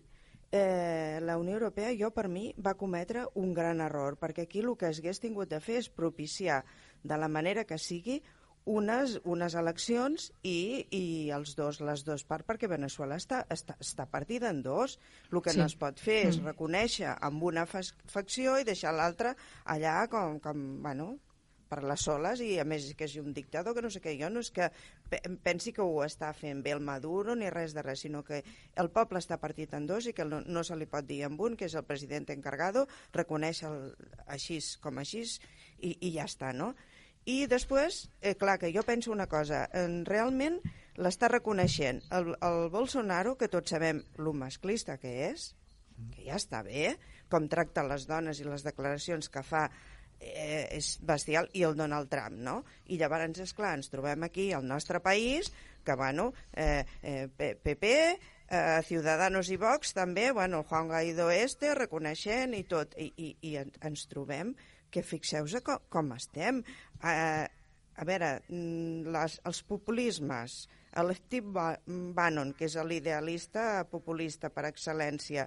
eh, 0.52 1.18
la 1.22 1.36
Unió 1.38 1.54
Europea, 1.58 1.90
jo 1.98 2.10
per 2.14 2.28
mi, 2.28 2.54
va 2.58 2.74
cometre 2.74 3.26
un 3.34 3.52
gran 3.54 3.80
error, 3.84 4.16
perquè 4.18 4.46
aquí 4.46 4.60
el 4.64 4.76
que 4.80 4.86
hagués 4.90 5.20
tingut 5.20 5.50
de 5.50 5.60
fer 5.60 5.76
és 5.82 5.88
propiciar 5.90 6.64
de 7.02 7.16
la 7.20 7.28
manera 7.28 7.64
que 7.64 7.78
sigui 7.78 8.22
unes, 8.68 9.18
unes 9.24 9.54
eleccions 9.56 10.26
i, 10.44 10.86
i 10.92 11.30
els 11.32 11.54
dos, 11.56 11.80
les 11.80 12.02
dues 12.04 12.24
parts, 12.28 12.44
perquè 12.48 12.68
Venezuela 12.68 13.16
està, 13.16 13.42
està, 13.48 13.76
està 13.80 14.04
partida 14.10 14.50
en 14.52 14.62
dos. 14.62 14.98
El 15.32 15.40
que 15.40 15.54
Sí. 15.54 15.58
no 15.58 15.64
es 15.66 15.76
pot 15.76 15.98
fer 16.00 16.26
és 16.28 16.40
reconèixer 16.42 17.14
amb 17.20 17.42
una 17.48 17.64
fac- 17.66 17.94
facció 18.04 18.58
i 18.60 18.64
deixar 18.68 18.92
l'altra 18.92 19.34
allà 19.64 20.06
com, 20.08 20.38
com, 20.40 20.82
bueno, 20.82 21.14
per 21.68 21.82
les 21.84 22.00
soles 22.08 22.40
i 22.44 22.54
a 22.58 22.64
més 22.68 22.86
que 22.96 23.04
és 23.08 23.16
un 23.20 23.32
dictador 23.36 23.76
que 23.76 23.82
no 23.84 23.90
sé 23.92 24.00
què, 24.04 24.14
jo 24.20 24.30
no 24.32 24.40
és 24.44 24.50
que 24.54 24.70
pe- 25.10 25.20
pensi 25.44 25.72
que 25.76 25.84
ho 25.84 26.02
està 26.04 26.32
fent 26.36 26.62
bé 26.64 26.72
el 26.76 26.80
Maduro 26.84 27.36
ni 27.36 27.50
res 27.52 27.74
de 27.76 27.84
res, 27.84 28.00
sinó 28.06 28.24
que 28.24 28.42
el 28.76 28.90
poble 28.94 29.20
està 29.20 29.38
partit 29.42 29.74
en 29.76 29.86
dos 29.86 30.06
i 30.08 30.14
que 30.16 30.24
no, 30.24 30.40
no 30.46 30.64
se 30.64 30.76
li 30.76 30.88
pot 30.88 31.06
dir 31.06 31.22
amb 31.28 31.40
un, 31.44 31.56
que 31.56 31.68
és 31.68 31.76
el 31.78 31.84
president 31.88 32.28
encargado, 32.34 32.86
reconeix 33.12 33.62
el, 33.68 33.92
així 34.26 34.58
com 34.80 34.98
així 34.98 35.24
i, 35.78 35.94
i 36.00 36.12
ja 36.16 36.24
està, 36.28 36.54
no? 36.56 36.72
I 37.28 37.44
després, 37.50 38.06
eh, 38.22 38.34
clar, 38.40 38.56
que 38.58 38.70
jo 38.72 38.80
penso 38.86 39.12
una 39.12 39.26
cosa, 39.28 39.66
en, 39.76 40.04
realment 40.08 40.60
l'està 40.96 41.28
reconeixent 41.28 42.00
el, 42.16 42.32
el 42.40 42.70
Bolsonaro, 42.72 43.36
que 43.36 43.50
tots 43.52 43.74
sabem 43.74 44.00
lo 44.16 44.32
masclista 44.32 44.96
que 44.96 45.12
és, 45.28 45.50
que 46.14 46.24
ja 46.24 46.38
està 46.38 46.62
bé, 46.64 46.94
com 47.28 47.44
tracta 47.50 47.84
les 47.84 48.06
dones 48.08 48.40
i 48.40 48.46
les 48.48 48.64
declaracions 48.64 49.28
que 49.28 49.42
fa 49.44 49.66
eh, 50.20 50.68
és 50.78 50.98
bestial, 51.06 51.48
i 51.54 51.62
el 51.66 51.76
Donald 51.78 52.08
Trump, 52.10 52.36
no? 52.42 52.62
I 52.86 52.98
llavors, 52.98 53.38
esclar, 53.44 53.74
ens 53.78 53.90
trobem 53.92 54.22
aquí 54.26 54.50
al 54.52 54.66
nostre 54.66 55.00
país, 55.00 55.52
que, 55.84 55.94
bueno, 55.96 56.32
eh, 56.52 56.84
eh, 57.02 57.28
PP, 57.62 57.92
eh, 58.48 58.80
Ciudadanos 58.84 59.48
i 59.50 59.56
Vox 59.56 59.94
també, 59.96 60.30
bueno, 60.32 60.58
el 60.58 60.64
Juan 60.68 60.88
Guaidó 60.88 61.30
este, 61.30 61.74
reconeixent 61.74 62.54
i 62.58 62.64
tot, 62.64 62.94
i, 62.98 63.12
i, 63.16 63.30
i 63.42 63.54
en- 63.60 63.72
ens 63.80 64.06
trobem 64.08 64.54
que 64.90 65.02
fixeu-vos 65.04 65.60
com, 65.64 65.78
com 65.88 66.12
estem. 66.16 66.62
Eh, 67.04 67.46
a 67.98 68.04
veure, 68.06 68.34
mm, 68.48 69.08
les, 69.14 69.38
els 69.48 69.62
populismes, 69.66 70.58
l'Steve 70.98 71.50
Ba- 71.52 71.80
Bannon, 71.86 72.52
que 72.56 72.64
és 72.68 72.76
l'idealista 72.84 73.84
populista 73.90 74.48
per 74.50 74.64
excel·lència, 74.70 75.44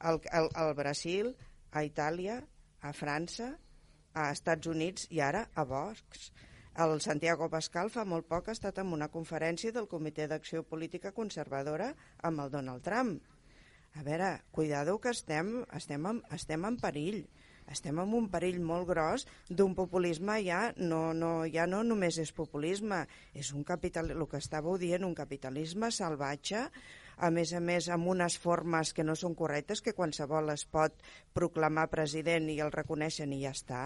al, 0.00 0.18
al, 0.32 0.48
al 0.54 0.74
Brasil, 0.74 1.34
a 1.72 1.82
Itàlia, 1.86 2.38
a 2.82 2.92
França, 2.96 3.50
a 4.14 4.30
Estats 4.34 4.70
Units 4.70 5.08
i 5.10 5.20
ara 5.24 5.46
a 5.54 5.64
Vox. 5.64 6.30
El 6.80 7.00
Santiago 7.02 7.48
Pascal 7.52 7.90
fa 7.90 8.04
molt 8.06 8.28
poc 8.30 8.48
ha 8.48 8.54
estat 8.56 8.78
en 8.78 8.92
una 8.94 9.10
conferència 9.10 9.72
del 9.74 9.88
Comitè 9.90 10.28
d'Acció 10.30 10.62
Política 10.62 11.12
Conservadora 11.12 11.90
amb 12.22 12.44
el 12.44 12.50
Donald 12.54 12.84
Trump. 12.86 13.20
A 13.98 14.04
veure, 14.06 14.30
cuidado 14.54 14.98
que 15.00 15.10
estem, 15.10 15.64
estem, 15.76 16.06
en, 16.06 16.22
estem 16.30 16.64
en 16.64 16.78
perill. 16.78 17.24
Estem 17.70 17.98
en 18.02 18.14
un 18.14 18.28
perill 18.30 18.60
molt 18.66 18.88
gros 18.88 19.26
d'un 19.48 19.74
populisme 19.78 20.38
ja 20.46 20.60
no, 20.76 21.12
no, 21.14 21.44
ja 21.46 21.66
no 21.70 21.82
només 21.86 22.18
és 22.18 22.32
populisme, 22.34 23.04
és 23.34 23.52
un 23.54 23.66
capital, 23.66 24.10
el 24.14 24.26
que 24.30 24.40
estàveu 24.42 24.78
dient, 24.78 25.06
un 25.06 25.14
capitalisme 25.14 25.90
salvatge, 25.94 26.64
a 27.20 27.30
més 27.34 27.52
a 27.52 27.60
més 27.60 27.88
amb 27.92 28.08
unes 28.12 28.38
formes 28.40 28.94
que 28.96 29.04
no 29.04 29.16
són 29.18 29.36
correctes, 29.38 29.82
que 29.84 29.96
qualsevol 29.96 30.50
es 30.54 30.64
pot 30.64 30.96
proclamar 31.36 31.90
president 31.92 32.48
i 32.50 32.58
el 32.64 32.72
reconeixen 32.74 33.32
i 33.36 33.42
ja 33.44 33.54
està. 33.56 33.84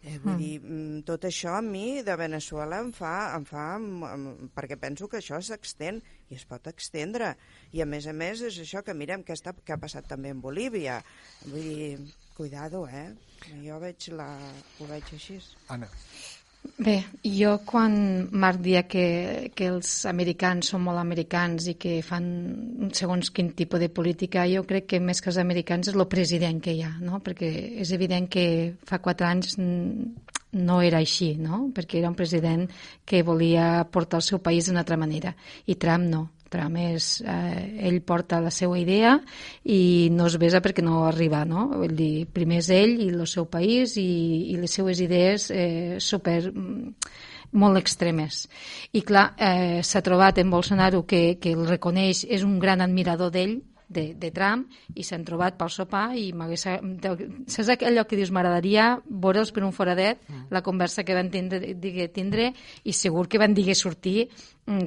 Eh, 0.00 0.16
vull 0.16 0.38
dir, 0.40 0.54
mm, 0.64 1.02
tot 1.04 1.26
això 1.28 1.58
a 1.58 1.60
mi 1.60 2.00
de 2.00 2.14
Venezuela 2.16 2.78
em 2.80 2.88
fa, 2.96 3.34
em 3.36 3.44
fa 3.44 3.64
em, 3.76 3.88
em, 4.08 4.22
perquè 4.56 4.78
penso 4.80 5.10
que 5.12 5.18
això 5.18 5.36
s'extén 5.44 6.00
i 6.30 6.38
es 6.38 6.46
pot 6.48 6.70
extendre. 6.72 7.34
I 7.76 7.82
a 7.84 7.86
més 7.86 8.06
a 8.08 8.14
més 8.16 8.40
és 8.40 8.56
això 8.64 8.80
que 8.82 8.96
mirem 8.96 9.22
que, 9.22 9.36
està, 9.36 9.52
que 9.52 9.76
ha 9.76 9.82
passat 9.82 10.08
també 10.08 10.32
en 10.32 10.40
Bolívia. 10.40 11.02
Vull 11.44 11.68
dir, 11.68 12.14
cuidado, 12.36 12.86
eh? 12.88 13.10
Jo 13.60 13.76
veig 13.82 14.08
la, 14.16 14.30
ho 14.80 14.88
veig 14.88 15.12
així. 15.12 15.36
Anna, 15.68 15.88
Bé, 16.80 16.94
jo 17.24 17.54
quan 17.64 17.94
Marc 18.32 18.60
dia 18.64 18.82
que, 18.88 19.50
que 19.56 19.66
els 19.68 19.90
americans 20.08 20.70
són 20.72 20.82
molt 20.84 21.00
americans 21.00 21.66
i 21.72 21.74
que 21.80 21.98
fan 22.04 22.26
segons 22.96 23.30
quin 23.36 23.50
tipus 23.56 23.80
de 23.80 23.88
política, 23.92 24.46
jo 24.48 24.64
crec 24.68 24.86
que 24.92 25.00
més 25.00 25.20
que 25.20 25.28
els 25.32 25.40
americans 25.40 25.88
és 25.92 25.96
el 25.96 26.06
president 26.08 26.60
que 26.64 26.72
hi 26.76 26.82
ha, 26.84 26.94
no? 27.04 27.20
perquè 27.24 27.50
és 27.84 27.92
evident 27.96 28.28
que 28.32 28.44
fa 28.88 29.00
quatre 29.04 29.28
anys 29.28 29.56
no 29.60 30.80
era 30.80 31.00
així, 31.04 31.34
no? 31.36 31.66
perquè 31.76 32.00
era 32.00 32.12
un 32.12 32.16
president 32.16 32.66
que 33.04 33.22
volia 33.28 33.86
portar 33.92 34.20
el 34.20 34.28
seu 34.28 34.40
país 34.44 34.68
d'una 34.68 34.84
altra 34.84 35.00
manera, 35.00 35.36
i 35.66 35.76
Trump 35.76 36.08
no. 36.12 36.26
Trump 36.50 36.76
és, 36.82 37.08
eh, 37.22 37.86
ell 37.88 38.00
porta 38.02 38.40
la 38.42 38.50
seva 38.50 38.78
idea 38.78 39.16
i 39.64 40.10
no 40.12 40.26
es 40.26 40.36
besa 40.42 40.60
perquè 40.60 40.84
no 40.84 41.04
arriba, 41.06 41.44
no? 41.48 41.68
Vull 41.72 41.96
dir, 41.96 42.26
primer 42.26 42.60
és 42.64 42.70
ell 42.74 42.96
i 43.00 43.08
el 43.14 43.26
seu 43.30 43.46
país 43.46 43.96
i, 44.00 44.10
i 44.52 44.58
les 44.60 44.74
seues 44.74 45.00
idees 45.00 45.50
eh, 45.54 45.96
super 45.98 46.40
mm, 46.50 46.94
molt 47.52 47.80
extremes. 47.80 48.44
I 48.92 49.02
clar, 49.06 49.30
eh, 49.38 49.80
s'ha 49.86 50.04
trobat 50.06 50.38
en 50.38 50.50
Bolsonaro 50.50 51.06
que, 51.06 51.38
que 51.40 51.54
el 51.56 51.66
reconeix, 51.70 52.26
és 52.28 52.46
un 52.46 52.58
gran 52.62 52.82
admirador 52.84 53.32
d'ell, 53.34 53.60
de, 53.90 54.14
de 54.14 54.30
Trump 54.30 54.70
i 54.94 55.04
s'han 55.04 55.26
trobat 55.26 55.58
pel 55.58 55.70
sopar 55.74 56.14
i. 56.16 56.30
Saps 56.30 57.72
allò 57.74 58.06
que 58.06 58.16
dius, 58.16 58.30
m'agradaria 58.32 58.94
veure'ls 59.04 59.50
per 59.52 59.64
un 59.66 59.74
foradet, 59.74 60.22
mm. 60.22 60.46
la 60.54 60.62
conversa 60.62 61.04
que 61.04 61.16
van 61.18 61.28
tindre, 61.34 61.74
digue, 61.74 62.06
tindre 62.14 62.52
i 62.84 62.94
segur 62.94 63.26
que 63.28 63.42
van 63.42 63.56
digué 63.56 63.74
sortir 63.74 64.30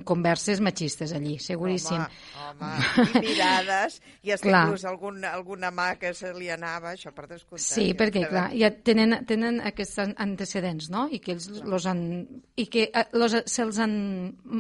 converses 0.05 0.61
machistes 0.63 1.13
allí, 1.13 1.37
seguríssim. 1.39 1.99
Home, 1.99 2.69
home, 2.69 3.19
i 3.19 3.23
mirades, 3.27 3.99
i 4.23 4.31
hasta 4.31 4.47
clar. 4.49 4.61
inclús 4.67 4.85
algun, 4.89 5.23
alguna 5.27 5.71
mà 5.71 5.89
que 5.99 6.13
se 6.17 6.31
li 6.37 6.49
anava, 6.53 6.93
això 6.93 7.11
per 7.15 7.27
descomptat. 7.27 7.65
Sí, 7.65 7.89
ja 7.91 7.97
perquè, 7.99 8.23
clar, 8.29 8.45
ja 8.57 8.71
tenen, 8.71 9.19
tenen 9.29 9.59
aquests 9.65 9.99
antecedents, 10.13 10.89
no? 10.93 11.07
I 11.11 11.19
que 11.23 11.35
ells 11.35 11.49
los 11.67 11.87
han... 11.89 12.03
I 12.55 12.67
que 12.71 12.87
eh, 12.89 13.05
los, 13.17 13.35
se'ls 13.49 13.81
han, 13.83 13.95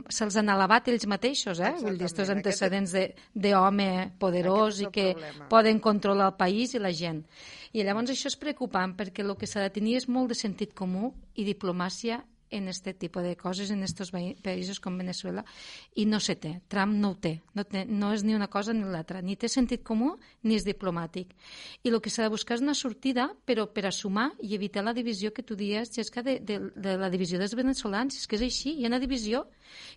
se 0.09 0.27
han 0.27 0.53
alabat 0.53 0.91
ells 0.91 1.07
mateixos, 1.09 1.61
eh? 1.63 1.75
Vull 1.79 1.97
dir, 1.97 2.09
aquests 2.09 2.33
antecedents 2.33 2.95
d'home 3.33 3.89
poderós 4.19 4.83
i 4.83 4.91
que 4.93 5.11
problema. 5.13 5.49
poden 5.51 5.79
controlar 5.83 6.33
el 6.33 6.37
país 6.39 6.73
i 6.73 6.83
la 6.83 6.93
gent. 6.93 7.23
I 7.73 7.81
llavors 7.81 8.11
això 8.13 8.29
és 8.29 8.37
preocupant 8.37 8.93
perquè 8.97 9.23
el 9.25 9.33
que 9.39 9.49
s'ha 9.49 9.63
de 9.63 9.71
tenir 9.73 9.97
és 9.97 10.05
molt 10.11 10.29
de 10.29 10.37
sentit 10.37 10.75
comú 10.77 11.13
i 11.33 11.45
diplomàcia 11.47 12.21
en 12.53 12.67
este 12.67 12.93
tipus 12.93 13.23
de 13.23 13.35
coses 13.35 13.71
en 13.71 13.83
estos 13.83 14.11
països 14.13 14.79
com 14.79 14.97
Venezuela 14.97 15.43
i 15.95 16.05
no 16.05 16.19
se 16.21 16.35
té. 16.37 16.53
Trump 16.69 16.93
no 17.01 17.13
ho 17.13 17.17
té. 17.19 17.33
No, 17.57 17.65
té, 17.65 17.83
no 17.89 18.13
és 18.13 18.23
ni 18.23 18.35
una 18.37 18.47
cosa 18.47 18.73
ni 18.73 18.85
l'altra. 18.85 19.21
Ni 19.25 19.35
té 19.35 19.49
sentit 19.49 19.83
comú 19.83 20.13
ni 20.43 20.55
és 20.59 20.67
diplomàtic. 20.67 21.33
I 21.83 21.91
el 21.91 21.99
que 22.01 22.13
s'ha 22.13 22.27
de 22.27 22.33
buscar 22.33 22.59
és 22.59 22.65
una 22.65 22.77
sortida, 22.77 23.29
però 23.45 23.65
per 23.73 23.87
a 23.89 23.91
sumar 23.91 24.29
i 24.41 24.53
evitar 24.55 24.85
la 24.85 24.93
divisió 24.93 25.33
que 25.33 25.43
tu 25.43 25.57
dies, 25.59 25.91
Xesca, 25.93 26.23
de, 26.23 26.39
de, 26.39 26.59
de 26.75 26.97
la 27.01 27.09
divisió 27.09 27.41
dels 27.41 27.57
veneçolans. 27.57 28.21
És 28.21 28.29
que 28.29 28.37
és 28.37 28.45
així, 28.45 28.77
hi 28.77 28.85
ha 28.85 28.93
una 28.93 29.01
divisió 29.01 29.47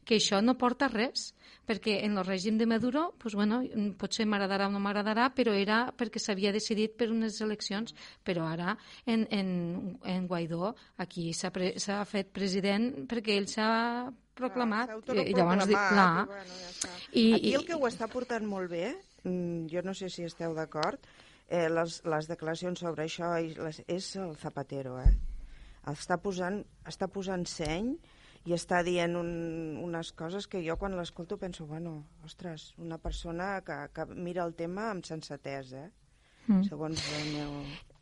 que 0.04 0.18
això 0.20 0.42
no 0.42 0.56
porta 0.58 0.88
res 0.92 1.32
perquè 1.66 1.98
en 2.06 2.14
el 2.16 2.24
règim 2.24 2.58
de 2.58 2.66
Maduro, 2.66 3.08
pues, 3.18 3.34
bueno, 3.34 3.60
potser 3.98 4.26
m'agradarà 4.26 4.68
o 4.68 4.72
no 4.72 4.80
m'agradarà, 4.80 5.32
però 5.34 5.54
era 5.56 5.80
perquè 5.98 6.22
s'havia 6.22 6.52
decidit 6.54 6.94
per 6.96 7.10
unes 7.10 7.40
eleccions, 7.42 7.94
però 8.24 8.46
ara 8.46 8.76
en, 9.04 9.26
en, 9.34 9.48
en 10.06 10.28
Guaidó 10.30 10.76
aquí 11.02 11.32
s'ha 11.34 11.50
fet 12.06 12.30
president 12.32 13.08
perquè 13.10 13.34
ell 13.40 13.50
s'ha 13.50 13.68
proclamat. 14.36 14.92
Ah, 14.92 15.20
i 15.24 15.34
llavors, 15.34 15.66
clar, 15.66 16.08
i, 16.22 16.26
bueno, 16.30 16.56
ja 16.60 16.90
I, 17.12 17.26
aquí 17.34 17.54
el 17.58 17.66
que 17.66 17.78
ho 17.78 17.86
està 17.88 18.08
portant 18.12 18.46
molt 18.46 18.70
bé, 18.70 18.90
mm, 19.24 19.66
jo 19.72 19.82
no 19.82 19.94
sé 19.96 20.10
si 20.12 20.26
esteu 20.28 20.54
d'acord, 20.54 21.00
eh, 21.48 21.68
les, 21.72 22.02
les 22.04 22.28
declaracions 22.30 22.84
sobre 22.84 23.06
això 23.06 23.32
les, 23.38 23.80
és 23.88 24.10
el 24.20 24.36
Zapatero, 24.38 24.98
eh? 25.02 25.14
Està 25.86 26.18
posant, 26.18 26.60
està 26.86 27.06
posant 27.06 27.44
seny 27.46 27.94
i 28.46 28.54
està 28.54 28.82
dient 28.86 29.16
un, 29.18 29.28
unes 29.82 30.12
coses 30.14 30.46
que 30.46 30.62
jo 30.62 30.76
quan 30.78 30.94
l'escolto 30.96 31.38
penso, 31.38 31.66
bueno, 31.66 31.98
ostres, 32.24 32.72
una 32.78 32.98
persona 32.98 33.60
que, 33.66 33.76
que 33.92 34.06
mira 34.14 34.44
el 34.46 34.54
tema 34.54 34.90
amb 34.92 35.04
sensatesa, 35.04 35.82
eh? 35.88 35.90
mm. 36.46 36.62
segons 36.70 37.02
el 37.18 37.28
meu 37.34 37.52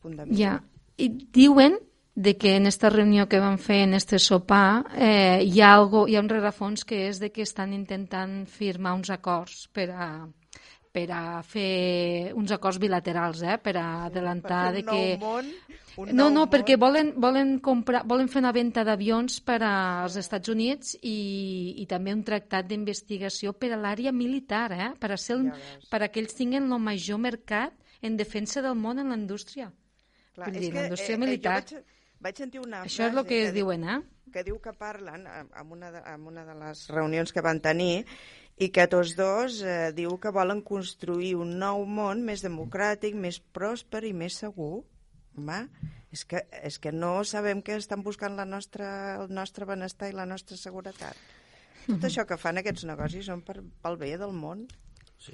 punt 0.03 0.21
de 0.21 0.29
vista. 0.29 0.41
Ja, 0.43 0.55
i 1.01 1.09
diuen 1.09 1.79
de 2.15 2.37
que 2.39 2.55
en 2.57 2.67
esta 2.67 2.91
reunió 2.91 3.27
que 3.27 3.41
van 3.43 3.59
fer 3.59 3.81
en 3.89 3.95
este 3.95 4.21
sopar 4.23 4.85
eh, 4.95 5.43
hi, 5.43 5.61
ha 5.61 5.73
algo, 5.75 6.05
hi 6.07 6.15
ha 6.15 6.23
un 6.23 6.31
rerefons 6.31 6.85
que 6.87 7.09
és 7.09 7.19
de 7.19 7.33
que 7.35 7.43
estan 7.43 7.73
intentant 7.75 8.45
firmar 8.47 8.95
uns 8.95 9.11
acords 9.11 9.65
per 9.75 9.89
a, 9.91 10.11
per 10.95 11.09
a 11.11 11.43
fer 11.43 12.31
uns 12.39 12.53
acords 12.55 12.79
bilaterals, 12.79 13.43
eh, 13.43 13.57
per 13.59 13.75
a 13.81 13.87
adelantar 14.07 14.69
per 14.69 14.75
de 14.77 14.83
que... 14.87 15.01
Món, 15.19 15.49
no, 16.15 16.29
no, 16.31 16.45
perquè 16.51 16.77
volen, 16.79 17.13
volen, 17.23 17.57
comprar, 17.63 18.05
volen 18.07 18.31
fer 18.31 18.41
una 18.41 18.53
venda 18.55 18.83
d'avions 18.87 19.41
per 19.47 19.61
als 19.67 20.19
Estats 20.19 20.51
Units 20.51 20.95
i, 21.03 21.83
i 21.83 21.87
també 21.91 22.15
un 22.15 22.23
tractat 22.27 22.67
d'investigació 22.71 23.55
per 23.59 23.73
a 23.75 23.79
l'àrea 23.79 24.15
militar, 24.15 24.69
eh, 24.75 24.93
per, 24.99 25.13
a 25.15 25.19
ser, 25.19 25.41
ja 25.49 25.91
per 25.91 26.05
a 26.05 26.11
que 26.11 26.23
ells 26.23 26.39
tinguin 26.39 26.71
el 26.71 26.83
major 26.83 27.19
mercat 27.23 27.75
en 28.05 28.19
defensa 28.21 28.63
del 28.63 28.79
món 28.79 29.03
en 29.03 29.11
la 29.11 29.19
indústria. 29.19 29.73
Clar, 30.35 30.51
Vull 30.51 30.61
dir, 30.61 30.71
que, 30.71 30.79
la 30.79 30.87
indústria 30.91 31.19
eh, 31.19 31.23
militar... 31.25 31.59
Eh, 31.63 31.83
vaig, 31.83 32.03
vaig 32.27 32.43
sentir 32.43 32.63
una 32.63 32.85
Això 32.87 33.09
és 33.09 33.15
el 33.15 33.23
que, 33.27 33.41
que 33.49 33.55
diuen, 33.57 33.87
eh? 33.89 34.01
Que 34.35 34.43
diu 34.47 34.59
que 34.63 34.73
parlen, 34.75 35.27
en 35.31 35.75
una, 35.75 35.91
de, 35.95 36.03
en 36.11 36.27
una 36.27 36.47
de 36.47 36.55
les 36.59 36.87
reunions 36.91 37.31
que 37.35 37.43
van 37.45 37.61
tenir, 37.63 38.05
i 38.57 38.71
que 38.71 38.87
tots 38.91 39.17
dos 39.19 39.61
eh, 39.67 39.91
diu 39.97 40.15
que 40.23 40.33
volen 40.35 40.63
construir 40.63 41.35
un 41.41 41.57
nou 41.59 41.85
món 41.87 42.23
més 42.27 42.45
democràtic, 42.45 43.17
més 43.19 43.41
pròsper 43.57 44.05
i 44.07 44.13
més 44.15 44.39
segur. 44.45 44.85
Home, 45.35 45.65
és 46.15 46.23
que, 46.31 46.45
és 46.63 46.79
que 46.79 46.93
no 46.95 47.17
sabem 47.27 47.63
què 47.67 47.75
estan 47.81 48.05
buscant 48.07 48.37
la 48.39 48.47
nostra, 48.47 48.89
el 49.19 49.33
nostre 49.35 49.67
benestar 49.67 50.13
i 50.13 50.15
la 50.15 50.29
nostra 50.31 50.59
seguretat. 50.61 51.19
Tot 51.89 52.07
això 52.07 52.25
que 52.29 52.39
fan 52.41 52.61
aquests 52.61 52.87
negocis 52.89 53.27
són 53.27 53.43
per, 53.45 53.59
pel 53.83 53.99
bé 54.01 54.15
del 54.21 54.33
món. 54.33 54.63
Sí. 55.25 55.33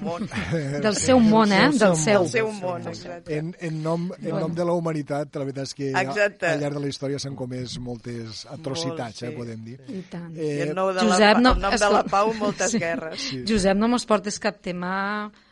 Món. 0.00 0.28
Del 0.84 0.94
seu 0.94 1.18
món, 1.18 1.50
eh? 1.50 1.64
Del 1.74 1.96
seu. 1.98 2.20
Del 2.22 2.28
seu 2.30 2.50
món, 2.54 2.84
exacte. 2.86 3.34
En, 3.34 3.50
en, 3.58 3.80
nom, 3.82 4.04
en 4.20 4.36
nom 4.36 4.54
de 4.54 4.66
la 4.68 4.76
humanitat, 4.78 5.34
la 5.40 5.46
veritat 5.48 5.66
és 5.66 5.74
que 5.74 5.88
exacte. 5.90 6.46
al 6.46 6.62
llarg 6.62 6.78
de 6.78 6.84
la 6.84 6.92
història 6.92 7.18
s'han 7.18 7.34
comès 7.38 7.74
moltes 7.82 8.44
atrocitats, 8.46 9.18
Molt, 9.18 9.18
sí. 9.18 9.26
eh, 9.26 9.34
podem 9.34 9.66
dir. 9.66 9.76
I 9.90 10.04
tant. 10.12 10.30
Eh, 10.36 10.52
I 10.52 10.62
en 10.68 10.74
nom 10.78 10.92
de, 10.94 11.02
Josep, 11.02 11.34
la, 11.40 11.42
no, 11.42 11.56
en 11.58 11.66
nom 11.66 11.76
de 11.82 11.90
la 11.96 12.04
pau, 12.06 12.32
moltes 12.38 12.76
sí. 12.76 12.82
guerres. 12.84 13.26
Sí. 13.26 13.42
Josep, 13.48 13.80
no 13.80 13.90
mos 13.90 14.06
portes 14.06 14.38
cap 14.38 14.62
tema 14.62 14.94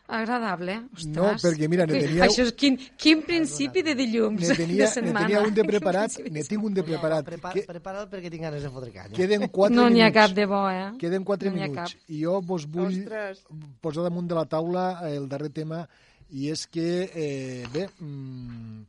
agradable. 0.09 0.77
Ostres. 0.95 1.13
No, 1.15 1.29
perquè 1.43 1.69
mira, 1.71 1.87
ne 1.89 2.01
tenia... 2.01 2.25
Això 2.27 2.47
és 2.47 2.53
quin, 2.59 2.79
quin 3.01 3.23
principi 3.27 3.83
de 3.87 3.95
dilluns 3.99 4.41
ne 4.43 4.57
tenia, 4.59 4.85
de 4.85 4.91
setmana. 4.93 5.21
Ne 5.21 5.27
tenia 5.27 5.43
un 5.47 5.55
de 5.57 5.67
preparat, 5.69 6.19
ne 6.33 6.45
tinc 6.47 6.67
un 6.69 6.77
de 6.77 6.85
preparat. 6.87 7.25
No, 7.25 7.33
prepara, 7.35 7.55
que... 7.57 7.65
Prepara'l 7.69 8.11
perquè 8.13 8.33
tinc 8.33 8.47
ganes 8.49 8.67
de 8.67 8.73
fotre 8.73 8.93
canya. 8.95 9.15
Queden 9.19 9.47
4 9.49 9.53
no 9.53 9.69
minuts. 9.69 9.81
No 9.83 9.89
n'hi 9.95 10.05
ha 10.07 10.11
cap 10.15 10.37
de 10.37 10.47
bo, 10.51 10.63
eh? 10.71 10.91
Queden 11.01 11.27
4 11.29 11.53
no 11.53 11.57
minuts. 11.61 11.97
I 12.09 12.23
jo 12.25 12.41
vos 12.47 12.69
vull 12.71 13.01
Ostres. 13.03 13.43
posar 13.85 14.07
damunt 14.07 14.31
de 14.31 14.39
la 14.39 14.47
taula 14.51 14.87
el 15.11 15.29
darrer 15.31 15.51
tema 15.55 15.85
i 16.31 16.51
és 16.51 16.67
que, 16.67 17.11
eh, 17.15 17.67
bé, 17.73 17.89
mm, 18.01 18.85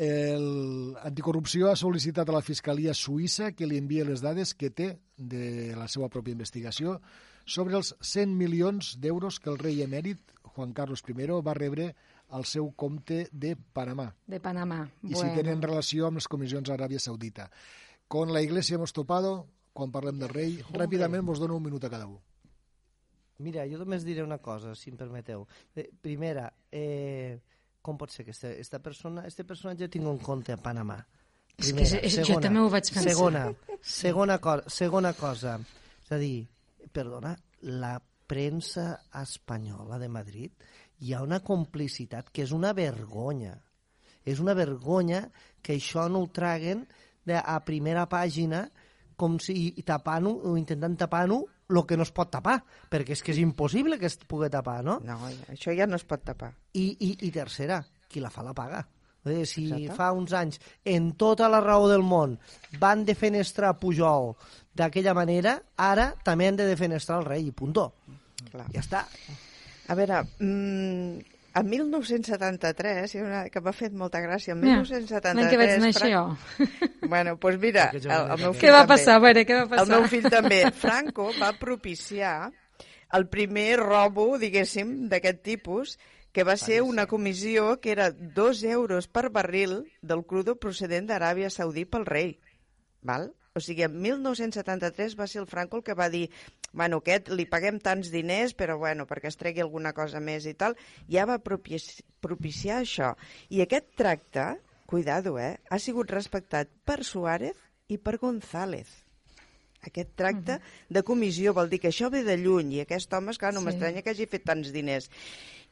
el 0.00 0.96
Anticorrupció 1.04 1.68
ha 1.68 1.76
sol·licitat 1.76 2.28
a 2.28 2.32
la 2.32 2.42
Fiscalia 2.42 2.94
Suïssa 2.96 3.52
que 3.52 3.66
li 3.68 3.76
envie 3.78 4.06
les 4.08 4.22
dades 4.24 4.54
que 4.54 4.70
té 4.70 4.94
de 5.16 5.74
la 5.76 5.88
seva 5.92 6.08
pròpia 6.08 6.32
investigació 6.32 7.00
sobre 7.50 7.76
els 7.78 7.94
100 7.98 8.36
milions 8.38 8.94
d'euros 9.02 9.40
que 9.42 9.50
el 9.50 9.58
rei 9.58 9.82
emèrit 9.82 10.22
Juan 10.54 10.72
Carlos 10.72 11.02
I 11.06 11.14
va 11.42 11.54
rebre 11.54 11.94
al 12.30 12.44
seu 12.44 12.70
compte 12.72 13.28
de 13.32 13.56
Panamà. 13.56 14.14
De 14.26 14.38
Panamà. 14.40 14.88
I 15.02 15.14
bueno. 15.14 15.18
si 15.18 15.36
tenen 15.36 15.62
relació 15.62 16.06
amb 16.06 16.18
les 16.18 16.28
comissions 16.28 16.70
a 16.70 16.74
Aràbia 16.74 16.98
Saudita. 16.98 17.50
Con 18.06 18.32
la 18.32 18.42
Iglesia 18.42 18.76
hemos 18.76 18.92
topado, 18.92 19.46
quan 19.72 19.90
parlem 19.90 20.18
del 20.18 20.28
rei, 20.28 20.60
Hombre. 20.62 20.84
ràpidament 20.84 21.26
vos 21.26 21.40
dono 21.40 21.56
un 21.56 21.62
minut 21.62 21.84
a 21.84 21.90
cada 21.90 22.06
un. 22.06 22.18
Mira, 23.38 23.64
jo 23.66 23.78
només 23.78 24.04
diré 24.04 24.22
una 24.22 24.38
cosa, 24.38 24.74
si 24.74 24.90
em 24.90 24.96
permeteu. 24.96 25.46
Eh, 25.74 25.88
primera, 26.00 26.52
eh, 26.70 27.40
com 27.82 27.96
pot 27.96 28.10
ser 28.12 28.24
que 28.24 28.30
esta, 28.30 28.50
esta 28.52 28.78
persona, 28.78 29.26
este 29.26 29.44
personatge 29.44 29.88
tingui 29.88 30.10
un 30.10 30.18
compte 30.18 30.52
a 30.52 30.58
Panamà? 30.60 31.00
Primera, 31.56 31.86
és 31.86 31.92
que 31.92 32.06
és, 32.06 32.14
segona, 32.20 32.34
jo 32.34 32.40
també 32.40 32.60
ho 32.60 32.68
vaig 32.68 32.92
pensar. 32.92 33.10
Segona, 33.10 33.44
segona, 33.80 34.38
co 34.38 34.60
segona 34.68 35.14
cosa, 35.14 35.58
és 36.04 36.12
a 36.12 36.18
dir, 36.20 36.46
perdona, 36.92 37.34
la 37.62 37.98
premsa 38.30 39.02
espanyola 39.20 39.98
de 39.98 40.08
Madrid 40.08 40.68
hi 41.00 41.14
ha 41.14 41.22
una 41.24 41.40
complicitat 41.42 42.30
que 42.30 42.44
és 42.44 42.52
una 42.56 42.72
vergonya. 42.76 43.56
És 44.24 44.40
una 44.40 44.54
vergonya 44.54 45.24
que 45.64 45.78
això 45.78 46.06
no 46.08 46.20
ho 46.22 46.28
traguen 46.32 46.84
de, 47.26 47.38
a 47.40 47.56
primera 47.64 48.06
pàgina 48.10 48.66
com 49.20 49.36
si 49.42 49.72
tapant-ho 49.84 50.32
o 50.48 50.54
intentant 50.56 50.96
tapar-ho 51.02 51.42
el 51.70 51.82
que 51.86 51.96
no 51.96 52.06
es 52.06 52.12
pot 52.14 52.30
tapar, 52.32 52.60
perquè 52.90 53.14
és 53.14 53.22
que 53.22 53.34
és 53.34 53.40
impossible 53.42 53.98
que 54.00 54.08
es 54.08 54.16
pugui 54.28 54.48
tapar, 54.52 54.80
no? 54.86 54.98
No, 55.04 55.18
això 55.52 55.74
ja 55.76 55.86
no 55.86 55.98
es 56.00 56.06
pot 56.08 56.24
tapar. 56.26 56.54
I, 56.72 56.86
i, 56.96 57.10
i 57.28 57.30
tercera, 57.34 57.82
qui 58.08 58.22
la 58.24 58.32
fa 58.32 58.42
la 58.46 58.56
paga. 58.56 58.80
Eh, 59.24 59.44
si 59.44 59.66
Exacte. 59.66 59.96
fa 59.98 60.12
uns 60.16 60.32
anys, 60.32 60.60
en 60.84 61.12
tota 61.20 61.48
la 61.52 61.60
raó 61.60 61.88
del 61.90 62.02
món, 62.06 62.38
van 62.80 63.04
defenestrar 63.04 63.74
Pujol 63.80 64.32
d'aquella 64.76 65.12
manera, 65.14 65.58
ara 65.76 66.14
també 66.24 66.48
han 66.48 66.56
de 66.56 66.68
defenestrar 66.68 67.20
el 67.20 67.28
rei, 67.28 67.48
i 67.50 67.52
punto. 67.52 67.90
Clar. 68.50 68.66
Ja 68.72 68.80
està. 68.80 69.04
A 69.90 69.96
veure, 69.98 70.22
mmm, 70.38 71.20
en 71.52 71.66
1973, 71.66 73.14
una, 73.24 73.42
que 73.50 73.60
m'ha 73.60 73.72
fet 73.74 73.92
molta 73.92 74.20
gràcia, 74.22 74.54
en 74.54 74.60
1973... 74.62 75.34
L'any 75.36 75.50
que 75.50 75.58
vaig 75.58 75.72
néixer 75.82 76.10
jo. 76.12 76.24
Bueno, 77.10 77.34
doncs 77.34 77.40
pues 77.42 77.58
mira, 77.58 77.88
el, 77.96 78.06
el 78.06 78.42
meu 78.44 78.54
fill 78.54 78.62
Què 78.62 78.72
va 78.72 78.84
també, 78.84 78.94
passar? 78.94 79.16
A 79.18 79.24
veure, 79.24 79.44
què 79.48 79.56
va 79.58 79.66
passar? 79.72 79.84
El 79.84 79.90
meu 79.96 80.06
fill 80.12 80.28
també. 80.30 80.60
Franco 80.84 81.26
va 81.40 81.50
propiciar 81.58 82.34
el 83.18 83.26
primer 83.26 83.80
robo, 83.80 84.36
diguéssim, 84.38 84.94
d'aquest 85.10 85.42
tipus, 85.42 85.96
que 86.32 86.44
va 86.44 86.56
ser 86.56 86.82
una 86.82 87.06
comissió 87.06 87.80
que 87.80 87.92
era 87.92 88.10
dos 88.10 88.62
euros 88.62 89.08
per 89.08 89.30
barril 89.30 89.84
del 90.02 90.24
crudo 90.24 90.56
procedent 90.56 91.10
d'Aràbia 91.10 91.50
Saudí 91.50 91.84
pel 91.84 92.06
rei. 92.06 92.38
Val? 93.02 93.32
O 93.54 93.60
sigui, 93.60 93.82
en 93.82 93.96
1973 93.98 95.16
va 95.18 95.26
ser 95.26 95.40
el 95.42 95.48
Franco 95.50 95.80
el 95.80 95.82
que 95.82 95.98
va 95.98 96.08
dir 96.08 96.28
bueno, 96.72 97.00
aquest 97.00 97.32
li 97.34 97.46
paguem 97.50 97.80
tants 97.82 98.12
diners, 98.12 98.54
però 98.54 98.76
bueno, 98.78 99.06
perquè 99.10 99.30
es 99.30 99.38
tregui 99.40 99.62
alguna 99.64 99.92
cosa 99.92 100.20
més 100.22 100.46
i 100.46 100.54
tal, 100.54 100.76
ja 101.10 101.26
va 101.26 101.40
propici 101.42 102.04
propiciar 102.22 102.80
això. 102.84 103.14
I 103.50 103.64
aquest 103.64 103.90
tracte, 103.98 104.52
cuidado, 104.86 105.36
eh, 105.38 105.56
ha 105.70 105.78
sigut 105.78 106.10
respectat 106.14 106.70
per 106.84 107.02
Suárez 107.04 107.58
i 107.88 107.98
per 107.98 108.18
González. 108.22 108.86
Aquest 109.82 110.10
tracte 110.14 110.52
uh 110.52 110.58
-huh. 110.58 110.86
de 110.88 111.02
comissió 111.02 111.54
vol 111.54 111.70
dir 111.70 111.80
que 111.80 111.88
això 111.88 112.10
ve 112.10 112.22
de 112.22 112.36
lluny 112.36 112.74
i 112.74 112.80
aquest 112.80 113.12
home, 113.12 113.30
esclar, 113.30 113.54
no 113.54 113.60
sí. 113.60 113.66
m'estranya 113.66 114.02
que 114.02 114.10
hagi 114.10 114.26
fet 114.26 114.44
tants 114.44 114.72
diners. 114.72 115.10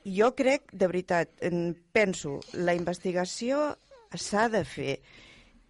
Jo 0.04 0.30
crec, 0.38 0.70
de 0.72 0.86
veritat, 0.86 1.30
penso, 1.92 2.38
la 2.54 2.74
investigació 2.78 3.74
s'ha 4.14 4.48
de 4.52 4.62
fer 4.64 4.98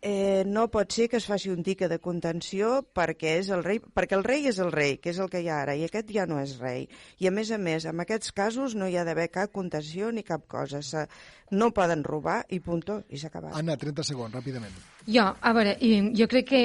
eh, 0.03 0.45
no 0.47 0.69
pot 0.71 0.93
ser 0.93 1.09
que 1.11 1.19
es 1.19 1.27
faci 1.27 1.51
un 1.51 1.63
dique 1.67 1.89
de 1.89 1.99
contenció 2.03 2.83
perquè, 2.95 3.39
és 3.41 3.51
el 3.55 3.65
rei, 3.65 3.81
perquè 3.81 4.19
el 4.19 4.25
rei 4.27 4.47
és 4.51 4.61
el 4.63 4.71
rei, 4.73 4.99
que 5.03 5.11
és 5.11 5.19
el 5.19 5.31
que 5.33 5.43
hi 5.43 5.49
ha 5.51 5.63
ara, 5.65 5.75
i 5.75 5.85
aquest 5.87 6.13
ja 6.15 6.27
no 6.27 6.39
és 6.43 6.59
rei. 6.63 6.87
I 7.19 7.29
a 7.29 7.35
més 7.35 7.51
a 7.51 7.59
més, 7.59 7.87
en 7.89 8.01
aquests 8.05 8.33
casos 8.37 8.77
no 8.79 8.89
hi 8.89 8.97
ha 8.99 9.07
d'haver 9.09 9.29
cap 9.35 9.53
contenció 9.53 10.13
ni 10.13 10.23
cap 10.27 10.47
cosa. 10.47 10.83
Se, 10.83 11.07
no 11.51 11.71
poden 11.75 12.05
robar 12.05 12.43
i 12.53 12.61
punto, 12.61 13.03
i 13.09 13.19
s'ha 13.19 13.31
acabat. 13.33 13.57
Anna, 13.59 13.77
30 13.81 14.05
segons, 14.07 14.35
ràpidament. 14.35 14.75
Jo, 15.09 15.25
a 15.25 15.53
veure, 15.57 15.75
jo 16.17 16.29
crec 16.29 16.49
que, 16.51 16.65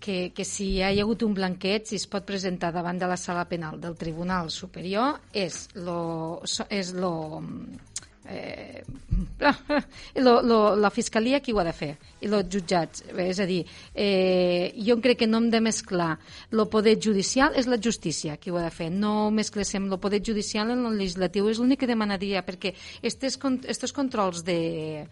que, 0.00 0.18
que 0.34 0.46
si 0.46 0.70
hi 0.76 0.82
ha 0.86 0.92
hagut 0.94 1.24
un 1.26 1.34
blanquet, 1.34 1.88
si 1.90 1.98
es 1.98 2.06
pot 2.06 2.26
presentar 2.26 2.70
davant 2.72 3.00
de 3.00 3.08
la 3.10 3.18
sala 3.18 3.48
penal 3.50 3.80
del 3.82 3.98
Tribunal 3.98 4.52
Superior, 4.54 5.18
és 5.34 5.66
lo, 5.74 6.40
és 6.70 6.94
lo, 6.94 7.12
eh, 8.28 8.84
lo, 10.16 10.42
lo, 10.42 10.76
la 10.76 10.90
fiscalia 10.90 11.40
qui 11.40 11.52
ho 11.52 11.58
ha 11.60 11.64
de 11.66 11.72
fer 11.72 11.90
i 12.20 12.28
els 12.28 12.48
jutjats, 12.52 13.04
és 13.22 13.38
a 13.40 13.46
dir 13.48 13.60
eh, 13.94 14.74
jo 14.84 14.98
crec 15.02 15.22
que 15.22 15.28
no 15.30 15.38
hem 15.40 15.50
de 15.50 15.60
mesclar 15.62 16.18
el 16.52 16.64
poder 16.70 16.96
judicial 17.00 17.54
és 17.58 17.68
la 17.70 17.78
justícia 17.82 18.36
qui 18.36 18.50
ho 18.50 18.58
ha 18.58 18.66
de 18.66 18.74
fer, 18.74 18.90
no 18.92 19.30
mesclesem 19.34 19.88
el 19.88 19.98
poder 20.02 20.22
judicial 20.24 20.70
en 20.74 20.84
el 20.86 20.98
legislatiu, 20.98 21.48
és 21.48 21.58
l'únic 21.60 21.82
que 21.82 21.90
demanaria 21.90 22.44
perquè 22.46 22.74
estes, 23.02 23.38
estos 23.66 23.94
controls 23.94 24.44
d'investigació, 24.46 25.08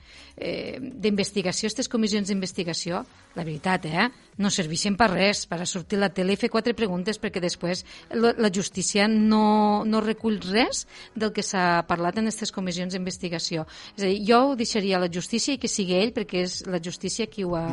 de, 1.40 1.46
eh, 1.46 1.56
aquestes 1.66 1.88
comissions 1.88 2.28
d'investigació 2.28 3.04
la 3.36 3.44
veritat, 3.44 3.86
eh? 3.86 4.08
No 4.38 4.50
serveixen 4.52 4.96
per 4.98 5.08
res, 5.12 5.44
per 5.48 5.60
a 5.62 5.68
sortir 5.68 5.98
a 5.98 6.06
la 6.06 6.10
tele 6.14 6.34
i 6.34 6.40
fer 6.40 6.50
quatre 6.52 6.74
preguntes 6.76 7.18
perquè 7.20 7.40
després 7.42 7.84
la, 8.12 8.50
justícia 8.52 9.06
no, 9.08 9.84
no 9.88 10.02
recull 10.04 10.38
res 10.44 10.84
del 11.14 11.32
que 11.36 11.44
s'ha 11.46 11.82
parlat 11.88 12.20
en 12.20 12.28
aquestes 12.28 12.52
comissions 12.52 12.94
d'investigació. 12.94 13.66
És 13.96 14.04
a 14.04 14.10
dir, 14.10 14.20
jo 14.28 14.42
ho 14.50 14.56
deixaria 14.58 14.98
a 14.98 15.02
la 15.06 15.10
justícia 15.12 15.56
i 15.56 15.60
que 15.62 15.70
sigui 15.70 15.96
ell 15.98 16.12
perquè 16.16 16.44
és 16.44 16.58
la 16.68 16.80
justícia 16.82 17.28
qui 17.30 17.44
ho 17.44 17.56
ha, 17.56 17.66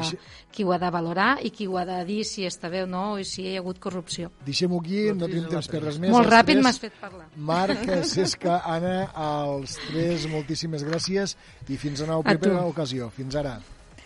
qui 0.53 0.63
ho 0.63 0.73
ha 0.73 0.79
de 0.81 0.91
valorar 0.93 1.31
i 1.43 1.51
qui 1.53 1.67
ho 1.67 1.77
ha 1.79 1.85
de 1.89 1.99
dir 2.07 2.23
si 2.27 2.47
està 2.47 2.71
bé 2.71 2.83
o 2.85 2.89
no 2.89 3.05
i 3.19 3.27
si 3.27 3.43
hi 3.43 3.57
ha 3.57 3.63
hagut 3.63 3.81
corrupció. 3.83 4.31
Deixem-ho 4.47 4.79
aquí, 4.79 5.05
no 5.11 5.27
tenim 5.27 5.49
temps 5.51 5.69
per 5.71 5.83
res 5.83 5.99
més. 5.99 6.13
Molt 6.15 6.31
ràpid 6.31 6.63
m'has 6.63 6.79
fet 6.81 6.97
parlar. 7.01 7.27
Marc, 7.35 7.85
Cesca, 8.13 8.61
Anna, 8.63 8.97
als 9.13 9.77
tres, 9.89 10.27
moltíssimes 10.31 10.85
gràcies 10.87 11.37
i 11.67 11.79
fins 11.79 12.01
a 12.01 12.09
una 12.09 12.21
propera 12.23 12.65
ocasió. 12.69 13.11
Fins 13.13 13.35
ara. 13.39 13.57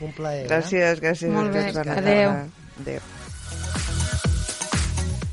Un 0.02 0.12
plaer. 0.14 0.46
Gràcies, 0.50 1.00
gràcies. 1.02 1.32
Molt 1.34 1.54
bé, 1.54 1.70
adéu. 1.74 2.36
Adéu. 2.82 3.00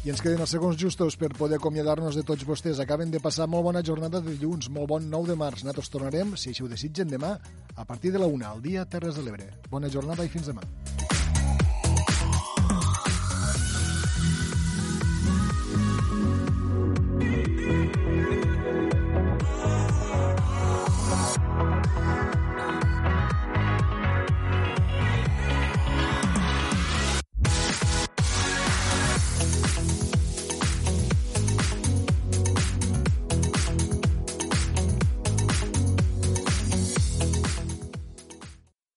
I 0.05 0.11
ens 0.13 0.21
queden 0.21 0.43
els 0.45 0.53
segons 0.53 0.77
justos 0.77 1.15
per 1.17 1.31
poder 1.33 1.57
acomiadar-nos 1.57 2.17
de 2.19 2.25
tots 2.29 2.45
vostès. 2.45 2.81
Acaben 2.81 3.09
de 3.13 3.23
passar 3.25 3.47
molt 3.49 3.65
bona 3.65 3.81
jornada 3.81 4.21
de 4.21 4.35
dilluns, 4.35 4.69
molt 4.69 4.91
bon 4.91 5.07
9 5.09 5.33
de 5.33 5.37
març. 5.41 5.65
Nosaltres 5.65 5.89
tornarem, 5.93 6.35
si 6.37 6.53
així 6.53 6.65
ho 6.65 6.69
desitgen, 6.69 7.09
demà, 7.09 7.39
a 7.75 7.87
partir 7.89 8.13
de 8.13 8.21
la 8.21 8.29
1, 8.29 8.45
al 8.45 8.61
dia 8.61 8.85
Terres 8.85 9.17
de 9.17 9.25
l'Ebre. 9.25 9.49
Bona 9.73 9.89
jornada 9.89 10.29
i 10.29 10.29
fins 10.29 10.53
demà. 10.53 10.69